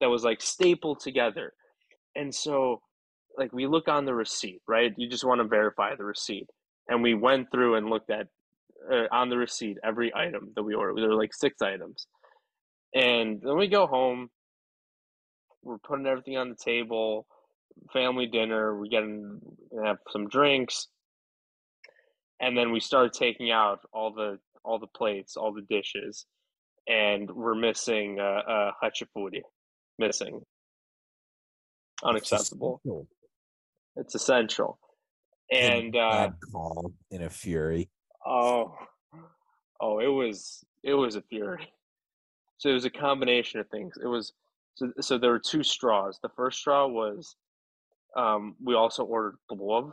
that 0.00 0.08
was 0.08 0.24
like 0.24 0.40
stapled 0.40 1.00
together. 1.00 1.52
And 2.16 2.34
so 2.34 2.80
like 3.36 3.52
we 3.52 3.66
look 3.66 3.88
on 3.88 4.04
the 4.04 4.14
receipt, 4.14 4.60
right? 4.66 4.92
You 4.96 5.08
just 5.08 5.24
want 5.24 5.40
to 5.40 5.48
verify 5.48 5.94
the 5.94 6.04
receipt. 6.04 6.48
And 6.88 7.02
we 7.02 7.14
went 7.14 7.50
through 7.50 7.76
and 7.76 7.88
looked 7.88 8.10
at 8.10 8.26
uh, 8.90 9.06
on 9.12 9.28
the 9.28 9.36
receipt 9.36 9.78
every 9.84 10.14
item 10.14 10.52
that 10.56 10.62
we 10.62 10.74
ordered. 10.74 10.98
There 10.98 11.08
were 11.08 11.14
like 11.14 11.34
six 11.34 11.62
items. 11.62 12.06
And 12.94 13.40
then 13.42 13.56
we 13.56 13.68
go 13.68 13.86
home. 13.86 14.28
We're 15.62 15.78
putting 15.78 16.06
everything 16.06 16.36
on 16.36 16.48
the 16.50 16.56
table, 16.56 17.26
family 17.92 18.26
dinner. 18.26 18.76
We're 18.76 18.86
getting 18.86 19.40
have 19.84 19.98
some 20.10 20.28
drinks, 20.28 20.88
and 22.40 22.56
then 22.56 22.72
we 22.72 22.80
start 22.80 23.12
taking 23.12 23.50
out 23.50 23.80
all 23.92 24.12
the 24.12 24.38
all 24.64 24.78
the 24.78 24.88
plates, 24.88 25.36
all 25.36 25.52
the 25.52 25.62
dishes, 25.62 26.26
and 26.88 27.30
we're 27.30 27.54
missing 27.54 28.18
uh, 28.20 28.42
uh, 28.50 28.70
khachapuri, 28.82 29.42
missing, 29.98 30.40
unacceptable. 32.04 32.80
It's 33.96 34.14
essential, 34.14 34.78
and 35.50 35.94
uh, 35.96 36.30
call 36.50 36.92
in 37.10 37.22
a 37.22 37.30
fury. 37.30 37.90
oh, 38.26 38.74
oh, 39.80 39.98
it 39.98 40.06
was 40.06 40.64
it 40.82 40.94
was 40.94 41.16
a 41.16 41.22
fury. 41.22 41.68
So 42.58 42.70
it 42.70 42.74
was 42.74 42.84
a 42.84 42.90
combination 42.90 43.60
of 43.60 43.68
things. 43.68 43.94
It 44.02 44.06
was 44.06 44.32
so 44.74 44.92
so 45.00 45.18
there 45.18 45.30
were 45.30 45.38
two 45.38 45.62
straws. 45.62 46.18
The 46.22 46.30
first 46.30 46.60
straw 46.60 46.86
was 46.86 47.36
um, 48.16 48.54
we 48.62 48.74
also 48.74 49.04
ordered 49.04 49.36
plov, 49.50 49.92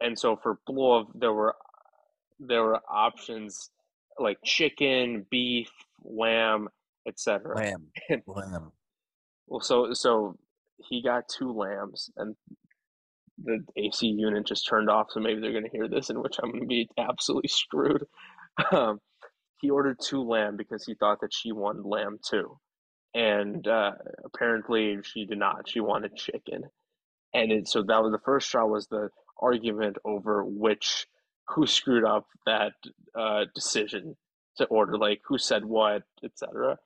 and 0.00 0.18
so 0.18 0.36
for 0.36 0.58
plov 0.68 1.06
there 1.14 1.32
were 1.32 1.56
there 2.38 2.62
were 2.62 2.80
options 2.90 3.70
like 4.18 4.38
chicken, 4.44 5.26
beef, 5.30 5.70
lamb, 6.04 6.68
etc. 7.06 7.56
Lamb. 7.56 7.86
Lamb. 8.26 8.72
Well, 9.46 9.60
so 9.60 9.92
so 9.92 10.36
he 10.88 11.02
got 11.02 11.28
two 11.28 11.52
lambs, 11.52 12.10
and 12.16 12.36
the 13.42 13.64
AC 13.76 14.06
unit 14.06 14.46
just 14.46 14.66
turned 14.68 14.90
off. 14.90 15.08
So 15.10 15.20
maybe 15.20 15.40
they're 15.40 15.52
going 15.52 15.64
to 15.64 15.70
hear 15.70 15.88
this, 15.88 16.10
in 16.10 16.20
which 16.20 16.36
I'm 16.42 16.50
going 16.50 16.62
to 16.62 16.66
be 16.66 16.88
absolutely 16.98 17.48
screwed. 17.48 18.04
Um, 18.70 19.00
he 19.60 19.70
ordered 19.70 19.98
two 20.02 20.22
lamb 20.22 20.56
because 20.56 20.84
he 20.84 20.94
thought 20.94 21.20
that 21.20 21.32
she 21.32 21.52
wanted 21.52 21.86
lamb 21.86 22.18
too, 22.28 22.58
and 23.14 23.66
uh, 23.66 23.92
apparently 24.24 24.98
she 25.04 25.24
did 25.24 25.38
not. 25.38 25.68
She 25.68 25.80
wanted 25.80 26.16
chicken, 26.16 26.64
and 27.32 27.52
it, 27.52 27.68
so 27.68 27.82
that 27.82 28.02
was 28.02 28.12
the 28.12 28.18
first 28.24 28.48
straw 28.48 28.66
was 28.66 28.88
the 28.88 29.08
argument 29.40 29.96
over 30.04 30.44
which 30.44 31.06
who 31.48 31.66
screwed 31.66 32.04
up 32.04 32.26
that 32.46 32.72
uh, 33.18 33.44
decision 33.54 34.16
to 34.56 34.64
order, 34.66 34.98
like 34.98 35.20
who 35.26 35.38
said 35.38 35.64
what, 35.64 36.02
etc. 36.24 36.76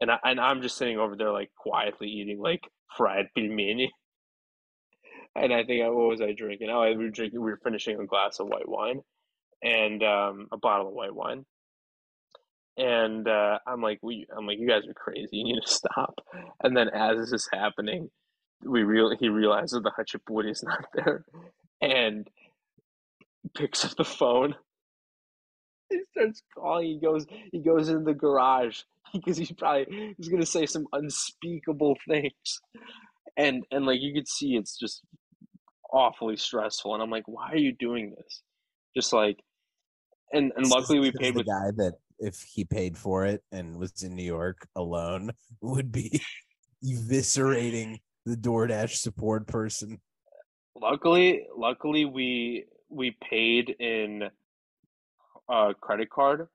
And 0.00 0.10
I 0.10 0.18
and 0.24 0.40
I'm 0.40 0.62
just 0.62 0.76
sitting 0.76 0.98
over 0.98 1.16
there 1.16 1.32
like 1.32 1.50
quietly 1.56 2.08
eating 2.08 2.40
like 2.40 2.62
fried 2.96 3.26
pelmeni. 3.36 3.88
And 5.36 5.52
I 5.52 5.64
think 5.64 5.84
I, 5.84 5.88
what 5.88 6.08
was 6.08 6.20
I 6.20 6.32
drinking? 6.32 6.68
Oh, 6.70 6.82
we 6.82 7.04
were 7.04 7.10
drinking. 7.10 7.40
We 7.40 7.50
were 7.50 7.60
finishing 7.62 7.98
a 8.00 8.06
glass 8.06 8.40
of 8.40 8.48
white 8.48 8.68
wine, 8.68 9.00
and 9.62 10.02
um, 10.02 10.48
a 10.52 10.56
bottle 10.58 10.88
of 10.88 10.94
white 10.94 11.14
wine. 11.14 11.44
And 12.76 13.28
uh, 13.28 13.58
I'm 13.66 13.82
like, 13.82 13.98
we, 14.02 14.26
I'm 14.36 14.46
like, 14.46 14.58
you 14.58 14.66
guys 14.68 14.86
are 14.88 14.94
crazy. 14.94 15.36
You 15.36 15.44
need 15.44 15.60
to 15.60 15.70
stop. 15.70 16.20
And 16.62 16.76
then 16.76 16.88
as 16.88 17.18
this 17.18 17.32
is 17.32 17.48
happening, 17.52 18.10
we 18.64 18.82
real 18.82 19.14
he 19.18 19.28
realizes 19.28 19.80
the 19.82 19.90
khachapuri 19.90 20.50
is 20.50 20.62
not 20.62 20.84
there, 20.94 21.24
and 21.80 22.28
picks 23.56 23.84
up 23.84 23.96
the 23.96 24.04
phone. 24.04 24.54
He 25.88 26.00
starts 26.12 26.42
calling. 26.54 26.86
He 26.86 27.00
goes. 27.00 27.26
He 27.52 27.60
goes 27.60 27.88
into 27.88 28.04
the 28.04 28.14
garage 28.14 28.80
because 29.12 29.36
he's 29.36 29.52
probably 29.52 30.14
he's 30.16 30.28
gonna 30.28 30.46
say 30.46 30.66
some 30.66 30.86
unspeakable 30.92 31.96
things, 32.08 32.60
and 33.36 33.64
and 33.70 33.86
like 33.86 34.00
you 34.00 34.12
could 34.14 34.28
see, 34.28 34.56
it's 34.56 34.78
just 34.78 35.02
awfully 35.92 36.36
stressful. 36.36 36.94
And 36.94 37.02
I'm 37.02 37.10
like, 37.10 37.26
why 37.26 37.50
are 37.52 37.56
you 37.56 37.72
doing 37.72 38.14
this? 38.16 38.42
Just 38.96 39.12
like, 39.12 39.38
and 40.32 40.52
and 40.56 40.66
luckily 40.68 41.00
we 41.00 41.12
paid 41.12 41.34
the 41.34 41.38
with 41.38 41.46
guy 41.46 41.70
that 41.76 41.94
if 42.18 42.42
he 42.42 42.64
paid 42.64 42.96
for 42.96 43.24
it 43.24 43.42
and 43.50 43.76
was 43.76 44.02
in 44.02 44.14
New 44.14 44.24
York 44.24 44.66
alone 44.76 45.32
would 45.60 45.90
be 45.90 46.20
eviscerating 46.84 48.00
the 48.26 48.36
DoorDash 48.36 48.96
support 48.96 49.46
person. 49.46 50.00
Luckily, 50.80 51.46
luckily 51.56 52.04
we 52.04 52.64
we 52.88 53.16
paid 53.28 53.70
in 53.78 54.24
a 55.48 55.74
credit 55.80 56.10
card, 56.10 56.48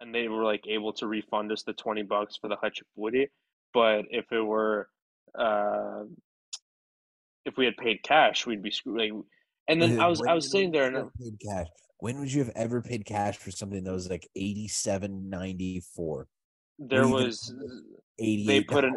and 0.00 0.14
they 0.14 0.28
were 0.28 0.44
like 0.44 0.64
able 0.66 0.92
to 0.94 1.06
refund 1.06 1.52
us 1.52 1.62
the 1.62 1.72
twenty 1.74 2.02
bucks 2.02 2.36
for 2.36 2.48
the 2.48 2.56
khachapuri. 2.56 3.28
But 3.74 4.06
if 4.10 4.30
it 4.32 4.40
were, 4.40 4.88
uh, 5.38 6.04
if 7.48 7.56
we 7.56 7.64
had 7.64 7.76
paid 7.76 8.02
cash, 8.02 8.46
we'd 8.46 8.62
be 8.62 8.70
screwed. 8.70 8.98
Like, 8.98 9.24
and 9.66 9.82
then 9.82 10.00
I 10.00 10.06
was 10.06 10.22
I 10.22 10.34
was 10.34 10.50
sitting 10.50 10.70
there, 10.70 10.86
and 10.86 11.10
paid 11.18 11.38
cash. 11.44 11.66
When 11.98 12.20
would 12.20 12.32
you 12.32 12.44
have 12.44 12.52
ever 12.54 12.80
paid 12.80 13.04
cash 13.04 13.36
for 13.36 13.50
something 13.50 13.82
that 13.82 13.92
was 13.92 14.08
like 14.08 14.28
eighty 14.36 14.68
seven 14.68 15.28
ninety 15.28 15.82
four? 15.96 16.28
there 16.78 17.08
was 17.08 17.52
Eighty 18.20 18.46
they 18.46 18.60
put 18.60 18.84
an 18.84 18.96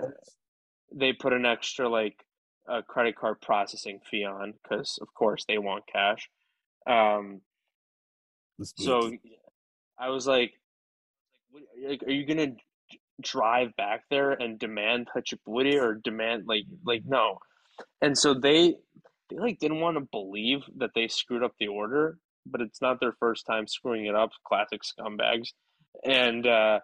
they 0.94 1.14
put 1.14 1.34
an 1.34 1.46
extra 1.46 1.90
like 1.90 2.24
a 2.68 2.84
credit 2.84 3.16
card 3.16 3.42
processing 3.42 4.00
fee 4.10 4.24
on 4.24 4.54
because 4.62 5.00
of 5.02 5.08
course 5.14 5.46
they 5.48 5.58
want 5.58 5.84
cash. 5.92 6.30
Um, 6.86 7.42
So 8.76 9.12
I 9.98 10.10
was 10.10 10.28
like, 10.28 10.54
like, 11.88 12.04
are 12.04 12.12
you 12.12 12.26
gonna 12.26 12.54
drive 13.22 13.76
back 13.78 14.04
there 14.10 14.32
and 14.32 14.60
demand 14.60 15.08
khachapuri 15.16 15.80
or 15.82 15.96
demand 15.96 16.44
like 16.48 16.66
like 16.86 17.04
no? 17.06 17.40
And 18.02 18.18
so 18.18 18.34
they 18.34 18.76
they 19.30 19.38
like 19.38 19.60
didn't 19.60 19.80
want 19.80 19.98
to 19.98 20.08
believe 20.12 20.62
that 20.78 20.92
they 20.96 21.08
screwed 21.08 21.44
up 21.44 21.54
the 21.60 21.68
order, 21.68 22.18
but 22.46 22.62
it's 22.62 22.82
not 22.82 23.00
their 23.00 23.14
first 23.20 23.46
time 23.46 23.68
screwing 23.68 24.06
it 24.06 24.16
up. 24.16 24.32
Classic 24.46 24.82
scumbags, 24.82 25.50
and 26.04 26.46
uh, 26.46 26.80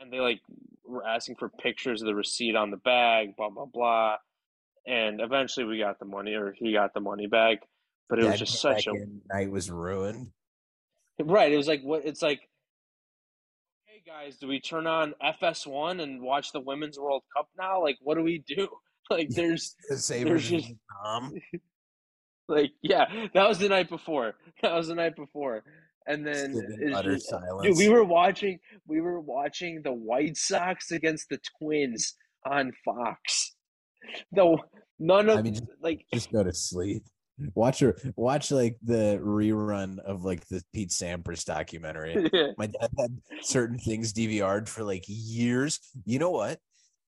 and 0.00 0.12
they 0.12 0.20
like 0.20 0.40
were 0.84 1.06
asking 1.06 1.36
for 1.36 1.48
pictures 1.48 2.02
of 2.02 2.06
the 2.06 2.14
receipt 2.14 2.56
on 2.56 2.70
the 2.70 2.76
bag, 2.76 3.36
blah 3.36 3.50
blah 3.50 3.66
blah. 3.66 4.16
And 4.86 5.20
eventually 5.20 5.66
we 5.66 5.78
got 5.78 5.98
the 5.98 6.04
money, 6.04 6.34
or 6.34 6.54
he 6.56 6.72
got 6.72 6.94
the 6.94 7.00
money 7.00 7.26
back. 7.26 7.58
But 8.08 8.20
it 8.20 8.24
was 8.24 8.38
just 8.38 8.60
such 8.60 8.86
a 8.86 8.92
night 9.32 9.50
was 9.50 9.70
ruined. 9.70 10.28
Right. 11.18 11.52
It 11.52 11.56
was 11.56 11.66
like 11.66 11.82
what 11.82 12.04
it's 12.04 12.22
like. 12.22 12.40
Hey 13.86 14.02
guys, 14.06 14.36
do 14.36 14.46
we 14.46 14.60
turn 14.60 14.86
on 14.86 15.14
FS1 15.24 16.00
and 16.00 16.22
watch 16.22 16.52
the 16.52 16.60
Women's 16.60 16.98
World 16.98 17.22
Cup 17.36 17.48
now? 17.58 17.82
Like, 17.82 17.96
what 18.00 18.16
do 18.16 18.22
we 18.22 18.44
do? 18.46 18.68
Like, 19.10 19.28
there's, 19.30 19.76
The 19.88 19.96
same 19.96 20.24
there's 20.26 20.48
just, 20.48 20.72
Tom. 21.04 21.32
like, 22.48 22.72
yeah, 22.82 23.06
that 23.34 23.48
was 23.48 23.58
the 23.58 23.68
night 23.68 23.88
before. 23.88 24.34
That 24.62 24.74
was 24.74 24.88
the 24.88 24.94
night 24.94 25.14
before. 25.16 25.62
And 26.08 26.26
then, 26.26 26.54
just- 27.02 27.28
silence. 27.28 27.62
dude, 27.66 27.76
we 27.78 27.88
were 27.88 28.04
watching, 28.04 28.58
we 28.86 29.00
were 29.00 29.20
watching 29.20 29.82
the 29.82 29.92
White 29.92 30.36
Sox 30.36 30.90
against 30.92 31.28
the 31.28 31.38
Twins 31.58 32.14
on 32.44 32.72
Fox. 32.84 33.54
Though 34.32 34.60
none 34.98 35.28
of 35.28 35.38
I 35.38 35.42
mean, 35.42 35.54
just- 35.54 35.66
like 35.80 36.06
just 36.14 36.32
go 36.32 36.42
to 36.44 36.52
sleep. 36.52 37.04
Watch 37.54 37.80
her 37.80 37.96
watch 38.16 38.50
like 38.50 38.76
the 38.82 39.20
rerun 39.22 39.98
of 39.98 40.24
like 40.24 40.46
the 40.48 40.62
Pete 40.72 40.88
Sampras 40.88 41.44
documentary. 41.44 42.30
My 42.56 42.66
dad 42.66 42.88
had 42.98 43.18
certain 43.42 43.78
things 43.78 44.14
DVR'd 44.14 44.68
for 44.70 44.84
like 44.84 45.04
years. 45.06 45.80
You 46.06 46.18
know 46.18 46.30
what? 46.30 46.60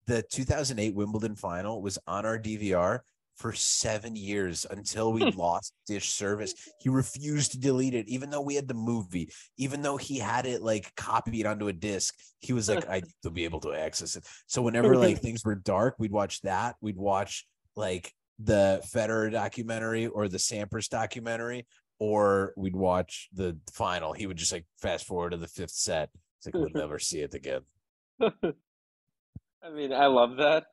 The 0.08 0.22
2008 0.22 0.94
Wimbledon 0.94 1.36
final 1.36 1.82
was 1.82 1.98
on 2.06 2.24
our 2.24 2.38
DVR 2.38 3.00
for 3.36 3.52
seven 3.52 4.16
years 4.16 4.66
until 4.70 5.12
we 5.12 5.22
hmm. 5.22 5.38
lost 5.38 5.74
dish 5.86 6.08
service. 6.08 6.54
He 6.80 6.88
refused 6.88 7.52
to 7.52 7.60
delete 7.60 7.92
it, 7.92 8.08
even 8.08 8.30
though 8.30 8.40
we 8.40 8.54
had 8.54 8.66
the 8.66 8.74
movie, 8.74 9.30
even 9.58 9.82
though 9.82 9.98
he 9.98 10.18
had 10.18 10.46
it 10.46 10.62
like 10.62 10.94
copied 10.96 11.44
onto 11.44 11.68
a 11.68 11.74
disc. 11.74 12.14
He 12.40 12.54
was 12.54 12.70
like, 12.70 12.88
I 12.88 12.94
need 13.00 13.12
to 13.22 13.30
be 13.30 13.44
able 13.44 13.60
to 13.60 13.74
access 13.74 14.16
it. 14.16 14.24
So 14.46 14.62
whenever 14.62 14.96
like 14.96 15.18
things 15.22 15.44
were 15.44 15.54
dark, 15.54 15.96
we'd 15.98 16.10
watch 16.10 16.40
that. 16.40 16.76
We'd 16.80 16.96
watch 16.96 17.46
like 17.76 18.10
the 18.38 18.80
Federer 18.90 19.30
documentary 19.30 20.06
or 20.06 20.28
the 20.28 20.38
Sampras 20.38 20.88
documentary, 20.88 21.66
or 21.98 22.54
we'd 22.56 22.74
watch 22.74 23.28
the 23.34 23.58
final. 23.74 24.14
He 24.14 24.26
would 24.26 24.38
just 24.38 24.52
like 24.52 24.64
fast 24.80 25.06
forward 25.06 25.30
to 25.30 25.36
the 25.36 25.48
fifth 25.48 25.72
set. 25.72 26.08
It's 26.38 26.46
like 26.46 26.54
we'll 26.54 26.70
never 26.74 26.98
see 26.98 27.20
it 27.20 27.34
again. 27.34 27.60
I 29.62 29.70
mean, 29.70 29.92
I 29.92 30.06
love 30.06 30.36
that. 30.36 30.64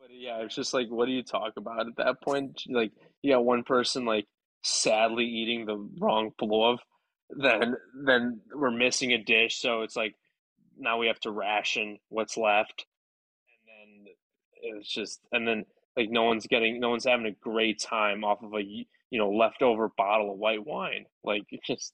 But 0.00 0.08
yeah, 0.12 0.42
it's 0.42 0.54
just 0.54 0.74
like, 0.74 0.88
what 0.88 1.06
do 1.06 1.12
you 1.12 1.22
talk 1.22 1.54
about 1.56 1.86
at 1.88 1.96
that 1.96 2.22
point? 2.22 2.62
Like, 2.68 2.92
you 3.22 3.32
got 3.32 3.44
one 3.44 3.64
person 3.64 4.04
like 4.04 4.26
sadly 4.62 5.24
eating 5.24 5.66
the 5.66 5.76
wrong 5.98 6.30
plov, 6.40 6.78
then 7.30 7.76
then 8.04 8.40
we're 8.54 8.70
missing 8.70 9.12
a 9.12 9.18
dish, 9.18 9.58
so 9.58 9.82
it's 9.82 9.96
like 9.96 10.14
now 10.78 10.98
we 10.98 11.06
have 11.06 11.20
to 11.20 11.30
ration 11.30 11.98
what's 12.08 12.36
left, 12.36 12.86
and 13.48 14.06
then 14.06 14.14
it's 14.78 14.92
just, 14.92 15.20
and 15.32 15.46
then 15.46 15.64
like 15.96 16.10
no 16.10 16.24
one's 16.24 16.46
getting, 16.46 16.78
no 16.80 16.90
one's 16.90 17.04
having 17.06 17.26
a 17.26 17.32
great 17.32 17.80
time 17.80 18.24
off 18.24 18.42
of 18.42 18.54
a 18.54 18.62
you 18.62 18.84
know 19.12 19.30
leftover 19.30 19.90
bottle 19.96 20.32
of 20.32 20.38
white 20.38 20.64
wine. 20.64 21.06
Like 21.24 21.44
it's 21.50 21.66
just 21.66 21.92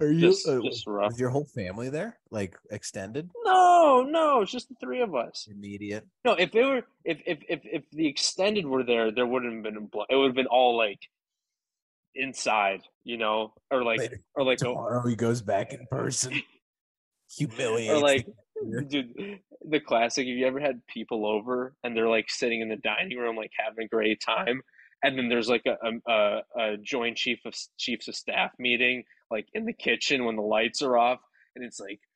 Are 0.00 0.14
just 0.14 0.46
uh, 0.46 0.60
just 0.62 0.86
rough. 0.86 1.18
Your 1.18 1.30
whole 1.30 1.46
family 1.46 1.90
there? 1.90 2.18
Like 2.30 2.56
extended? 2.70 3.30
No, 3.44 4.06
no, 4.08 4.42
it's 4.42 4.52
just 4.52 4.68
the 4.68 4.76
three 4.80 5.00
of 5.00 5.14
us. 5.16 5.48
Immediate? 5.50 6.06
No, 6.24 6.34
if 6.34 6.52
they 6.52 6.62
were, 6.64 6.82
if 7.04 7.20
if 7.26 7.38
if 7.48 7.60
if 7.64 7.82
the 7.90 8.06
extended 8.06 8.64
were 8.64 8.84
there, 8.84 9.10
there 9.10 9.26
wouldn't 9.26 9.54
have 9.54 9.62
been 9.64 9.76
a 9.76 10.12
It 10.12 10.16
would 10.16 10.26
have 10.26 10.36
been 10.36 10.46
all 10.46 10.76
like 10.76 11.00
inside, 12.14 12.82
you 13.02 13.16
know, 13.16 13.54
or 13.72 13.82
like 13.82 13.98
Later 13.98 14.20
or 14.36 14.44
like 14.44 14.60
a, 14.60 14.66
tomorrow 14.66 15.04
he 15.06 15.16
goes 15.16 15.42
back 15.42 15.72
in 15.72 15.86
person. 15.90 16.42
Humiliates. 17.36 17.92
or 17.92 17.98
like 17.98 18.26
the- 18.62 18.84
dude, 18.88 19.40
the 19.68 19.80
classic. 19.80 20.28
Have 20.28 20.36
you 20.36 20.46
ever 20.46 20.60
had 20.60 20.80
people 20.86 21.26
over 21.26 21.74
and 21.82 21.96
they're 21.96 22.08
like 22.08 22.30
sitting 22.30 22.60
in 22.60 22.68
the 22.68 22.76
dining 22.76 23.18
room, 23.18 23.34
like 23.34 23.50
having 23.58 23.84
a 23.84 23.88
great 23.88 24.20
time, 24.24 24.62
and 25.02 25.18
then 25.18 25.28
there's 25.28 25.48
like 25.48 25.66
a 25.66 25.76
a, 25.86 26.12
a, 26.12 26.40
a 26.72 26.76
joint 26.78 27.16
chief 27.16 27.40
of 27.44 27.54
chiefs 27.78 28.08
of 28.08 28.14
staff 28.16 28.52
meeting, 28.58 29.04
like 29.30 29.46
in 29.54 29.64
the 29.64 29.72
kitchen 29.72 30.24
when 30.24 30.36
the 30.36 30.42
lights 30.42 30.82
are 30.82 30.96
off, 30.96 31.20
and 31.54 31.64
it's 31.64 31.80
like. 31.80 32.00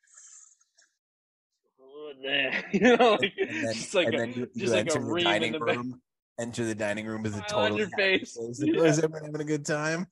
You 2.72 2.96
know, 2.96 3.16
like 3.20 3.32
and 3.38 3.48
then, 3.64 3.74
just 3.74 3.94
like 3.94 4.06
and 4.08 4.14
a, 4.14 4.18
then 4.18 4.32
you, 4.34 4.48
you 4.54 4.66
like 4.68 4.80
enter 4.80 5.00
the 5.00 5.22
dining 5.22 5.52
the 5.52 5.58
back. 5.58 5.76
room. 5.76 6.00
Enter 6.38 6.64
the 6.66 6.74
dining 6.74 7.06
room 7.06 7.22
with 7.22 7.34
a 7.34 7.54
on 7.56 7.74
your 7.74 7.88
face. 7.88 8.38
Yeah. 8.58 8.74
"Oh, 8.80 8.84
is 8.84 8.98
everyone 8.98 9.24
having 9.24 9.40
a 9.40 9.44
good 9.44 9.64
time? 9.64 10.06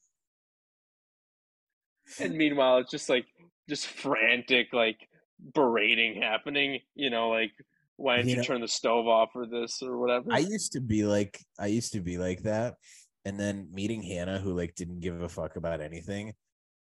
and 2.18 2.34
meanwhile 2.34 2.78
it's 2.78 2.90
just 2.90 3.08
like 3.08 3.26
just 3.68 3.86
frantic 3.86 4.72
like 4.72 5.08
berating 5.54 6.20
happening 6.20 6.80
you 6.94 7.10
know 7.10 7.28
like 7.28 7.52
why 8.00 8.16
didn't 8.16 8.28
You 8.28 8.34
you, 8.36 8.36
know- 8.38 8.44
turn 8.46 8.60
the 8.60 8.68
stove 8.68 9.06
off 9.06 9.30
or 9.34 9.46
this 9.46 9.82
or 9.82 9.98
whatever 9.98 10.32
I 10.32 10.38
used 10.38 10.72
to 10.72 10.80
be 10.80 11.04
like 11.04 11.38
I 11.58 11.66
used 11.66 11.92
to 11.92 12.00
be 12.00 12.16
like 12.18 12.42
that. 12.42 12.74
And 13.26 13.38
then 13.38 13.68
meeting 13.72 14.02
Hannah, 14.02 14.38
who 14.38 14.56
like 14.56 14.74
didn't 14.74 15.00
give 15.00 15.20
a 15.20 15.28
fuck 15.28 15.56
about 15.56 15.82
anything, 15.82 16.32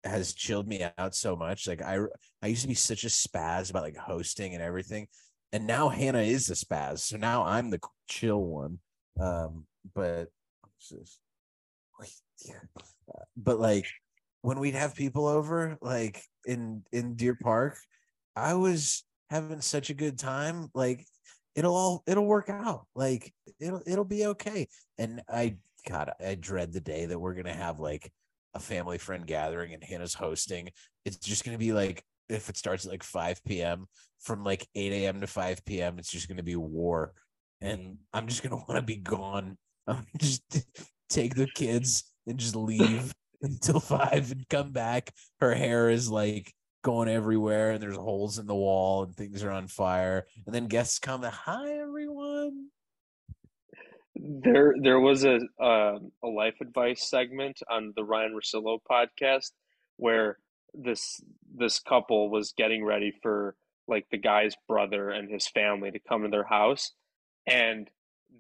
has 0.03 0.35
chilled 0.35 0.67
me 0.67 0.85
out 0.99 1.15
so 1.15 1.37
much. 1.37 1.69
Like 1.69 1.81
I 1.81 1.99
I 2.43 2.49
used 2.49 2.63
to 2.63 2.69
be 2.69 2.75
such 2.75 3.05
a 3.05 3.09
spaz 3.09 3.71
about 3.71 3.85
like 3.85 3.97
hosting 3.97 4.55
and 4.55 4.63
everything. 4.63 5.07
And 5.53 5.67
now 5.67 5.89
Hannah 5.89 6.23
is 6.23 6.47
the 6.47 6.55
spaz. 6.55 6.99
So 6.99 7.17
now 7.17 7.45
I'm 7.45 7.71
the 7.71 7.81
chill 8.09 8.43
one. 8.43 8.81
Um, 9.21 9.67
but 9.95 10.29
what's 10.61 10.89
this? 10.91 11.19
Wait, 12.01 12.11
yeah. 12.45 12.83
But 13.37 13.61
like 13.61 13.87
when 14.43 14.59
we'd 14.59 14.75
have 14.75 14.97
people 14.97 15.29
over, 15.29 15.79
like 15.81 16.21
in 16.45 16.83
in 16.93 17.15
Deer 17.15 17.39
Park, 17.41 17.79
I 18.35 18.55
was 18.55 19.05
having 19.31 19.61
such 19.61 19.91
a 19.91 19.95
good 19.95 20.19
time. 20.19 20.69
Like 20.75 21.07
it'll 21.55 21.75
all 21.75 22.03
it'll 22.07 22.27
work 22.27 22.51
out. 22.51 22.87
Like 22.95 23.33
it'll 23.61 23.83
it'll 23.87 24.05
be 24.05 24.27
okay. 24.27 24.69
And 24.99 25.23
I 25.29 25.57
God, 25.89 26.13
I 26.25 26.35
dread 26.35 26.73
the 26.73 26.81
day 26.81 27.07
that 27.07 27.19
we're 27.19 27.35
gonna 27.35 27.55
have 27.55 27.81
like 27.81 28.13
a 28.55 28.61
family 28.61 28.99
friend 28.99 29.27
gathering 29.27 29.75
and 29.75 29.83
Hannah's 29.85 30.15
hosting. 30.15 30.71
It's 31.05 31.19
just 31.19 31.45
gonna 31.45 31.59
be 31.59 31.73
like 31.73 32.05
if 32.29 32.49
it 32.49 32.57
starts 32.57 32.85
at 32.85 32.91
like 32.91 33.03
5 33.03 33.45
p.m. 33.45 33.87
from 34.21 34.45
like 34.45 34.67
8 34.75 34.93
a.m. 34.93 35.21
to 35.21 35.27
5 35.27 35.65
p.m. 35.65 35.99
It's 35.99 36.11
just 36.11 36.29
gonna 36.29 36.43
be 36.43 36.57
war. 36.57 37.13
And 37.61 37.99
I'm 38.13 38.27
just 38.27 38.43
gonna 38.43 38.57
want 38.57 38.77
to 38.77 38.83
be 38.83 38.97
gone. 38.97 39.57
I'm 39.87 40.07
just 40.19 40.67
take 41.09 41.35
the 41.35 41.47
kids 41.55 42.05
and 42.27 42.39
just 42.39 42.57
leave 42.57 43.15
until 43.43 43.81
five 43.81 44.33
and 44.33 44.49
come 44.49 44.73
back. 44.73 45.13
Her 45.41 45.55
hair 45.55 45.89
is 45.89 46.11
like 46.11 46.53
going 46.87 47.09
everywhere 47.09 47.73
and 47.73 47.83
there's 47.83 47.97
holes 47.97 48.39
in 48.39 48.47
the 48.47 48.55
wall 48.55 49.03
and 49.03 49.17
things 49.17 49.43
are 49.43 49.51
on 49.51 49.67
fire. 49.67 50.25
And 50.47 50.55
then 50.55 50.69
guests 50.69 51.01
come, 51.01 51.21
hi 51.25 51.79
everyone. 51.81 52.69
there 54.15 54.73
there 54.81 55.01
was 55.01 55.25
a 55.25 55.41
um 55.61 56.13
a 56.23 56.29
life 56.29 56.55
advice 56.63 57.11
segment 57.11 57.61
on 57.69 57.93
the 57.97 58.05
Ryan 58.05 58.39
Rosillo 58.39 58.79
podcast 58.89 59.51
where 59.97 60.39
this 60.75 61.21
this 61.53 61.81
couple 61.81 62.31
was 62.31 62.55
getting 62.57 62.85
ready 62.85 63.13
for 63.21 63.57
like 63.89 64.07
the 64.13 64.19
guy's 64.19 64.55
brother 64.69 65.11
and 65.11 65.29
his 65.29 65.49
family 65.49 65.91
to 65.91 65.99
come 66.09 66.23
to 66.23 66.29
their 66.29 66.45
house 66.45 66.93
and 67.49 67.91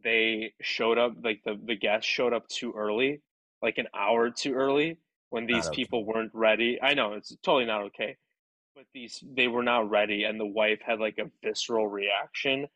they 0.04 0.52
showed 0.62 0.98
up 0.98 1.14
like 1.24 1.40
the 1.44 1.58
the 1.64 1.74
guests 1.74 2.08
showed 2.08 2.32
up 2.32 2.46
too 2.46 2.72
early 2.76 3.22
like 3.60 3.78
an 3.78 3.88
hour 3.92 4.30
too 4.30 4.54
early 4.54 4.98
when 5.30 5.46
these 5.46 5.66
okay. 5.66 5.76
people 5.76 6.04
weren't 6.04 6.32
ready 6.34 6.78
i 6.82 6.94
know 6.94 7.14
it's 7.14 7.34
totally 7.42 7.64
not 7.64 7.82
okay 7.82 8.16
but 8.76 8.84
these 8.92 9.24
they 9.34 9.48
were 9.48 9.62
not 9.62 9.88
ready 9.90 10.24
and 10.24 10.38
the 10.38 10.46
wife 10.46 10.80
had 10.86 11.00
like 11.00 11.16
a 11.18 11.30
visceral 11.42 11.88
reaction 11.88 12.68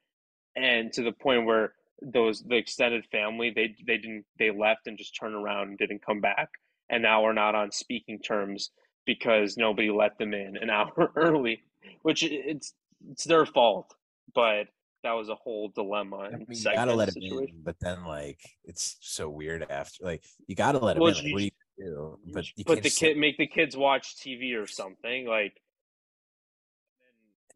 and 0.56 0.92
to 0.94 1.02
the 1.02 1.12
point 1.12 1.44
where 1.44 1.74
those 2.00 2.42
the 2.44 2.56
extended 2.56 3.04
family 3.12 3.52
they 3.54 3.76
they 3.86 3.98
didn't 3.98 4.24
they 4.38 4.50
left 4.50 4.86
and 4.86 4.96
just 4.96 5.14
turned 5.14 5.34
around 5.34 5.68
and 5.68 5.78
didn't 5.78 6.04
come 6.04 6.20
back 6.20 6.48
and 6.88 7.02
now 7.02 7.22
we're 7.22 7.34
not 7.34 7.54
on 7.54 7.70
speaking 7.70 8.18
terms 8.18 8.70
because 9.04 9.58
nobody 9.58 9.90
let 9.90 10.16
them 10.18 10.32
in 10.32 10.56
an 10.56 10.70
hour 10.70 11.12
early 11.16 11.62
which 12.00 12.22
it's 12.22 12.72
it's 13.10 13.24
their 13.24 13.44
fault 13.44 13.94
but 14.34 14.68
that 15.02 15.12
was 15.12 15.28
a 15.28 15.34
whole 15.34 15.68
dilemma 15.74 16.16
I 16.16 16.30
mean, 16.30 16.46
you 16.48 16.64
gotta 16.64 16.94
let 16.94 17.08
him 17.08 17.14
situation. 17.14 17.56
in, 17.56 17.62
but 17.62 17.76
then 17.78 18.04
like 18.04 18.40
it's 18.64 18.96
so 19.00 19.28
weird 19.28 19.66
after 19.68 20.02
like 20.02 20.24
you 20.46 20.54
gotta 20.54 20.78
let 20.78 20.96
him 20.96 21.02
Well, 21.02 21.10
in. 21.10 21.16
Like, 21.16 21.24
you 21.24 21.32
what 21.34 21.38
do 21.40 21.44
you 21.44 21.50
do? 21.78 22.18
But 22.32 22.44
you 22.56 22.64
but 22.66 22.74
can't 22.74 22.82
the 22.84 22.90
kid 22.90 23.16
make 23.16 23.38
the 23.38 23.46
kids 23.46 23.76
watch 23.78 24.16
TV 24.16 24.54
or 24.62 24.66
something 24.66 25.26
like 25.26 25.54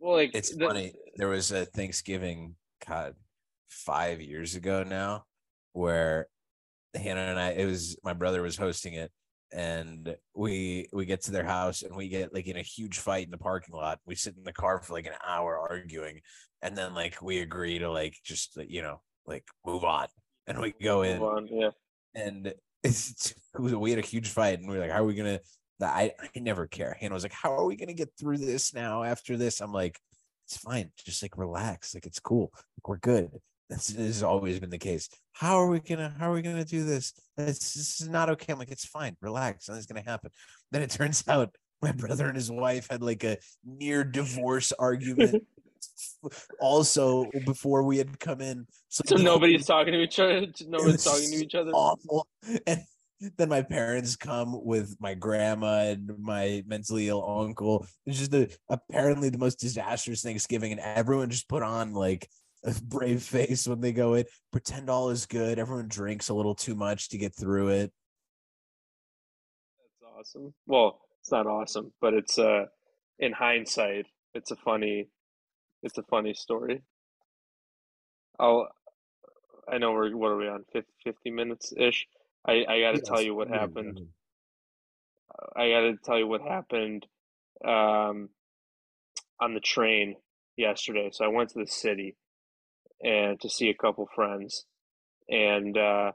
well 0.04 0.16
like 0.16 0.30
it's 0.34 0.54
the- 0.54 0.66
funny. 0.66 0.92
There 1.16 1.28
was 1.28 1.52
a 1.52 1.64
Thanksgiving, 1.64 2.56
God, 2.86 3.14
five 3.68 4.20
years 4.20 4.54
ago 4.54 4.82
now, 4.82 5.24
where 5.72 6.28
Hannah 6.94 7.20
and 7.20 7.38
I, 7.38 7.50
it 7.50 7.66
was 7.66 7.96
my 8.04 8.12
brother 8.12 8.42
was 8.42 8.56
hosting 8.56 8.94
it, 8.94 9.10
and 9.52 10.14
we 10.34 10.88
we 10.92 11.06
get 11.06 11.22
to 11.22 11.32
their 11.32 11.44
house 11.44 11.82
and 11.82 11.96
we 11.96 12.08
get 12.08 12.34
like 12.34 12.46
in 12.46 12.56
a 12.56 12.62
huge 12.62 12.98
fight 12.98 13.24
in 13.24 13.30
the 13.30 13.38
parking 13.38 13.74
lot. 13.74 13.98
We 14.06 14.14
sit 14.14 14.36
in 14.36 14.44
the 14.44 14.52
car 14.52 14.80
for 14.82 14.92
like 14.92 15.06
an 15.06 15.14
hour 15.26 15.58
arguing, 15.58 16.20
and 16.62 16.76
then 16.76 16.94
like 16.94 17.22
we 17.22 17.38
agree 17.40 17.78
to 17.78 17.90
like 17.90 18.16
just 18.24 18.58
you 18.68 18.82
know 18.82 19.00
like 19.26 19.44
move 19.64 19.84
on, 19.84 20.08
and 20.46 20.60
we 20.60 20.74
go 20.82 21.02
in. 21.02 21.20
On, 21.20 21.48
yeah 21.50 21.70
and 22.14 22.54
it's, 22.82 23.32
it 23.54 23.60
was, 23.60 23.74
we 23.74 23.90
had 23.90 23.98
a 23.98 24.06
huge 24.06 24.28
fight 24.28 24.58
and 24.58 24.68
we 24.68 24.76
are 24.76 24.80
like 24.80 24.90
how 24.90 25.02
are 25.02 25.06
we 25.06 25.14
gonna 25.14 25.40
I, 25.86 26.12
I 26.22 26.38
never 26.38 26.66
care. 26.66 26.96
Hannah 27.00 27.14
was 27.14 27.22
like 27.22 27.32
how 27.32 27.52
are 27.52 27.64
we 27.64 27.76
gonna 27.76 27.94
get 27.94 28.10
through 28.18 28.38
this 28.38 28.74
now 28.74 29.02
after 29.02 29.36
this? 29.36 29.60
I'm 29.60 29.72
like 29.72 29.98
it's 30.46 30.56
fine. 30.56 30.90
Just 31.04 31.22
like 31.22 31.38
relax. 31.38 31.94
Like 31.94 32.06
it's 32.06 32.20
cool. 32.20 32.50
Like, 32.54 32.88
we're 32.88 32.98
good. 32.98 33.30
That's 33.70 33.88
this 33.88 34.06
has 34.06 34.22
always 34.22 34.60
been 34.60 34.70
the 34.70 34.78
case. 34.78 35.08
How 35.32 35.56
are 35.56 35.68
we 35.68 35.80
gonna 35.80 36.14
how 36.18 36.30
are 36.30 36.34
we 36.34 36.42
gonna 36.42 36.64
do 36.64 36.84
this? 36.84 37.12
It's 37.36 37.72
this 37.74 38.00
is 38.00 38.08
not 38.08 38.28
okay. 38.30 38.52
I'm 38.52 38.58
like 38.58 38.70
it's 38.70 38.84
fine. 38.84 39.16
Relax. 39.20 39.68
Nothing's 39.68 39.86
gonna 39.86 40.02
happen. 40.02 40.30
Then 40.70 40.82
it 40.82 40.90
turns 40.90 41.22
out 41.28 41.54
my 41.82 41.92
brother 41.92 42.26
and 42.26 42.36
his 42.36 42.50
wife 42.50 42.88
had 42.90 43.02
like 43.02 43.24
a 43.24 43.38
near 43.64 44.04
divorce 44.04 44.72
argument. 44.72 45.44
also, 46.60 47.26
before 47.44 47.82
we 47.84 47.98
had 47.98 48.18
come 48.18 48.40
in, 48.40 48.66
so 48.88 49.16
nobody's 49.16 49.66
talking 49.66 49.92
to 49.92 50.00
each 50.00 50.18
other. 50.18 50.46
Nobody's 50.66 51.04
talking 51.04 51.30
to 51.30 51.36
each 51.36 51.54
other. 51.54 51.70
Awful. 51.72 52.26
And 52.66 52.82
then 53.20 53.48
my 53.48 53.62
parents 53.62 54.16
come 54.16 54.64
with 54.64 54.96
my 55.00 55.14
grandma 55.14 55.84
and 55.84 56.10
my 56.18 56.62
mentally 56.66 57.08
ill 57.08 57.24
uncle. 57.40 57.86
It's 58.06 58.18
just 58.18 58.34
a, 58.34 58.48
apparently 58.68 59.30
the 59.30 59.38
most 59.38 59.60
disastrous 59.60 60.22
Thanksgiving, 60.22 60.72
and 60.72 60.80
everyone 60.80 61.30
just 61.30 61.48
put 61.48 61.62
on 61.62 61.94
like 61.94 62.28
a 62.64 62.74
brave 62.82 63.22
face 63.22 63.66
when 63.68 63.80
they 63.80 63.92
go 63.92 64.14
in, 64.14 64.24
pretend 64.50 64.90
all 64.90 65.10
is 65.10 65.26
good. 65.26 65.58
Everyone 65.58 65.88
drinks 65.88 66.28
a 66.28 66.34
little 66.34 66.54
too 66.54 66.74
much 66.74 67.10
to 67.10 67.18
get 67.18 67.34
through 67.34 67.68
it. 67.68 67.92
That's 69.78 70.12
awesome. 70.18 70.54
Well, 70.66 71.00
it's 71.20 71.30
not 71.30 71.46
awesome, 71.46 71.92
but 72.00 72.14
it's 72.14 72.38
uh 72.38 72.66
in 73.18 73.32
hindsight, 73.32 74.06
it's 74.34 74.50
a 74.50 74.56
funny 74.56 75.08
it's 75.82 75.98
a 75.98 76.02
funny 76.04 76.34
story. 76.34 76.82
I'll 78.38 78.68
I 79.70 79.78
know 79.78 79.92
we're 79.92 80.14
what 80.16 80.32
are 80.32 80.36
we 80.36 80.48
on 80.48 80.64
50, 80.72 80.90
50 81.04 81.30
minutes 81.30 81.72
ish. 81.76 82.06
I 82.46 82.64
I 82.68 82.80
got 82.80 82.92
to 82.92 82.98
yes, 82.98 83.08
tell 83.08 83.22
you 83.22 83.34
what 83.34 83.48
happened. 83.48 84.00
I 85.56 85.70
got 85.70 85.80
to 85.80 85.96
tell 86.04 86.18
you 86.18 86.26
what 86.26 86.42
happened 86.42 87.06
um 87.66 88.30
on 89.40 89.54
the 89.54 89.60
train 89.60 90.16
yesterday. 90.56 91.10
So 91.12 91.24
I 91.24 91.28
went 91.28 91.50
to 91.50 91.58
the 91.58 91.66
city 91.66 92.16
and 93.02 93.40
to 93.40 93.48
see 93.48 93.68
a 93.68 93.74
couple 93.74 94.08
friends 94.14 94.64
and 95.28 95.76
uh, 95.76 96.12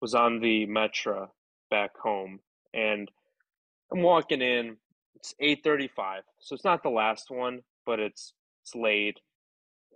was 0.00 0.14
on 0.14 0.40
the 0.40 0.66
metro 0.66 1.32
back 1.70 1.90
home 2.02 2.40
and 2.72 3.10
i'm 3.92 4.02
walking 4.02 4.40
in 4.40 4.76
it's 5.16 5.34
8.35 5.42 6.20
so 6.40 6.54
it's 6.54 6.64
not 6.64 6.82
the 6.82 6.88
last 6.88 7.26
one 7.30 7.60
but 7.84 8.00
it's 8.00 8.32
it's 8.62 8.74
late 8.74 9.18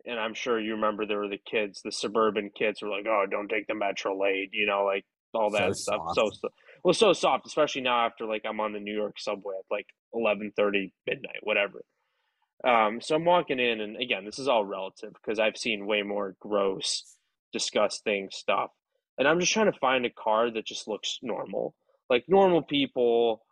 and 0.05 0.18
i'm 0.18 0.34
sure 0.34 0.61
you 0.61 0.74
remember 0.74 1.07
there 1.07 1.18
were 1.18 1.28
the 1.28 1.40
kids 1.51 1.80
the 1.82 1.93
suburban 1.93 2.51
kids 2.57 2.82
were 2.82 2.88
like 2.88 3.07
oh 3.07 3.24
don't 3.30 3.49
take 3.49 3.66
the 3.66 3.74
metro 3.74 4.18
late 4.18 4.51
you 4.53 4.66
know 4.66 4.84
like 4.84 5.05
all 5.34 5.50
that 5.50 5.74
so 5.76 5.92
stuff 5.92 6.00
soft. 6.14 6.16
so, 6.16 6.30
so 6.40 6.48
well 6.84 6.94
so 6.94 7.12
soft 7.12 7.46
especially 7.46 7.82
now 7.82 8.06
after 8.06 8.26
like 8.26 8.42
i'm 8.48 8.60
on 8.60 8.72
the 8.72 8.80
new 8.80 8.94
york 8.94 9.18
subway 9.18 9.54
at 9.58 9.64
like 9.70 9.86
11.30 10.14 10.92
midnight 11.06 11.38
whatever 11.42 11.82
um, 12.64 13.00
so 13.00 13.16
I'm 13.16 13.24
walking 13.24 13.58
in, 13.58 13.80
and 13.80 14.00
again, 14.00 14.24
this 14.24 14.38
is 14.38 14.46
all 14.46 14.64
relative 14.64 15.12
because 15.14 15.38
I've 15.40 15.56
seen 15.56 15.86
way 15.86 16.02
more 16.02 16.36
gross, 16.38 17.16
disgusting 17.52 18.28
stuff. 18.30 18.70
And 19.18 19.26
I'm 19.26 19.40
just 19.40 19.52
trying 19.52 19.70
to 19.70 19.78
find 19.78 20.06
a 20.06 20.10
car 20.10 20.50
that 20.50 20.64
just 20.64 20.86
looks 20.86 21.18
normal, 21.22 21.74
like 22.08 22.24
normal 22.28 22.62
people, 22.62 23.44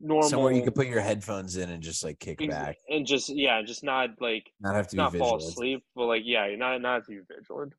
normal. 0.00 0.28
Somewhere 0.28 0.52
you 0.52 0.62
could 0.62 0.74
put 0.74 0.88
your 0.88 1.00
headphones 1.00 1.56
in 1.56 1.70
and 1.70 1.82
just 1.82 2.04
like 2.04 2.18
kick 2.18 2.38
back, 2.48 2.78
and 2.88 3.06
just 3.06 3.28
yeah, 3.28 3.62
just 3.62 3.84
not 3.84 4.10
like 4.20 4.50
not 4.60 4.74
have 4.74 4.88
to 4.88 4.96
not 4.96 5.14
fall 5.16 5.36
asleep, 5.36 5.84
but 5.94 6.06
like 6.06 6.22
yeah, 6.24 6.46
you're 6.46 6.58
not 6.58 6.82
not 6.82 7.04
to 7.06 7.10
be 7.10 7.20
vigilant. 7.32 7.74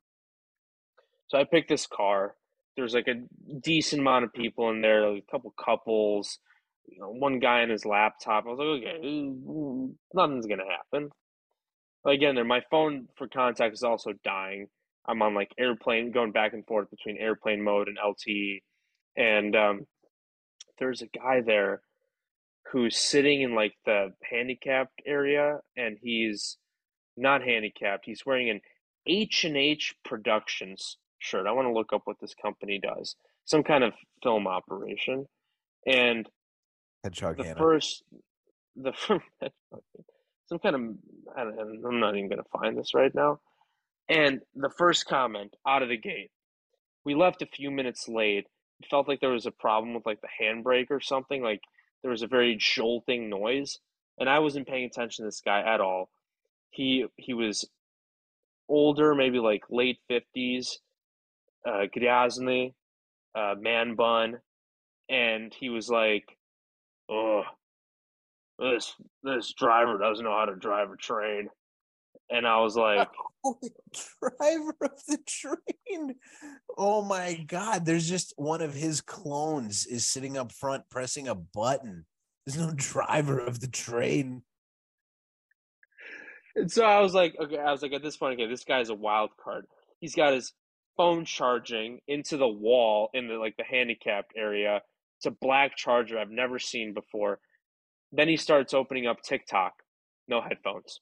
So 1.28 1.38
I 1.38 1.44
picked 1.44 1.68
this 1.68 1.86
car. 1.86 2.34
There's 2.80 2.94
like 2.94 3.08
a 3.08 3.22
decent 3.60 4.00
amount 4.00 4.24
of 4.24 4.32
people 4.32 4.70
in 4.70 4.80
there, 4.80 5.10
like 5.10 5.24
a 5.28 5.30
couple 5.30 5.54
couples 5.62 6.38
you 6.90 7.00
know, 7.00 7.10
one 7.10 7.38
guy 7.38 7.62
in 7.62 7.70
his 7.70 7.84
laptop. 7.86 8.44
I 8.46 8.50
was 8.50 8.58
like, 8.58 8.82
okay, 8.82 9.32
nothing's 10.12 10.46
gonna 10.46 10.64
happen. 10.68 11.10
But 12.02 12.14
again, 12.14 12.34
there, 12.34 12.44
my 12.44 12.62
phone 12.70 13.08
for 13.16 13.28
contact 13.28 13.74
is 13.74 13.82
also 13.82 14.12
dying. 14.24 14.66
I'm 15.06 15.22
on 15.22 15.34
like 15.34 15.52
airplane, 15.58 16.12
going 16.12 16.32
back 16.32 16.52
and 16.52 16.66
forth 16.66 16.90
between 16.90 17.16
airplane 17.18 17.62
mode 17.62 17.88
and 17.88 17.98
LTE, 17.98 18.62
and 19.16 19.56
um, 19.56 19.86
there's 20.78 21.02
a 21.02 21.06
guy 21.06 21.40
there 21.40 21.80
who's 22.72 22.96
sitting 22.96 23.42
in 23.42 23.54
like 23.54 23.74
the 23.86 24.12
handicapped 24.28 25.00
area, 25.06 25.58
and 25.76 25.98
he's 26.02 26.58
not 27.16 27.42
handicapped. 27.42 28.04
He's 28.04 28.26
wearing 28.26 28.50
an 28.50 28.60
H 29.06 29.44
and 29.44 29.56
H 29.56 29.94
Productions 30.04 30.96
shirt. 31.20 31.46
I 31.46 31.52
want 31.52 31.68
to 31.68 31.72
look 31.72 31.92
up 31.92 32.02
what 32.04 32.16
this 32.20 32.34
company 32.34 32.80
does. 32.82 33.14
Some 33.44 33.62
kind 33.62 33.84
of 33.84 33.92
film 34.22 34.46
operation, 34.46 35.26
and 35.86 36.28
Hedgehog 37.04 37.36
the 37.36 37.44
Hannah. 37.44 37.58
first, 37.58 38.02
the 38.76 38.92
some 40.46 40.58
kind 40.58 40.76
of 40.76 40.82
I 41.36 41.44
don't, 41.44 41.84
I'm 41.86 42.00
not 42.00 42.16
even 42.16 42.28
gonna 42.28 42.42
find 42.52 42.76
this 42.76 42.94
right 42.94 43.14
now. 43.14 43.40
And 44.08 44.40
the 44.54 44.70
first 44.76 45.06
comment 45.06 45.54
out 45.66 45.82
of 45.82 45.88
the 45.88 45.96
gate, 45.96 46.30
we 47.04 47.14
left 47.14 47.42
a 47.42 47.46
few 47.46 47.70
minutes 47.70 48.08
late. 48.08 48.46
It 48.80 48.88
felt 48.90 49.08
like 49.08 49.20
there 49.20 49.30
was 49.30 49.46
a 49.46 49.52
problem 49.52 49.94
with 49.94 50.06
like 50.06 50.20
the 50.20 50.28
handbrake 50.42 50.90
or 50.90 51.00
something. 51.00 51.42
Like 51.42 51.60
there 52.02 52.10
was 52.10 52.22
a 52.22 52.26
very 52.26 52.56
jolting 52.58 53.28
noise, 53.28 53.78
and 54.18 54.28
I 54.28 54.40
wasn't 54.40 54.68
paying 54.68 54.84
attention 54.84 55.24
to 55.24 55.28
this 55.28 55.42
guy 55.44 55.60
at 55.62 55.80
all. 55.80 56.10
He 56.70 57.06
he 57.16 57.34
was 57.34 57.68
older, 58.68 59.14
maybe 59.14 59.38
like 59.38 59.64
late 59.70 59.98
fifties, 60.08 60.78
uh, 61.66 61.86
gryazny, 61.94 62.74
uh, 63.34 63.54
man 63.58 63.94
bun, 63.94 64.38
and 65.08 65.54
he 65.58 65.68
was 65.68 65.88
like, 65.88 66.24
oh, 67.10 67.42
this 68.58 68.94
this 69.22 69.52
driver 69.54 69.98
doesn't 69.98 70.24
know 70.24 70.36
how 70.36 70.46
to 70.46 70.56
drive 70.56 70.90
a 70.90 70.96
train. 70.96 71.48
And 72.30 72.46
I 72.46 72.60
was 72.60 72.76
like, 72.76 73.08
oh, 73.44 73.58
driver 74.20 74.76
of 74.82 75.02
the 75.08 75.18
train. 75.26 76.14
Oh 76.78 77.02
my 77.02 77.34
god, 77.46 77.84
there's 77.84 78.08
just 78.08 78.34
one 78.36 78.62
of 78.62 78.74
his 78.74 79.00
clones 79.00 79.86
is 79.86 80.06
sitting 80.06 80.36
up 80.36 80.52
front 80.52 80.84
pressing 80.90 81.28
a 81.28 81.34
button. 81.34 82.04
There's 82.46 82.58
no 82.58 82.72
driver 82.76 83.38
of 83.38 83.60
the 83.60 83.68
train. 83.68 84.42
And 86.56 86.70
so 86.70 86.84
I 86.84 87.00
was 87.00 87.14
like, 87.14 87.36
okay, 87.40 87.58
I 87.58 87.70
was 87.70 87.80
like, 87.80 87.92
at 87.92 88.02
this 88.02 88.16
point, 88.16 88.34
okay, 88.34 88.50
this 88.50 88.64
guy's 88.64 88.90
a 88.90 88.94
wild 88.94 89.30
card. 89.42 89.66
He's 90.00 90.14
got 90.14 90.32
his 90.32 90.52
phone 91.00 91.24
charging 91.24 92.00
into 92.06 92.36
the 92.36 92.48
wall 92.48 93.08
in 93.14 93.28
the 93.28 93.34
like 93.34 93.56
the 93.56 93.64
handicapped 93.64 94.32
area 94.36 94.82
it's 95.20 95.26
a 95.26 95.30
black 95.30 95.76
charger 95.76 96.18
I've 96.18 96.30
never 96.30 96.58
seen 96.58 96.94
before. 96.94 97.40
Then 98.10 98.26
he 98.26 98.38
starts 98.38 98.72
opening 98.72 99.06
up 99.06 99.20
TikTok, 99.20 99.74
no 100.28 100.40
headphones. 100.40 101.00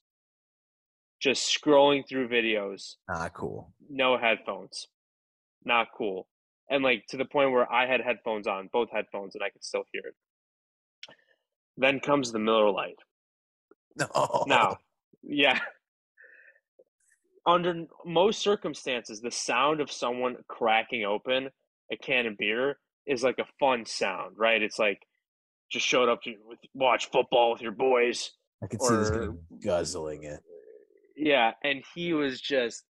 Just 1.20 1.56
scrolling 1.56 2.02
through 2.08 2.28
videos. 2.28 2.96
Not 3.08 3.32
cool. 3.32 3.72
No 3.88 4.18
headphones. 4.18 4.88
Not 5.64 5.86
cool. 5.96 6.26
And 6.68 6.82
like 6.82 7.04
to 7.10 7.16
the 7.16 7.26
point 7.26 7.52
where 7.52 7.72
I 7.72 7.86
had 7.86 8.00
headphones 8.00 8.48
on, 8.48 8.68
both 8.72 8.88
headphones, 8.92 9.36
and 9.36 9.44
I 9.44 9.50
could 9.50 9.62
still 9.62 9.84
hear 9.92 10.02
it. 10.04 10.14
Then 11.76 12.00
comes 12.00 12.32
the 12.32 12.40
Miller 12.40 12.70
Lite. 12.70 12.98
No. 14.14 14.44
Now, 14.48 14.76
yeah. 15.22 15.60
Under 17.48 17.86
most 18.04 18.40
circumstances, 18.42 19.20
the 19.20 19.30
sound 19.30 19.80
of 19.80 19.90
someone 19.90 20.36
cracking 20.48 21.04
open 21.04 21.48
a 21.90 21.96
can 21.96 22.26
of 22.26 22.36
beer 22.36 22.78
is 23.06 23.22
like 23.22 23.38
a 23.38 23.46
fun 23.58 23.86
sound, 23.86 24.36
right? 24.36 24.62
It's 24.62 24.78
like 24.78 25.00
just 25.72 25.86
showed 25.86 26.10
up 26.10 26.22
to 26.22 26.34
with, 26.46 26.58
watch 26.74 27.10
football 27.10 27.52
with 27.52 27.62
your 27.62 27.72
boys. 27.72 28.32
I 28.62 28.66
could 28.66 28.80
or, 28.82 28.88
see 28.88 28.96
this 28.96 29.10
guy 29.10 29.26
guzzling 29.64 30.24
it. 30.24 30.40
Yeah, 31.16 31.52
and 31.64 31.82
he 31.94 32.12
was 32.12 32.40
just 32.40 32.84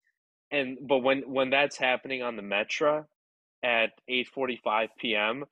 and 0.51 0.77
but 0.87 0.99
when 0.99 1.21
when 1.31 1.49
that's 1.49 1.77
happening 1.77 2.23
on 2.23 2.35
the 2.35 2.41
Metro 2.41 3.05
at 3.63 3.91
8:45 4.09 4.87
p.m. 4.99 5.45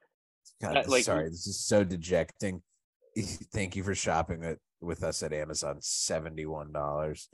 God, 0.62 0.88
like 0.88 1.04
sorry, 1.04 1.30
this 1.30 1.48
is 1.48 1.60
so 1.60 1.84
dejecting. 1.84 2.62
Thank 3.54 3.76
you 3.76 3.84
for 3.84 3.96
shopping 3.96 4.42
with, 4.42 4.60
with 4.82 5.04
us 5.04 5.22
at 5.24 5.34
Amazon. 5.34 5.78
Seventy-one 5.80 6.72
dollars. 6.72 7.30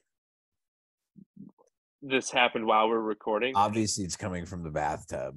This 2.02 2.32
happened 2.32 2.66
while 2.66 2.90
we're 2.90 3.00
recording. 3.00 3.54
Obviously, 3.56 4.04
it's 4.04 4.16
coming 4.16 4.46
from 4.46 4.64
the 4.64 4.72
bathtub. 4.72 5.36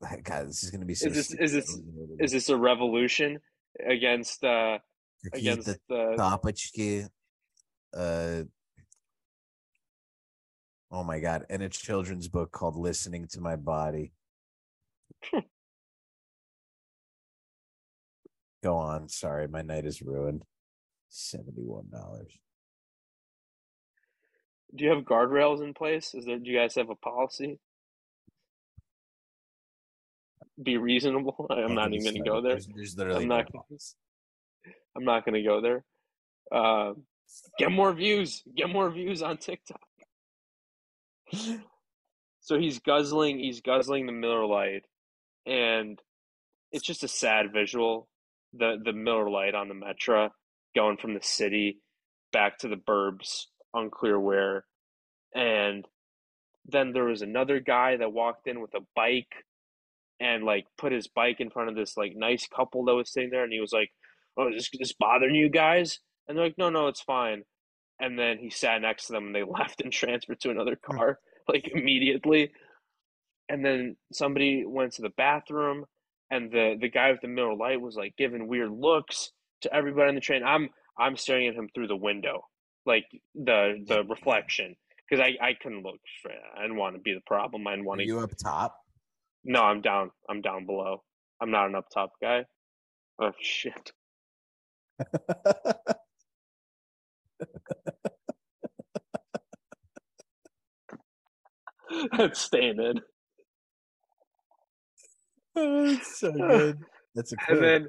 God, 0.22 0.48
this 0.48 0.62
is 0.62 0.70
going 0.70 0.80
to 0.80 0.86
be 0.86 0.94
so. 0.94 1.08
Is 1.08 1.14
this 1.14 1.34
is 1.34 1.52
this 1.52 1.80
is 2.20 2.32
this 2.32 2.48
a 2.48 2.56
revolution 2.56 3.40
against 3.84 4.44
uh 4.44 4.78
against 5.32 5.66
the 5.88 6.14
Topachki? 6.16 7.08
Uh, 7.92 8.44
oh 10.92 11.02
my 11.02 11.18
God! 11.18 11.46
And 11.50 11.62
a 11.62 11.68
children's 11.68 12.28
book 12.28 12.52
called 12.52 12.76
"Listening 12.76 13.26
to 13.32 13.40
My 13.40 13.56
Body." 13.56 14.12
Go 18.62 18.76
on. 18.76 19.08
Sorry, 19.08 19.48
my 19.48 19.62
night 19.62 19.84
is 19.84 20.00
ruined. 20.00 20.44
Seventy-one 21.08 21.88
dollars. 21.90 22.38
Do 24.74 24.84
you 24.84 24.90
have 24.90 25.04
guardrails 25.04 25.62
in 25.62 25.74
place? 25.74 26.14
Is 26.14 26.26
there? 26.26 26.38
Do 26.38 26.50
you 26.50 26.58
guys 26.58 26.74
have 26.74 26.90
a 26.90 26.94
policy? 26.94 27.58
be 30.62 30.76
reasonable. 30.76 31.46
I'm 31.50 31.74
not 31.74 31.92
even 31.92 32.04
going 32.04 32.22
to 32.22 32.28
go 32.28 32.40
there. 32.40 32.52
There's, 32.52 32.68
there's 32.74 32.96
literally 32.96 33.22
I'm 33.22 33.28
not. 33.28 33.46
I'm 34.96 35.04
not 35.04 35.24
going 35.24 35.34
to 35.34 35.42
go 35.42 35.60
there. 35.60 35.84
Uh, 36.50 36.94
get 37.58 37.70
more 37.70 37.92
views. 37.92 38.42
Get 38.56 38.68
more 38.68 38.90
views 38.90 39.22
on 39.22 39.36
TikTok. 39.36 39.80
so 42.40 42.58
he's 42.58 42.80
guzzling. 42.80 43.38
He's 43.38 43.60
guzzling 43.60 44.06
the 44.06 44.12
Miller 44.12 44.46
Lite, 44.46 44.86
and 45.46 46.00
it's 46.72 46.84
just 46.84 47.04
a 47.04 47.08
sad 47.08 47.52
visual. 47.52 48.08
the 48.52 48.76
the 48.82 48.92
Miller 48.92 49.30
Lite 49.30 49.54
on 49.54 49.68
the 49.68 49.74
Metro, 49.74 50.30
going 50.74 50.96
from 50.96 51.14
the 51.14 51.22
city 51.22 51.78
back 52.32 52.58
to 52.58 52.68
the 52.68 52.76
burbs, 52.76 53.44
unclear 53.74 54.18
where, 54.18 54.64
and 55.34 55.84
then 56.66 56.92
there 56.92 57.04
was 57.04 57.22
another 57.22 57.60
guy 57.60 57.96
that 57.96 58.12
walked 58.12 58.46
in 58.46 58.60
with 58.60 58.74
a 58.74 58.80
bike 58.94 59.32
and 60.20 60.44
like 60.44 60.66
put 60.76 60.92
his 60.92 61.08
bike 61.08 61.40
in 61.40 61.50
front 61.50 61.68
of 61.68 61.76
this 61.76 61.96
like 61.96 62.12
nice 62.16 62.46
couple 62.54 62.84
that 62.84 62.94
was 62.94 63.12
sitting 63.12 63.30
there 63.30 63.44
and 63.44 63.52
he 63.52 63.60
was 63.60 63.72
like 63.72 63.90
oh 64.36 64.48
is 64.48 64.68
this, 64.72 64.80
this 64.80 64.92
bothering 64.92 65.34
you 65.34 65.48
guys? 65.48 66.00
And 66.28 66.36
they're 66.36 66.46
like 66.46 66.58
no 66.58 66.70
no 66.70 66.88
it's 66.88 67.00
fine. 67.00 67.42
And 68.00 68.18
then 68.18 68.38
he 68.38 68.50
sat 68.50 68.82
next 68.82 69.06
to 69.06 69.12
them 69.12 69.26
and 69.26 69.34
they 69.34 69.42
left 69.48 69.80
and 69.82 69.92
transferred 69.92 70.40
to 70.40 70.50
another 70.50 70.78
Hmm. 70.90 70.96
car 70.96 71.18
like 71.48 71.68
immediately. 71.74 72.52
And 73.48 73.64
then 73.64 73.96
somebody 74.12 74.64
went 74.66 74.92
to 74.94 75.02
the 75.02 75.10
bathroom 75.16 75.84
and 76.30 76.50
the 76.50 76.76
the 76.80 76.88
guy 76.90 77.10
with 77.12 77.20
the 77.22 77.28
Miller 77.28 77.54
light 77.54 77.80
was 77.80 77.96
like 77.96 78.14
giving 78.18 78.48
weird 78.48 78.70
looks 78.70 79.32
to 79.62 79.74
everybody 79.74 80.08
on 80.08 80.14
the 80.14 80.20
train. 80.20 80.42
I'm 80.44 80.68
i'm 80.98 81.16
staring 81.16 81.48
at 81.48 81.54
him 81.54 81.68
through 81.74 81.88
the 81.88 81.96
window 81.96 82.42
like 82.88 83.06
the 83.36 83.84
the 83.88 84.04
reflection 84.04 84.76
because 85.10 85.24
I, 85.24 85.46
I 85.46 85.54
couldn't 85.62 85.84
look 85.84 86.00
straight. 86.20 86.38
I 86.58 86.62
didn't 86.62 86.78
want 86.78 86.96
to 86.96 87.02
be 87.02 87.14
the 87.14 87.22
problem. 87.26 87.68
I 87.68 87.72
didn't 87.72 87.86
want 87.86 88.00
to. 88.02 88.06
you 88.06 88.20
up 88.20 88.32
top? 88.42 88.76
No, 89.44 89.64
I'm 89.64 89.82
down. 89.82 90.12
I'm 90.30 90.42
down 90.42 90.66
below. 90.66 91.04
I'm 91.42 91.52
not 91.52 91.68
an 91.68 91.76
up 91.76 91.86
top 91.94 92.12
guy. 92.22 92.46
Oh 93.22 93.32
shit! 93.40 93.92
That's 102.16 102.40
staying 102.40 102.80
in. 102.80 103.00
Oh, 105.56 105.92
that's 105.92 106.20
so 106.20 106.32
good. 106.48 106.78
That's 107.14 107.32
a 107.32 107.36
And 107.48 107.58
quote. 107.58 107.62
then 107.62 107.88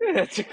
it's 0.00 0.38
a, 0.40 0.44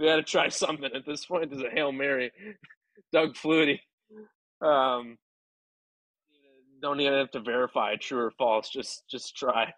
we 0.00 0.06
got 0.06 0.16
to 0.16 0.24
try 0.24 0.48
something 0.48 0.90
at 0.96 1.06
this 1.06 1.26
point. 1.26 1.50
There's 1.50 1.62
a 1.62 1.70
hail 1.70 1.92
mary, 1.92 2.32
Doug 3.12 3.34
Flutie. 3.34 3.80
Um, 4.62 5.18
don't 6.82 7.00
even 7.00 7.14
have 7.18 7.30
to 7.32 7.40
verify 7.40 7.96
true 7.96 8.20
or 8.20 8.32
false. 8.32 8.70
Just 8.70 9.04
just 9.10 9.36
try. 9.36 9.74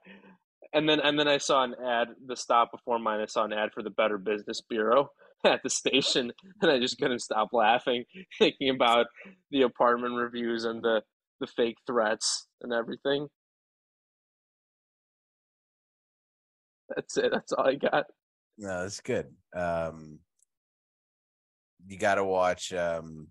And 0.72 0.88
then 0.88 1.00
and 1.00 1.18
then 1.18 1.28
I 1.28 1.38
saw 1.38 1.64
an 1.64 1.74
ad. 1.84 2.08
The 2.26 2.36
stop 2.36 2.70
before 2.72 3.00
mine, 3.00 3.20
I 3.20 3.26
saw 3.26 3.44
an 3.44 3.52
ad 3.52 3.70
for 3.74 3.82
the 3.82 3.90
Better 3.90 4.18
Business 4.18 4.62
Bureau 4.62 5.10
at 5.44 5.62
the 5.64 5.70
station, 5.70 6.32
and 6.62 6.70
I 6.70 6.78
just 6.78 6.98
couldn't 6.98 7.20
stop 7.20 7.48
laughing, 7.52 8.04
thinking 8.38 8.70
about 8.70 9.06
the 9.50 9.62
apartment 9.62 10.14
reviews 10.14 10.64
and 10.64 10.82
the 10.82 11.02
the 11.40 11.48
fake 11.48 11.78
threats 11.86 12.46
and 12.62 12.72
everything. 12.72 13.28
That's 16.94 17.16
it. 17.16 17.30
That's 17.32 17.52
all 17.52 17.66
I 17.66 17.74
got. 17.74 18.06
No, 18.58 18.82
that's 18.82 19.00
good. 19.00 19.26
Um, 19.56 20.18
you 21.86 21.98
got 21.98 22.16
to 22.16 22.24
watch. 22.24 22.72
Um, 22.72 23.28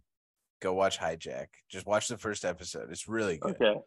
go 0.62 0.74
watch 0.74 1.00
Hijack. 1.00 1.48
Just 1.70 1.86
watch 1.86 2.08
the 2.08 2.18
first 2.18 2.44
episode. 2.46 2.90
It's 2.92 3.08
really 3.08 3.38
good. 3.38 3.56
Okay. 3.56 3.80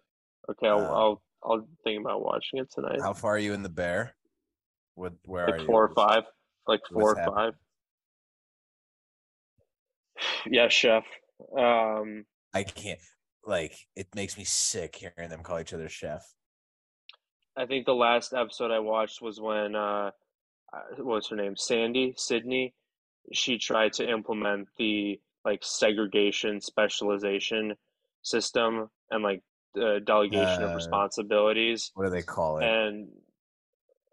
Okay. 0.50 0.68
I'll 0.68 0.80
Uh, 0.80 0.92
I'll, 0.92 1.22
I'll 1.42 1.68
think 1.84 2.00
about 2.00 2.24
watching 2.24 2.60
it 2.60 2.70
tonight. 2.72 3.00
How 3.00 3.12
far 3.12 3.34
are 3.34 3.38
you 3.38 3.52
in 3.52 3.62
the 3.62 3.68
bear? 3.68 4.14
What? 4.94 5.12
Where 5.26 5.44
are 5.44 5.50
like 5.50 5.60
you? 5.60 5.66
four 5.66 5.84
or 5.84 5.94
five. 5.94 6.22
Like 6.66 6.80
four 6.90 7.02
What's 7.02 7.18
or 7.18 7.20
happening? 7.20 7.36
five. 7.36 7.54
Yeah, 10.46 10.68
chef. 10.68 11.04
Um, 11.58 12.24
I 12.54 12.62
can't. 12.62 13.00
Like, 13.44 13.74
it 13.96 14.06
makes 14.14 14.38
me 14.38 14.44
sick 14.44 14.96
hearing 14.96 15.28
them 15.28 15.42
call 15.42 15.60
each 15.60 15.74
other 15.74 15.88
chef. 15.88 16.24
I 17.56 17.66
think 17.66 17.84
the 17.84 17.94
last 17.94 18.32
episode 18.32 18.70
I 18.70 18.78
watched 18.78 19.20
was 19.20 19.40
when 19.40 19.74
uh, 19.74 20.12
uh, 20.74 20.94
what 20.96 21.06
was 21.16 21.28
her 21.28 21.36
name? 21.36 21.56
Sandy 21.56 22.14
Sydney. 22.16 22.74
She 23.32 23.58
tried 23.58 23.92
to 23.94 24.08
implement 24.08 24.68
the 24.76 25.20
like 25.44 25.60
segregation 25.62 26.60
specialization 26.60 27.74
system 28.22 28.88
and 29.10 29.22
like 29.22 29.42
uh, 29.80 29.98
delegation 30.06 30.62
of 30.62 30.70
Uh, 30.70 30.74
responsibilities 30.74 31.90
What 31.94 32.04
do 32.04 32.10
they 32.10 32.22
call 32.22 32.58
it? 32.58 32.64
and 32.64 33.08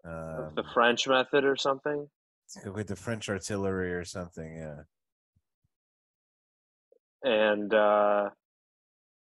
Um, 0.04 0.52
the 0.56 0.64
French 0.74 1.06
method 1.06 1.44
or 1.44 1.56
something. 1.56 2.08
with 2.66 2.88
the 2.88 2.96
French 2.96 3.28
artillery 3.28 3.92
or 3.94 4.04
something. 4.04 4.56
Yeah. 4.56 4.82
And 7.22 7.72
uh, 7.72 8.30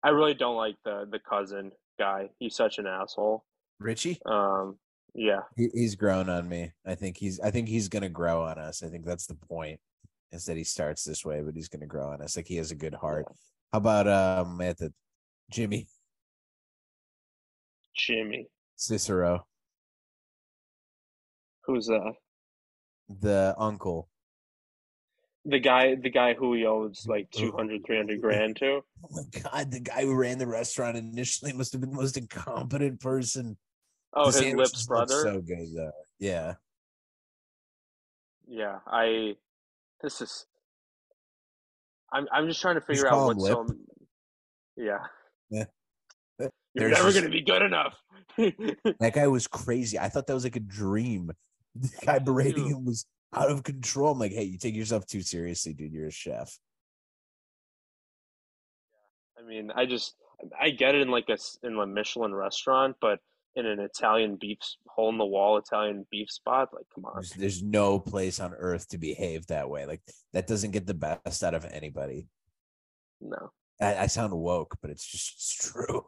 I 0.03 0.09
really 0.09 0.33
don't 0.33 0.55
like 0.57 0.75
the 0.83 1.05
the 1.09 1.19
cousin 1.19 1.71
guy. 1.99 2.29
He's 2.39 2.55
such 2.55 2.79
an 2.79 2.87
asshole. 2.87 3.45
Richie. 3.79 4.19
Um, 4.25 4.77
yeah, 5.13 5.41
He, 5.55 5.69
he's 5.73 5.95
grown 5.95 6.29
on 6.29 6.47
me. 6.47 6.71
I 6.85 6.95
think 6.95 7.17
he's. 7.17 7.39
I 7.39 7.51
think 7.51 7.67
he's 7.67 7.87
gonna 7.89 8.09
grow 8.09 8.43
on 8.43 8.57
us. 8.57 8.83
I 8.83 8.87
think 8.87 9.05
that's 9.05 9.27
the 9.27 9.35
point. 9.35 9.79
Is 10.31 10.45
that 10.45 10.55
he 10.57 10.63
starts 10.63 11.03
this 11.03 11.25
way, 11.25 11.41
but 11.41 11.55
he's 11.55 11.67
gonna 11.67 11.85
grow 11.85 12.09
on 12.11 12.21
us. 12.21 12.37
Like 12.37 12.47
he 12.47 12.55
has 12.55 12.71
a 12.71 12.75
good 12.75 12.93
heart. 12.93 13.25
How 13.71 13.79
about 13.79 14.07
um 14.07 14.61
at 14.61 14.77
the 14.77 14.93
Jimmy 15.51 15.87
Jimmy. 17.95 18.47
Cicero, 18.77 19.45
Who's 21.65 21.87
that? 21.87 22.13
the 23.19 23.53
uncle? 23.57 24.07
The 25.45 25.59
guy, 25.59 25.95
the 25.95 26.09
guy 26.09 26.33
who 26.33 26.53
he 26.53 26.65
owes 26.65 27.05
like 27.07 27.29
200, 27.35 27.85
300 27.85 28.21
grand 28.21 28.55
to. 28.57 28.81
Oh 29.03 29.07
my 29.11 29.41
god, 29.41 29.71
the 29.71 29.79
guy 29.79 30.03
who 30.03 30.15
ran 30.15 30.37
the 30.37 30.47
restaurant 30.47 30.97
initially 30.97 31.53
must 31.53 31.73
have 31.73 31.81
been 31.81 31.91
the 31.91 31.95
most 31.97 32.17
incompetent 32.17 32.99
person. 33.01 33.57
Oh, 34.13 34.25
his 34.25 34.53
Lips 34.53 34.85
brother. 34.85 35.21
So 35.23 35.41
good 35.41 35.67
though. 35.75 35.91
Yeah. 36.19 36.55
Yeah, 38.47 38.79
I. 38.85 39.35
This 40.01 40.21
is. 40.21 40.45
I'm. 42.11 42.27
I'm 42.31 42.47
just 42.47 42.61
trying 42.61 42.75
to 42.75 42.81
figure 42.81 43.05
call 43.05 43.29
out 43.29 43.37
what's 43.37 43.47
so. 43.47 43.67
Yeah. 44.75 44.99
Yeah. 45.49 45.63
You're 46.39 46.49
There's 46.75 46.97
never 46.97 47.11
this- 47.11 47.23
to 47.23 47.29
be 47.29 47.41
good 47.41 47.61
enough. 47.61 47.95
That 48.99 49.13
guy 49.13 49.27
was 49.27 49.47
crazy. 49.47 49.99
I 49.99 50.09
thought 50.09 50.27
that 50.27 50.33
was 50.33 50.43
like 50.43 50.55
a 50.55 50.61
dream. 50.61 51.31
The 51.75 51.89
guy 52.05 52.19
berating 52.19 52.67
him 52.67 52.83
was 52.83 53.05
out 53.33 53.49
of 53.49 53.63
control. 53.63 54.11
I'm 54.11 54.19
like, 54.19 54.33
hey, 54.33 54.43
you 54.43 54.57
take 54.57 54.75
yourself 54.75 55.05
too 55.05 55.21
seriously, 55.21 55.73
dude. 55.73 55.93
You're 55.93 56.07
a 56.07 56.11
chef. 56.11 56.57
I 59.39 59.47
mean, 59.47 59.71
I 59.73 59.85
just 59.85 60.15
I 60.59 60.71
get 60.71 60.95
it 60.95 61.01
in 61.01 61.09
like 61.09 61.29
a 61.29 61.37
in 61.65 61.77
a 61.77 61.85
Michelin 61.87 62.35
restaurant, 62.35 62.97
but 62.99 63.19
in 63.55 63.65
an 63.65 63.79
Italian 63.79 64.37
beef 64.39 64.59
hole 64.87 65.09
in 65.09 65.17
the 65.17 65.25
wall 65.25 65.57
Italian 65.57 66.05
beef 66.09 66.29
spot, 66.29 66.69
like 66.73 66.85
come 66.93 67.05
on. 67.05 67.13
There's, 67.15 67.31
there's 67.31 67.63
no 67.63 67.99
place 67.99 68.39
on 68.39 68.53
earth 68.53 68.87
to 68.89 68.97
behave 68.97 69.47
that 69.47 69.69
way. 69.69 69.85
Like 69.85 70.01
that 70.33 70.47
doesn't 70.47 70.71
get 70.71 70.87
the 70.87 70.93
best 70.93 71.43
out 71.43 71.53
of 71.53 71.65
anybody. 71.65 72.27
No. 73.19 73.51
I, 73.79 73.97
I 73.97 74.07
sound 74.07 74.33
woke, 74.33 74.77
but 74.81 74.91
it's 74.91 75.05
just 75.05 75.33
it's 75.35 75.71
true. 75.71 76.05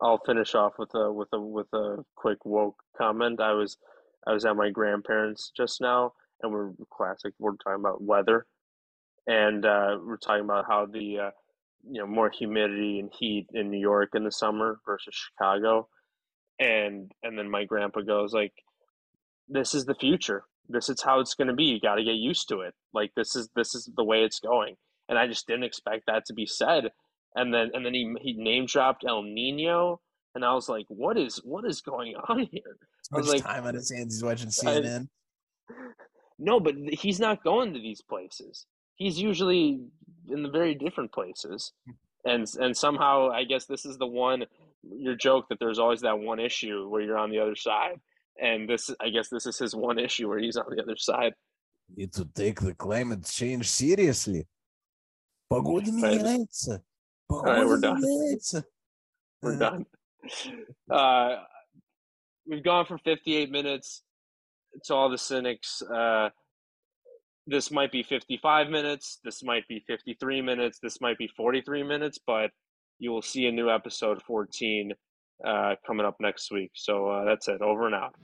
I'll 0.00 0.22
finish 0.24 0.54
off 0.54 0.74
with 0.78 0.94
a 0.94 1.12
with 1.12 1.28
a 1.32 1.40
with 1.40 1.72
a 1.72 2.04
quick 2.14 2.44
woke 2.44 2.76
comment. 2.96 3.40
I 3.40 3.52
was 3.52 3.76
I 4.26 4.32
was 4.32 4.44
at 4.44 4.56
my 4.56 4.70
grandparents 4.70 5.52
just 5.56 5.80
now, 5.80 6.12
and 6.42 6.52
we're 6.52 6.70
classic. 6.92 7.34
We're 7.38 7.56
talking 7.56 7.80
about 7.80 8.02
weather, 8.02 8.46
and 9.26 9.64
uh, 9.64 9.98
we're 10.04 10.16
talking 10.16 10.44
about 10.44 10.66
how 10.68 10.86
the 10.86 11.18
uh, 11.18 11.30
you 11.84 12.00
know 12.00 12.06
more 12.06 12.30
humidity 12.30 12.98
and 13.00 13.10
heat 13.18 13.46
in 13.52 13.70
New 13.70 13.80
York 13.80 14.10
in 14.14 14.24
the 14.24 14.32
summer 14.32 14.78
versus 14.86 15.14
Chicago, 15.14 15.88
and 16.58 17.12
and 17.22 17.38
then 17.38 17.50
my 17.50 17.64
grandpa 17.64 18.00
goes 18.00 18.32
like, 18.32 18.52
"This 19.48 19.74
is 19.74 19.84
the 19.84 19.94
future. 19.94 20.44
This 20.68 20.88
is 20.88 21.02
how 21.02 21.20
it's 21.20 21.34
going 21.34 21.48
to 21.48 21.54
be. 21.54 21.64
You 21.64 21.80
got 21.80 21.96
to 21.96 22.04
get 22.04 22.16
used 22.16 22.48
to 22.48 22.60
it. 22.60 22.74
Like 22.92 23.12
this 23.16 23.34
is 23.36 23.48
this 23.56 23.74
is 23.74 23.90
the 23.96 24.04
way 24.04 24.22
it's 24.22 24.40
going." 24.40 24.76
And 25.08 25.18
I 25.18 25.26
just 25.26 25.46
didn't 25.46 25.64
expect 25.64 26.04
that 26.06 26.26
to 26.26 26.34
be 26.34 26.44
said 26.44 26.90
and 27.34 27.52
then 27.52 27.70
and 27.74 27.84
then 27.84 27.94
he 27.94 28.14
he 28.20 28.32
name 28.34 28.66
dropped 28.66 29.04
El 29.06 29.22
Nino, 29.22 30.00
and 30.34 30.44
I 30.44 30.54
was 30.54 30.68
like, 30.68 30.86
"What 30.88 31.16
is 31.18 31.36
what 31.44 31.64
is 31.64 31.80
going 31.80 32.14
on 32.28 32.48
here?" 32.50 32.76
I 33.12 33.16
was 33.16 33.28
like- 33.28 33.44
time 33.44 33.66
on 33.66 33.74
his 33.74 33.90
hands. 33.90 34.14
He's 34.14 34.24
watching 34.24 34.48
I- 34.48 34.50
CNN. 34.80 35.08
No, 36.40 36.60
but 36.60 36.76
he's 36.92 37.18
not 37.18 37.42
going 37.42 37.74
to 37.74 37.80
these 37.80 38.00
places. 38.00 38.64
He's 38.94 39.18
usually 39.20 39.80
in 40.29 40.43
the 40.43 40.49
very 40.49 40.73
different 40.75 41.11
places, 41.11 41.71
and 42.25 42.45
and 42.59 42.75
somehow 42.75 43.29
I 43.31 43.43
guess 43.43 43.65
this 43.65 43.85
is 43.85 43.97
the 43.97 44.07
one. 44.07 44.45
Your 44.83 45.15
joke 45.15 45.47
that 45.49 45.59
there's 45.59 45.79
always 45.79 46.01
that 46.01 46.19
one 46.19 46.39
issue 46.39 46.89
where 46.89 47.01
you're 47.01 47.17
on 47.17 47.29
the 47.31 47.39
other 47.39 47.55
side, 47.55 47.99
and 48.41 48.67
this 48.67 48.89
I 48.99 49.09
guess 49.09 49.29
this 49.29 49.45
is 49.45 49.57
his 49.57 49.75
one 49.75 49.97
issue 49.99 50.27
where 50.27 50.39
he's 50.39 50.57
on 50.57 50.65
the 50.69 50.81
other 50.81 50.97
side. 50.97 51.33
Need 51.95 52.13
to 52.13 52.25
take 52.33 52.59
the 52.61 52.73
climate 52.73 53.23
change 53.25 53.69
seriously. 53.69 54.45
Погода 55.49 55.91
Right. 55.91 56.19
меняется. 56.21 56.81
right, 57.29 57.65
we're 57.65 57.79
Погода 57.79 57.81
done. 57.81 58.01
меняется. 58.03 58.63
We're 59.41 59.57
done. 59.57 59.85
Uh, 60.89 61.43
we've 62.47 62.63
gone 62.63 62.85
for 62.85 62.97
58 62.97 63.51
minutes. 63.51 64.03
To 64.85 64.95
all 64.95 65.07
the 65.07 65.19
cynics, 65.19 65.83
uh, 65.83 66.29
this 67.48 67.70
might 67.70 67.90
be 67.90 68.02
55 68.02 68.68
minutes. 68.68 69.18
This 69.24 69.42
might 69.42 69.66
be 69.68 69.82
53 69.86 70.42
minutes. 70.42 70.78
This 70.82 71.00
might 71.00 71.16
be 71.16 71.28
43 71.28 71.82
minutes, 71.82 72.18
but 72.26 72.50
you 72.98 73.10
will 73.10 73.22
see 73.22 73.46
a 73.46 73.52
new 73.52 73.70
episode 73.70 74.22
14 74.22 74.92
uh, 75.46 75.74
coming 75.86 76.04
up 76.04 76.16
next 76.20 76.52
week. 76.52 76.70
So 76.74 77.08
uh, 77.08 77.24
that's 77.24 77.48
it. 77.48 77.62
Over 77.62 77.86
and 77.86 77.94
out. 77.94 78.14